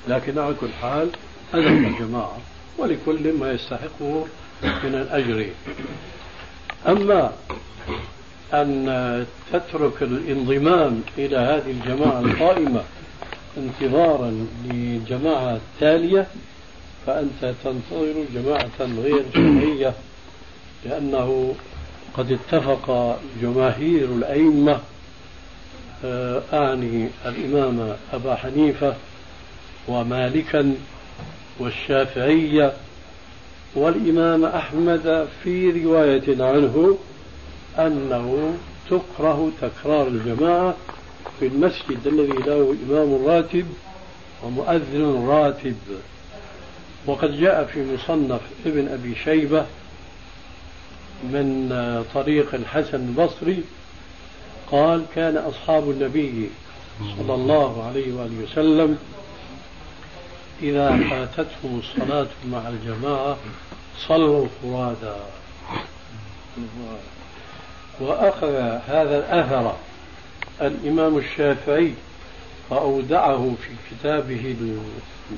لكن 0.08 0.40
على 0.40 0.56
كل 0.62 0.68
حال 0.82 1.10
أدرك 1.54 1.72
الجماعة 1.72 2.38
ولكل 2.78 3.34
ما 3.34 3.52
يستحقه 3.52 4.26
من 4.64 4.96
الأجر. 4.96 5.46
أما 6.88 7.32
أن 8.54 9.26
تترك 9.54 10.04
الانضمام 10.04 11.02
إلى 11.18 11.38
هذه 11.38 11.72
الجماعة 11.72 12.20
القائمة 12.20 12.84
انتظارا 13.58 14.48
للجماعة 14.66 15.56
التالية 15.56 16.28
فأنت 17.08 17.54
تنتظر 17.64 18.26
جماعة 18.34 19.02
غير 19.04 19.24
شرعية 19.34 19.94
لأنه 20.86 21.56
قد 22.18 22.32
اتفق 22.32 23.18
جماهير 23.42 24.06
الأئمة 24.06 24.80
آه، 26.06 26.42
أعني 26.54 27.10
الإمام 27.26 27.96
أبا 28.14 28.36
حنيفة 28.36 28.96
ومالكا 29.88 30.76
والشافعية 31.60 32.74
والإمام 33.76 34.46
أحمد 34.46 35.28
في 35.44 35.84
رواية 35.84 36.44
عنه 36.44 36.98
أنه 37.80 38.54
تكره 38.90 39.52
تكرار 39.62 40.08
الجماعة 40.08 40.76
في 41.40 41.48
المسجد 41.48 42.08
الذي 42.08 42.34
له 42.48 42.76
إمام 42.90 43.26
راتب 43.26 43.66
ومؤذن 44.44 45.26
راتب. 45.28 45.76
وقد 47.06 47.40
جاء 47.40 47.66
في 47.66 47.94
مصنف 47.94 48.42
ابن 48.66 48.88
أبي 48.88 49.16
شيبة 49.16 49.66
من 51.24 51.70
طريق 52.14 52.56
الحسن 52.56 52.98
البصري 52.98 53.64
قال 54.72 55.06
كان 55.16 55.38
أصحاب 55.38 55.90
النبي 55.90 56.50
صلى 57.18 57.34
الله 57.34 57.88
عليه 57.88 58.14
وآله 58.14 58.44
وسلم 58.44 58.98
إذا 60.62 60.98
فاتتهم 61.10 61.80
الصلاة 61.80 62.28
مع 62.52 62.70
الجماعة 62.70 63.38
صلوا 64.08 64.48
فرادا. 64.64 65.16
وأخذ 68.00 68.54
هذا 68.88 69.18
الأثر 69.18 69.76
الإمام 70.62 71.18
الشافعي 71.18 71.94
فأودعه 72.70 73.56
في 73.62 73.96
كتابه 73.96 74.56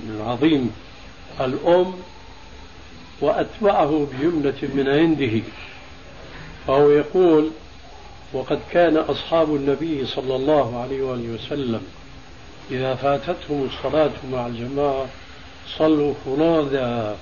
العظيم. 0.09 0.71
الأم 1.41 1.93
وأتبعه 3.21 4.07
بجملة 4.11 4.69
من 4.73 4.89
عنده 4.89 5.41
فهو 6.67 6.89
يقول 6.89 7.49
وقد 8.33 8.59
كان 8.71 8.97
أصحاب 8.97 9.55
النبي 9.55 10.05
صلى 10.05 10.35
الله 10.35 10.81
عليه 10.81 11.01
وآله 11.01 11.29
وسلم 11.29 11.81
إذا 12.71 12.95
فاتتهم 12.95 13.69
الصلاة 13.73 14.11
مع 14.31 14.47
الجماعة 14.47 15.05
صلوا 15.77 16.13
فرادا 16.25 17.15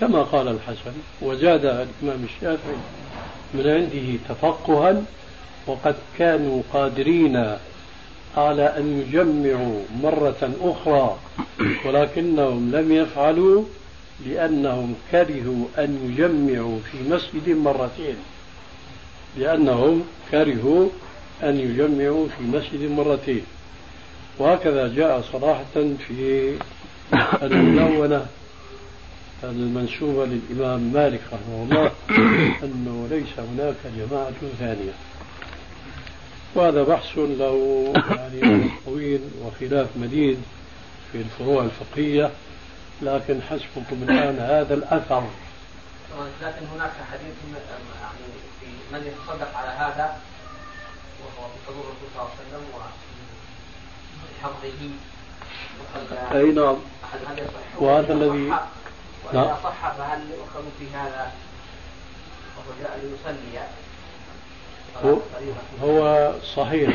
كما 0.00 0.22
قال 0.22 0.48
الحسن 0.48 0.92
وزاد 1.22 1.64
الإمام 1.64 2.24
الشافعي 2.24 2.76
من 3.54 3.66
عنده 3.66 4.18
تفقها 4.28 5.02
وقد 5.66 5.96
كانوا 6.18 6.62
قادرين 6.72 7.56
على 8.36 8.62
أن 8.62 9.00
يجمعوا 9.00 9.80
مرة 10.02 10.50
أخرى 10.62 11.16
ولكنهم 11.84 12.70
لم 12.72 12.92
يفعلوا 12.92 13.64
لأنهم 14.26 14.94
كرهوا 15.10 15.66
أن 15.78 15.98
يجمعوا 16.10 16.78
في 16.92 16.98
مسجد 17.10 17.48
مرتين. 17.56 18.16
لأنهم 19.38 20.04
كرهوا 20.30 20.88
أن 21.42 21.56
يجمعوا 21.56 22.26
في 22.28 22.44
مسجد 22.44 22.90
مرتين. 22.90 23.42
وهكذا 24.38 24.88
جاء 24.88 25.22
صراحة 25.32 25.64
في 26.08 26.54
المدونة 27.42 28.26
المنسوبة 29.44 30.26
للإمام 30.26 30.80
مالك 30.92 31.20
رحمه 31.32 31.62
الله 31.62 31.90
أنه 32.62 33.08
ليس 33.10 33.38
هناك 33.38 33.76
جماعة 33.98 34.32
ثانية. 34.58 34.92
وهذا 36.54 36.82
بحث 36.82 37.18
له 37.18 37.92
يعني 38.10 38.70
طويل 38.86 39.20
وخلاف 39.42 39.88
مديد 39.96 40.42
في 41.12 41.18
الفروع 41.18 41.64
الفقهية 41.64 42.30
لكن 43.02 43.42
حسبكم 43.42 44.02
الآن 44.02 44.38
هذا 44.38 44.74
الأثر. 44.74 45.24
لكن 46.42 46.66
هناك 46.74 46.92
حديث 47.12 47.34
يعني 48.02 48.24
في 48.60 48.66
من 48.92 49.00
يتصدق 49.06 49.56
على 49.56 49.68
هذا 49.68 50.16
وهو 51.20 51.48
في 51.48 51.58
حضور 51.66 51.84
الرسول 51.84 52.08
صلى 52.14 52.22
الله 52.22 52.30
عليه 52.30 52.48
وسلم 52.48 52.64
وحفظه 54.42 54.90
أي 56.32 56.52
نعم. 56.52 56.76
وهذا 57.78 58.12
الذي 58.12 58.52
وإذا 59.24 59.46
نعم. 59.46 59.56
صح 59.64 59.92
فهل 59.92 60.20
يؤخذ 60.30 60.62
في 60.78 60.86
هذا؟ 60.94 61.32
وهو 62.56 62.70
جاء 62.82 63.00
ليصلي. 63.02 63.58
هو, 65.02 65.16
هو 65.82 66.32
صحيح. 66.56 66.90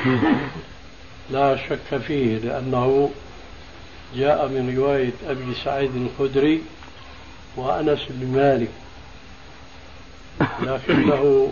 لا 1.31 1.55
شك 1.55 1.97
فيه 1.97 2.38
لأنه 2.38 3.09
جاء 4.15 4.47
من 4.47 4.77
رواية 4.77 5.13
أبي 5.27 5.53
سعيد 5.63 5.95
الخدري 5.95 6.61
وأنس 7.55 7.99
بن 8.09 8.27
مالك. 8.27 8.69
لكنه 10.61 11.51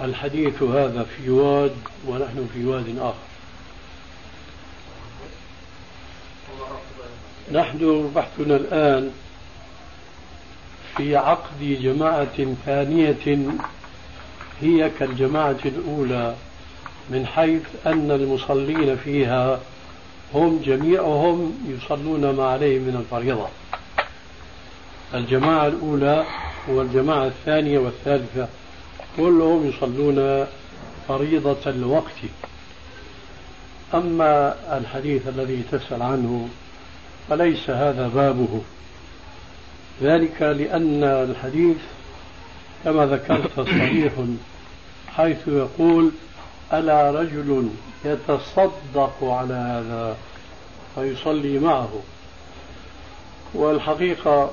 الحديث 0.00 0.62
هذا 0.62 1.06
في 1.16 1.30
واد 1.30 1.76
ونحن 2.06 2.48
في 2.54 2.64
واد 2.64 2.98
آخر. 2.98 3.14
نحن 7.52 8.10
بحثنا 8.14 8.56
الآن 8.56 9.10
في 10.96 11.16
عقد 11.16 11.60
جماعة 11.60 12.54
ثانية 12.66 13.48
هي 14.60 14.90
كالجماعة 14.98 15.56
الأولى 15.64 16.34
من 17.10 17.26
حيث 17.26 17.62
أن 17.86 18.10
المصلين 18.10 18.96
فيها 18.96 19.60
هم 20.34 20.60
جميعهم 20.64 21.58
يصلون 21.68 22.30
ما 22.30 22.46
عليه 22.46 22.78
من 22.78 22.96
الفريضة. 22.96 23.48
الجماعة 25.14 25.66
الأولى 25.66 26.24
والجماعة 26.68 27.26
الثانية 27.26 27.78
والثالثة 27.78 28.48
كلهم 29.16 29.68
يصلون 29.68 30.46
فريضة 31.08 31.70
الوقت. 31.70 32.18
أما 33.94 34.56
الحديث 34.78 35.28
الذي 35.28 35.62
تسأل 35.72 36.02
عنه 36.02 36.48
فليس 37.28 37.70
هذا 37.70 38.08
بابه. 38.08 38.60
ذلك 40.02 40.42
لأن 40.42 41.04
الحديث 41.04 41.76
كما 42.84 43.06
ذكرت 43.06 43.60
صريح 43.60 44.12
حيث 45.16 45.48
يقول 45.48 46.10
ألا 46.72 47.10
رجل 47.10 47.68
يتصدق 48.04 49.24
على 49.24 49.54
هذا 49.54 50.16
فيصلي 50.94 51.58
معه. 51.58 51.90
والحقيقة 53.54 54.50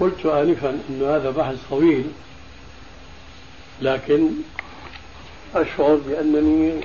قلت 0.00 0.26
آنفا 0.26 0.70
أن 0.70 1.02
هذا 1.02 1.30
بحث 1.30 1.56
طويل 1.70 2.04
لكن 3.82 4.28
أشعر 5.54 5.94
بأنني 5.94 6.80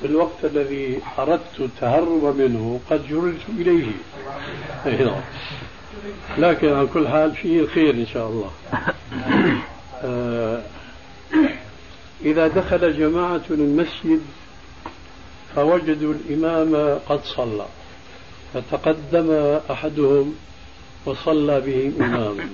في 0.00 0.06
الوقت 0.06 0.44
الذي 0.44 1.00
أردت 1.18 1.60
التهرب 1.60 2.36
منه 2.36 2.80
قد 2.90 3.08
جررت 3.08 3.48
إليه. 3.48 3.92
لكن 6.38 6.72
على 6.72 6.86
كل 6.86 7.08
حال 7.08 7.32
فيه 7.32 7.66
خير 7.66 7.94
إن 7.94 8.06
شاء 8.06 8.28
الله. 8.28 8.50
آه 10.04 10.62
إذا 12.24 12.48
دخل 12.48 12.98
جماعة 12.98 13.42
المسجد 13.50 14.20
فوجدوا 15.56 16.14
الإمام 16.14 16.98
قد 17.08 17.20
صلى 17.24 17.66
فتقدم 18.54 19.58
أحدهم 19.70 20.34
وصلى 21.06 21.60
بهم 21.60 21.92
إماما. 22.00 22.48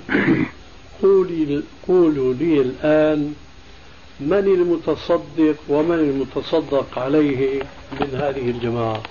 قولي 1.03 1.63
قولوا 1.89 2.35
لي 2.35 2.61
الآن 2.61 3.35
من 4.21 4.33
المتصدق 4.33 5.57
ومن 5.69 5.95
المتصدق 5.95 6.99
عليه 6.99 7.63
من 8.01 8.09
هذه 8.15 8.51
الجماعة؟ 8.51 9.03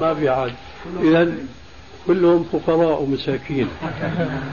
ما 0.00 0.14
في 0.14 0.28
عاد. 0.28 0.54
إذا 1.02 1.34
كلهم 2.06 2.44
فقراء 2.52 3.02
ومساكين 3.02 3.68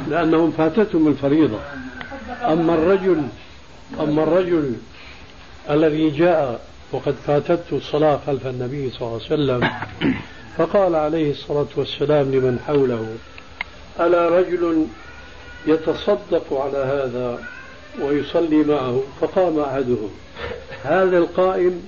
لأنهم 0.09 0.51
فاتتهم 0.51 1.07
الفريضة. 1.07 1.59
أما 2.43 2.73
الرجل 2.73 3.21
أما 3.99 4.23
الرجل 4.23 4.73
الذي 5.69 6.09
جاء 6.09 6.61
وقد 6.91 7.15
فاتته 7.27 7.77
الصلاة 7.77 8.19
خلف 8.27 8.47
النبي 8.47 8.89
صلى 8.89 9.01
الله 9.01 9.13
عليه 9.13 9.25
وسلم 9.25 9.69
فقال 10.57 10.95
عليه 10.95 11.31
الصلاة 11.31 11.67
والسلام 11.75 12.31
لمن 12.31 12.59
حوله 12.67 13.15
ألا 13.99 14.29
رجل 14.29 14.87
يتصدق 15.67 16.53
على 16.53 16.77
هذا 16.77 17.39
ويصلي 18.01 18.63
معه؟ 18.63 19.01
فقام 19.21 19.59
أحدهم. 19.59 20.09
هذا 20.83 21.17
القائم 21.17 21.83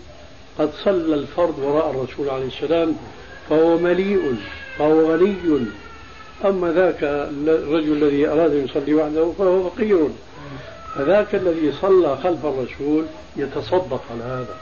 قد 0.60 0.70
صلى 0.84 1.16
الفرض 1.16 1.60
وراء 1.60 1.90
الرسول 1.92 2.30
عليه 2.30 2.48
السلام 2.48 2.96
فهو 3.50 3.78
مليء 3.78 4.36
فهو 4.80 5.14
غني. 5.14 5.66
أما 6.46 6.72
ذاك 6.72 7.04
الرجل 7.04 8.04
الذي 8.04 8.28
أراد 8.28 8.52
أن 8.52 8.66
يصلي 8.66 8.94
وحده 8.94 9.32
فهو 9.38 9.70
فقير. 9.70 10.10
فذاك 10.96 11.36
الذي 11.36 11.72
صلى 11.82 12.18
خلف 12.24 12.46
الرسول 12.46 13.06
يتصدق 13.38 14.02
على 14.12 14.24
هذا 14.24 14.56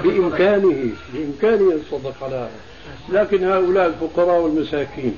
بإمكانه 0.00 0.90
بإمكانه 1.14 1.74
يتصدق 1.74 2.14
على 2.22 2.34
هذا 2.34 2.50
لكن 3.08 3.44
هؤلاء 3.44 3.86
الفقراء 3.86 4.40
والمساكين 4.40 5.14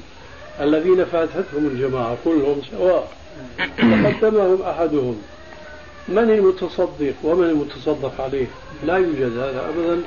الذين 0.60 1.04
فاتتهم 1.04 1.66
الجماعة 1.66 2.16
كلهم 2.24 2.60
سواء 2.70 3.08
تقدمهم 3.78 4.62
أحدهم. 4.62 5.22
من 6.08 6.30
المتصدق 6.30 7.14
ومن 7.22 7.44
المتصدق 7.44 8.20
عليه؟ 8.20 8.46
لا 8.86 8.96
يوجد 8.96 9.38
هذا 9.38 9.68
أبدا. 9.68 10.02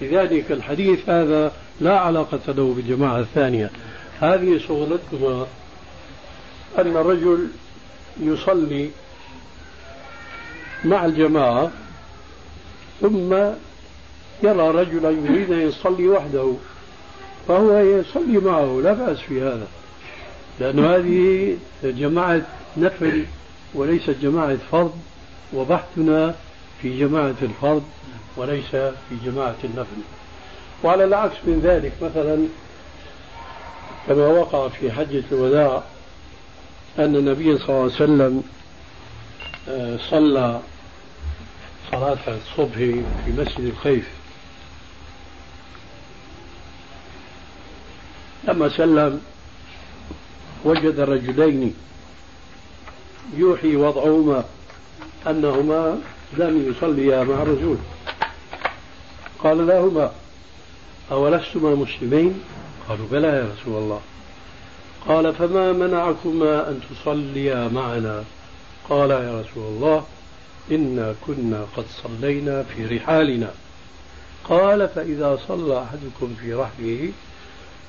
لذلك 0.00 0.52
الحديث 0.52 1.08
هذا 1.08 1.52
لا 1.80 1.98
علاقة 1.98 2.52
له 2.52 2.74
بالجماعة 2.74 3.20
الثانية. 3.20 3.70
هذه 4.20 4.58
شغلتهما 4.58 5.46
أن 6.78 6.96
الرجل 6.96 7.48
يصلي 8.20 8.90
مع 10.84 11.04
الجماعة 11.04 11.70
ثم 13.00 13.32
يرى 14.42 14.70
رجلا 14.70 15.10
يريد 15.10 15.52
أن 15.52 15.60
يصلي 15.60 16.08
وحده 16.08 16.52
فهو 17.48 17.78
يصلي 17.78 18.38
معه. 18.38 18.80
لا 18.80 18.92
بأس 18.92 19.18
في 19.18 19.42
هذا 19.42 19.66
لأن 20.60 20.84
هذه 20.84 21.56
جماعة 21.84 22.42
نفل 22.76 23.24
وليست 23.74 24.16
جماعة 24.22 24.56
فرض 24.70 24.92
وبحثنا 25.54 26.34
في 26.82 26.98
جماعة 26.98 27.34
الفرض 27.42 27.82
وليس 28.36 28.70
في 28.70 29.16
جماعة 29.24 29.56
النفل. 29.64 29.96
وعلى 30.84 31.04
العكس 31.04 31.36
من 31.44 31.60
ذلك 31.64 31.92
مثلا 32.02 32.46
كما 34.08 34.26
وقع 34.26 34.68
في 34.68 34.92
حجة 34.92 35.24
الوداع 35.32 35.82
أن 36.98 37.16
النبي 37.16 37.58
صلى 37.58 37.68
الله 37.68 37.82
عليه 37.82 37.84
وسلم 37.84 38.42
آه، 39.68 39.96
صلى 40.10 40.60
صلاة 41.90 42.18
الصبح 42.28 42.74
في 42.74 43.32
مسجد 43.38 43.60
الخيف. 43.60 44.08
لما 48.44 48.68
سلم 48.68 49.20
وجد 50.64 51.00
رجلين 51.00 51.74
يوحي 53.36 53.76
وضعهما 53.76 54.44
أنهما 55.26 55.98
لم 56.32 56.70
يصليا 56.70 57.24
مع 57.24 57.42
الرسول. 57.42 57.76
قال 59.38 59.66
لهما 59.66 60.12
أولستما 61.12 61.74
مسلمين 61.74 62.40
قالوا 62.88 63.06
بلى 63.10 63.28
يا 63.28 63.52
رسول 63.54 63.82
الله. 63.82 64.00
قال 65.08 65.34
فما 65.34 65.72
منعكما 65.72 66.68
أن 66.68 66.80
تصليا 66.90 67.68
معنا؟ 67.68 68.24
قال 68.88 69.10
يا 69.10 69.40
رسول 69.40 69.64
الله 69.64 70.04
إنا 70.70 71.14
كنا 71.26 71.66
قد 71.76 71.84
صلينا 72.02 72.62
في 72.62 72.96
رحالنا. 72.96 73.50
قال 74.44 74.88
فإذا 74.88 75.38
صلى 75.48 75.82
أحدكم 75.82 76.34
في 76.40 76.54
رحله 76.54 77.12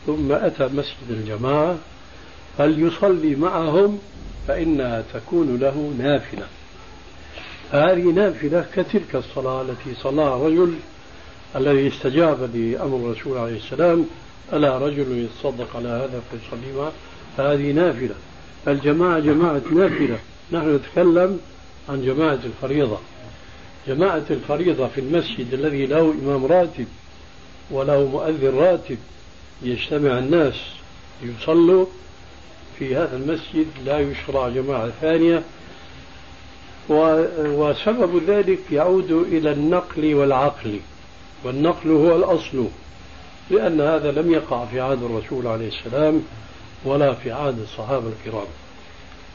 ثم 0.05 0.31
أتى 0.31 0.63
مسجد 0.63 1.09
الجماعة 1.09 1.77
فليصلي 2.57 3.35
معهم 3.35 3.99
فإنها 4.47 5.03
تكون 5.13 5.59
له 5.59 5.93
نافلة. 5.97 6.47
هذه 7.71 8.03
نافلة 8.03 8.65
كتلك 8.75 9.15
الصلاة 9.15 9.61
التي 9.61 9.95
صلاها 10.01 10.37
الرجل 10.37 10.73
الذي 11.55 11.88
استجاب 11.88 12.55
لأمر 12.55 12.97
الرسول 12.97 13.38
عليه 13.38 13.57
السلام 13.57 14.05
ألا 14.53 14.77
رجل 14.77 15.27
يتصدق 15.27 15.75
على 15.75 15.89
هذا 15.89 16.21
فيصلي 16.31 16.77
معه 16.77 16.91
فهذه 17.38 17.71
نافلة. 17.71 18.15
الجماعة 18.67 19.19
جماعة 19.19 19.61
نافلة. 19.71 20.19
نحن 20.51 20.75
نتكلم 20.75 21.39
عن 21.89 22.05
جماعة 22.05 22.39
الفريضة. 22.45 22.97
جماعة 23.88 24.23
الفريضة 24.30 24.88
في 24.88 25.01
المسجد 25.01 25.53
الذي 25.53 25.85
له 25.85 26.13
إمام 26.23 26.45
راتب 26.45 26.88
وله 27.71 28.07
مؤذن 28.07 28.57
راتب 28.57 28.97
يجتمع 29.61 30.17
الناس 30.17 30.55
يصلوا 31.23 31.85
في 32.80 32.95
هذا 32.95 33.15
المسجد 33.17 33.67
لا 33.85 33.99
يشرع 33.99 34.49
جماعة 34.49 34.89
ثانية. 35.01 35.43
وسبب 36.89 38.21
ذلك 38.27 38.59
يعود 38.71 39.11
إلى 39.11 39.51
النقل 39.51 40.13
والعقل. 40.15 40.80
والنقل 41.44 41.91
هو 41.91 42.15
الأصل 42.15 42.68
لأن 43.49 43.82
هذا 43.82 44.11
لم 44.11 44.34
يقع 44.34 44.65
في 44.65 44.82
عهد 44.82 45.03
الرسول 45.03 45.48
عليه 45.48 45.68
السلام 45.68 46.24
ولا 46.86 47.14
في 47.14 47.32
عهد 47.32 47.60
الصحابة 47.60 48.07
الكرام. 48.07 48.48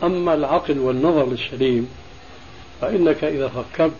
أما 0.02 0.34
العقل 0.34 0.78
والنظر 0.78 1.32
السليم 1.32 1.88
فإنك 2.80 3.24
إذا 3.24 3.48
فكرت 3.48 3.92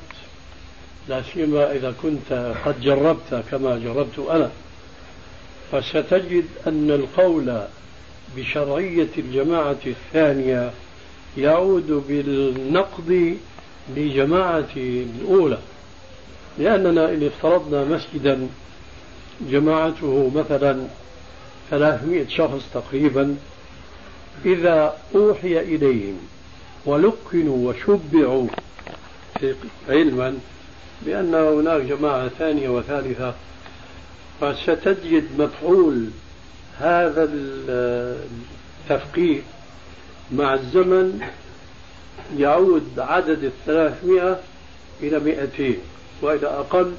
لا 1.09 1.23
سيما 1.35 1.73
إذا 1.73 1.95
كنت 2.03 2.55
قد 2.65 2.81
جربت 2.81 3.45
كما 3.51 3.79
جربت 3.79 4.19
أنا 4.31 4.51
فستجد 5.73 6.45
أن 6.67 6.91
القول 6.91 7.63
بشرعية 8.37 9.09
الجماعة 9.19 9.79
الثانية 9.87 10.71
يعود 11.39 12.05
بالنقد 12.09 13.37
لجماعة 13.97 14.69
الأولى. 14.77 15.59
لأننا 16.59 17.09
إن 17.09 17.27
افترضنا 17.27 17.85
مسجدا 17.85 18.49
جماعته 19.41 20.31
مثلا 20.35 20.87
300 21.71 22.29
شخص 22.29 22.63
تقريبا 22.75 23.37
إذا 24.45 24.97
أوحي 25.15 25.61
إليهم 25.61 26.19
ولقنوا 26.87 27.71
وشبعوا 27.71 28.47
علما 29.89 30.39
بأن 31.03 31.35
هناك 31.35 31.83
جماعة 31.83 32.29
ثانية 32.29 32.69
وثالثة 32.69 33.35
فستجد 34.41 35.25
مفعول 35.39 36.11
هذا 36.79 37.29
التفقيه 38.91 39.41
مع 40.33 40.55
الزمن 40.55 41.21
يعود 42.39 42.99
عدد 42.99 43.45
الثلاثمائة 43.45 44.41
إلى 45.03 45.19
مئتين. 45.19 45.79
وإلى 46.23 46.47
أقل 46.47 46.93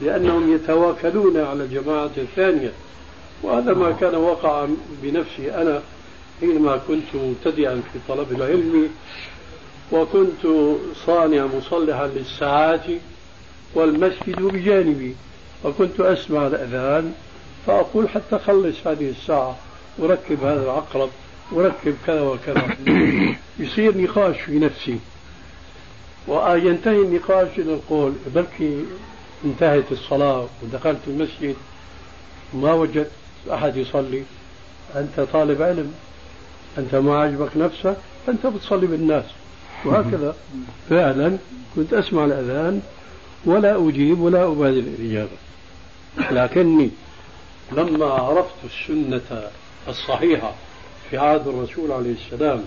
لأنهم 0.00 0.54
يتواكلون 0.54 1.36
على 1.36 1.64
الجماعة 1.64 2.10
الثانية. 2.16 2.72
وهذا 3.42 3.74
ما 3.74 3.92
كان 3.92 4.14
وقع 4.14 4.66
بنفسي 5.02 5.54
أنا 5.54 5.82
حينما 6.40 6.76
كنت 6.88 7.14
مبتدئا 7.14 7.82
في 7.92 7.98
طلب 8.08 8.32
العلم 8.32 8.88
وكنت 9.92 10.46
صانع 11.06 11.46
مصلحا 11.46 12.06
للساعات 12.06 12.84
والمسجد 13.74 14.42
بجانبي 14.42 15.14
وكنت 15.64 16.00
أسمع 16.00 16.46
الأذان 16.46 17.12
فأقول 17.66 18.08
حتى 18.08 18.38
خلص 18.38 18.86
هذه 18.86 19.10
الساعة 19.10 19.56
وركب 19.98 20.44
هذا 20.44 20.62
العقرب 20.62 21.10
وركب 21.52 21.94
كذا 22.06 22.20
وكذا. 22.20 22.76
يصير 23.58 23.98
نقاش 23.98 24.40
في 24.40 24.58
نفسي. 24.58 24.98
وينتهي 26.28 27.02
النقاش 27.02 27.48
إلى 27.58 27.74
القول 27.74 28.12
بلكي 28.34 28.84
انتهت 29.44 29.92
الصلاة 29.92 30.46
ودخلت 30.62 31.00
المسجد 31.06 31.56
ما 32.54 32.72
وجدت 32.72 33.10
أحد 33.52 33.76
يصلي. 33.76 34.22
أنت 34.96 35.20
طالب 35.32 35.62
علم 35.62 35.94
أنت 36.78 36.94
ما 36.94 37.18
عجبك 37.18 37.56
نفسك 37.56 37.96
أنت 38.28 38.46
بتصلي 38.46 38.86
بالناس. 38.86 39.24
وهكذا. 39.84 40.36
فعلا 40.90 41.38
كنت 41.76 41.94
أسمع 41.94 42.24
الأذان 42.24 42.82
ولا 43.44 43.88
أجيب 43.88 44.20
ولا 44.20 44.46
أبادر 44.46 44.78
الإجابة. 44.78 45.36
لكني 46.30 46.90
لما 47.72 48.06
عرفت 48.06 48.54
السنة 48.64 49.42
الصحيحة 49.88 50.54
في 51.10 51.18
عهد 51.18 51.48
الرسول 51.48 51.92
عليه 51.92 52.14
السلام 52.14 52.64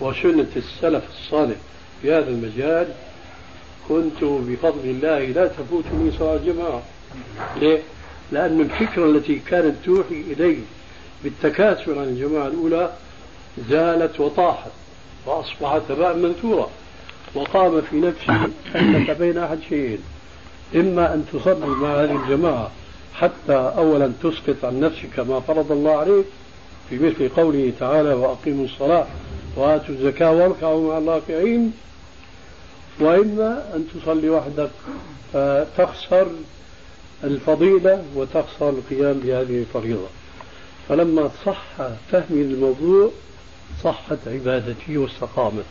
وسنة 0.00 0.46
السلف 0.56 1.04
الصالح 1.10 1.56
في 2.02 2.12
هذا 2.12 2.28
المجال 2.30 2.88
كنت 3.88 4.24
بفضل 4.24 4.84
الله 4.84 5.24
لا 5.24 5.46
تفوتني 5.46 6.10
صلاة 6.18 6.36
الجماعة. 6.36 6.82
ليه؟ 7.60 7.82
لأن 8.32 8.60
الفكرة 8.60 9.06
التي 9.06 9.38
كانت 9.38 9.74
توحي 9.84 10.24
إلي 10.30 10.58
بالتكاسل 11.24 11.98
عن 11.98 12.04
الجماعة 12.04 12.46
الأولى 12.46 12.92
زالت 13.70 14.20
وطاحت 14.20 14.70
وأصبحت 15.26 15.90
هباء 15.90 16.16
منثورا 16.16 16.70
وقام 17.34 17.80
في 17.80 17.96
نفسي 17.96 18.32
أنك 18.80 19.10
بين 19.10 19.38
أحد 19.38 19.58
شيئين. 19.68 19.98
إما 20.74 21.14
أن 21.14 21.24
تصلي 21.32 21.66
مع 21.66 22.02
هذه 22.02 22.22
الجماعة 22.24 22.70
حتى 23.14 23.72
أولا 23.76 24.12
تسقط 24.22 24.64
عن 24.64 24.80
نفسك 24.80 25.18
ما 25.18 25.40
فرض 25.40 25.72
الله 25.72 25.96
عليك 25.96 26.24
في 26.90 26.98
مثل 26.98 27.28
قوله 27.28 27.72
تعالى 27.80 28.14
وأقيموا 28.14 28.64
الصلاة 28.64 29.06
وآتوا 29.56 29.94
الزكاة 29.94 30.32
واركعوا 30.32 30.88
مع 30.88 30.98
الراكعين 30.98 31.72
وإما 33.00 33.64
أن 33.74 33.84
تصلي 33.94 34.30
وحدك 34.30 34.70
فتخسر 35.32 36.26
الفضيلة 37.24 38.02
وتخسر 38.16 38.68
القيام 38.68 39.20
بهذه 39.24 39.58
الفريضة. 39.58 40.06
فلما 40.88 41.30
صح 41.46 41.62
فهمي 42.10 42.42
للموضوع 42.42 43.10
صحت 43.84 44.18
عبادتي 44.26 44.98
واستقامت. 44.98 45.64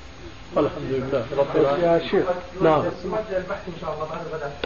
الحمد 0.58 0.92
لله 0.92 1.26
رب 1.38 1.56
العالمين. 1.56 1.90
يا 1.90 2.00
شيخ 2.00 2.26
نعم. 2.62 2.82
البحث 2.82 3.68
ان 3.68 3.74
شاء 3.82 3.94
الله 3.94 4.08
بعد 4.10 4.22
الغداء 4.28 4.58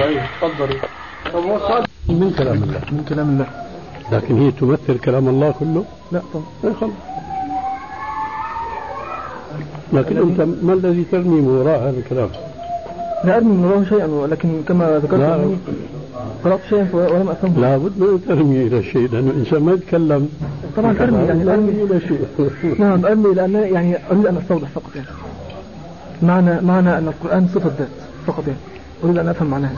طيب 0.00 0.22
تفضلي. 0.40 0.80
من 2.08 2.34
كلام 2.38 2.62
الله. 2.62 2.80
من 2.92 3.04
كلام 3.08 3.28
الله. 3.28 3.66
لكن 4.12 4.38
هي 4.42 4.50
تمثل 4.50 4.98
كلام 4.98 5.28
الله 5.28 5.50
كله؟ 5.52 5.84
لا 6.12 6.22
طبعا. 6.32 6.44
إيه 6.64 6.72
خلاص. 6.72 6.92
لكن 9.92 10.16
أنت 10.16 10.40
ما 10.62 10.72
الذي 10.72 11.04
ترمي 11.12 11.40
من 11.40 11.48
وراء 11.48 11.82
هذا 11.82 11.98
الكلام؟ 11.98 12.28
لا 13.24 13.36
أرمي 13.36 13.56
من 13.56 13.64
وراءه 13.64 13.84
شيئا 13.84 14.06
ولكن 14.06 14.48
كما 14.68 14.98
ذكرت 14.98 15.58
قرأت 16.44 16.60
شيئا 16.68 16.88
ولم 16.92 17.28
أفهمه. 17.28 17.60
لابد 17.60 17.92
من 17.98 18.24
ترمي 18.28 18.66
إلى 18.66 18.82
شيء 18.82 19.08
لأنه 19.12 19.30
الإنسان 19.30 19.62
ما 19.62 19.72
يتكلم. 19.72 20.28
طبعا 20.76 20.96
أرمي 21.00 21.24
يعني 21.28 21.52
أرمي 21.52 21.70
إلى 21.70 22.00
شيء. 22.00 22.26
نعم 22.78 23.06
أرمي 23.06 23.34
لأن 23.34 23.54
يعني 23.54 23.96
أريد 24.10 24.26
أن 24.26 24.36
أستوضح 24.36 24.68
فقط 24.68 24.96
يعني. 24.96 25.08
معنى 26.22 26.60
معنى 26.60 26.98
أن 26.98 27.08
القرآن 27.08 27.48
صفة 27.54 27.70
ذات 27.78 27.88
فقط 28.26 28.44
يعني. 28.46 28.58
أريد 29.04 29.18
أن 29.18 29.28
أفهم 29.28 29.50
معناها. 29.50 29.76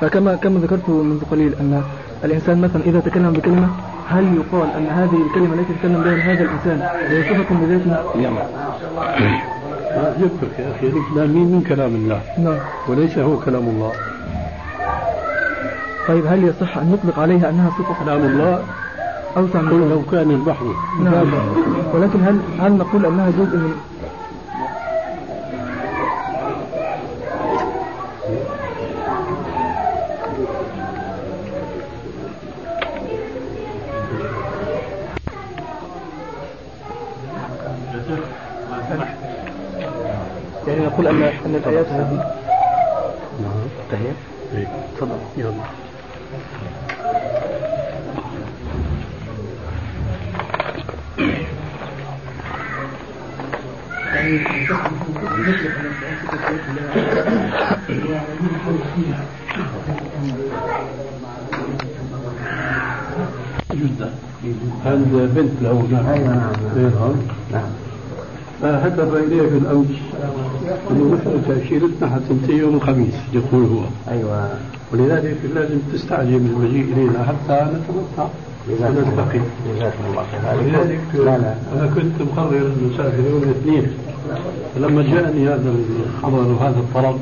فكما 0.00 0.36
كما 0.36 0.60
ذكرت 0.60 0.88
منذ 0.88 1.20
قليل 1.30 1.54
أن 1.60 1.82
الإنسان 2.24 2.60
مثلا 2.60 2.82
إذا 2.86 3.00
تكلم 3.00 3.32
بكلمة 3.32 3.68
هل 4.08 4.34
يقال 4.36 4.70
أن 4.76 4.86
هذه 4.86 5.26
الكلمة 5.26 5.54
التي 5.54 5.74
تكلم 5.74 6.02
بها 6.02 6.32
هذا 6.32 6.44
الإنسان 6.44 6.82
هي 7.08 7.22
صفة 7.22 7.54
بذاته؟ 7.54 7.90
ما 9.96 10.14
يكفك 10.18 10.58
يا 10.58 10.70
أخي 10.76 10.86
الكلام 10.86 11.30
من 11.30 11.64
كلام 11.68 11.94
الله؟ 11.94 12.20
نعم. 12.38 12.58
وليس 12.88 13.18
هو 13.18 13.36
كلام 13.36 13.68
الله. 13.68 13.92
طيب 16.08 16.26
هل 16.26 16.44
يصح 16.44 16.78
أن 16.78 16.92
نطلق 16.92 17.18
عليها 17.18 17.50
أنها 17.50 17.70
صفة؟ 17.70 18.04
كلام 18.04 18.20
الله؟ 18.20 18.62
أوسع 19.36 19.60
من؟ 19.60 19.90
لو 19.90 20.02
كان 20.10 20.30
البحر. 20.30 20.64
نعم. 21.00 21.32
ولكن 21.94 22.22
هل 22.24 22.38
هل 22.60 22.72
نقول 22.72 23.06
أنها 23.06 23.30
جزء 23.30 23.56
من 23.56 23.74
نقول 40.92 41.08
أن 41.08 41.22
أن 41.22 41.54
الآيات 41.54 41.86
هذه. 41.86 42.32
نعم 43.42 43.68
تهيأ. 43.90 44.12
إيه. 44.54 44.66
تفضل. 44.96 45.16
يلا. 45.36 45.52
جدا 63.72 64.10
هذه 64.84 65.28
بنت 65.34 65.62
له 65.62 65.88
نعم. 65.92 66.06
أيوه 66.06 66.36
نعم. 66.76 67.14
نعم. 67.52 67.70
فهدف 68.62 69.14
إليه 69.14 69.42
في 69.42 69.58
تاشيرتنا 71.48 72.08
حتنتهي 72.08 72.56
يوم 72.58 72.74
الخميس 72.74 73.14
يقول 73.32 73.64
هو. 73.64 74.12
أيوه. 74.12 74.48
ولذلك 74.92 75.36
لازم 75.54 75.78
تستعجل 75.92 76.38
بالمجيء 76.38 76.92
إلينا 76.92 77.24
حتى 77.24 77.66
نتمتع 77.72 78.28
ونلتقي. 78.68 79.40
جزاكم 79.68 80.04
الله 80.10 80.24
خير. 80.32 80.40
ولذلك 80.58 81.00
لا 81.14 81.38
لا. 81.38 81.54
أنا 81.72 81.86
كنت 81.94 82.22
مقرر 82.32 82.56
انه 82.56 82.94
أسافر 82.94 83.24
يوم 83.30 83.42
الاثنين. 83.42 83.86
فلما 84.74 85.02
جاءني 85.02 85.48
هذا 85.48 85.74
الخبر 86.06 86.52
وهذا 86.52 86.78
الطلب 86.78 87.20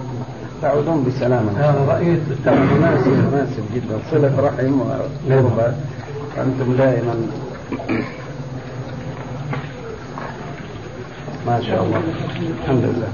تعودون 0.62 1.04
بسلامة 1.04 1.50
أنا 1.56 1.84
رأيت 1.88 2.20
مناسب. 2.46 3.12
مناسب 3.32 3.62
جدا. 3.74 3.98
صلة 4.10 4.40
رحم 4.40 4.80
وقربة 4.80 5.74
أنتم 6.38 6.72
دائما 6.78 7.14
ما 11.46 11.60
شاء 11.60 11.82
الله. 11.84 12.00
الحمد 12.62 12.84
لله. 12.84 13.08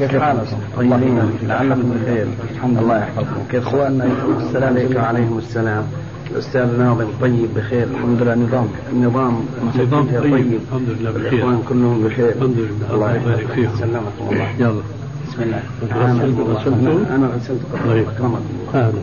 كيف 0.00 0.16
حالكم؟ 0.22 0.56
طيبين. 0.76 1.20
لعلكم 1.42 1.92
بخير. 2.02 2.26
الحمد 2.54 2.78
لله. 2.78 2.98
يحفظكم. 2.98 3.42
كيف 3.50 3.66
أخواننا؟ 3.66 4.04
السلام 4.40 4.74
عليكم 4.74 4.96
وعليكم 4.96 5.38
السلام. 5.38 5.84
الاستاذ 6.30 6.78
ناظم 6.78 7.06
طيب 7.20 7.48
بخير. 7.56 7.86
الحمد 7.94 8.22
لله. 8.22 8.34
نظام. 8.34 8.68
النظام 8.92 9.44
نظام 9.76 10.02
مسجلها 10.04 10.20
طيب. 10.20 10.58
الحمد 10.68 10.88
لله 11.00 11.10
بخير. 11.10 11.32
الإخوان 11.32 11.62
كلهم 11.68 12.02
بخير. 12.04 12.28
الحمد 12.28 12.56
لله. 12.58 12.94
الله 12.94 13.14
يبارك 13.14 13.46
فيكم 13.54 13.76
سلمكم 13.78 14.24
الله. 14.32 14.48
يلا. 14.58 14.82
بسم 15.28 15.42
الله. 15.42 15.62
غسلت- 15.82 16.40
غسلتوا؟ 16.40 17.16
أنا 17.16 17.26
غسلت 17.26 17.60
طيب. 17.88 18.04
أكرمكم 18.08 18.40
الله. 18.74 18.80
أهلا. 18.80 19.02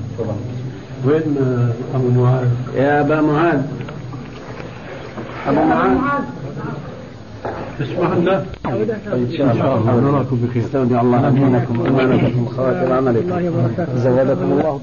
وين 1.06 1.36
آه، 1.42 1.98
أبو 1.98 2.22
معاذ؟ 2.22 2.48
يا 2.76 3.02
أبا 3.02 3.22
معاذ. 3.22 3.62
أبو 5.48 5.64
معاذ. 5.64 5.98
اسمح 7.82 8.18
لنا؟ 8.18 8.46
أن 8.66 8.72
إن 9.14 9.32
شاء 9.38 9.54
الله. 9.54 10.02
نراكم 10.02 10.38
بخير. 10.48 10.64
استودع 10.64 11.02
الله 11.02 11.28
أمانكم 11.28 11.86
امانكم 11.88 12.46
خواتم 12.46 12.94
عملكم. 12.94 13.32
زودكم 13.96 14.44
الله. 14.52 14.80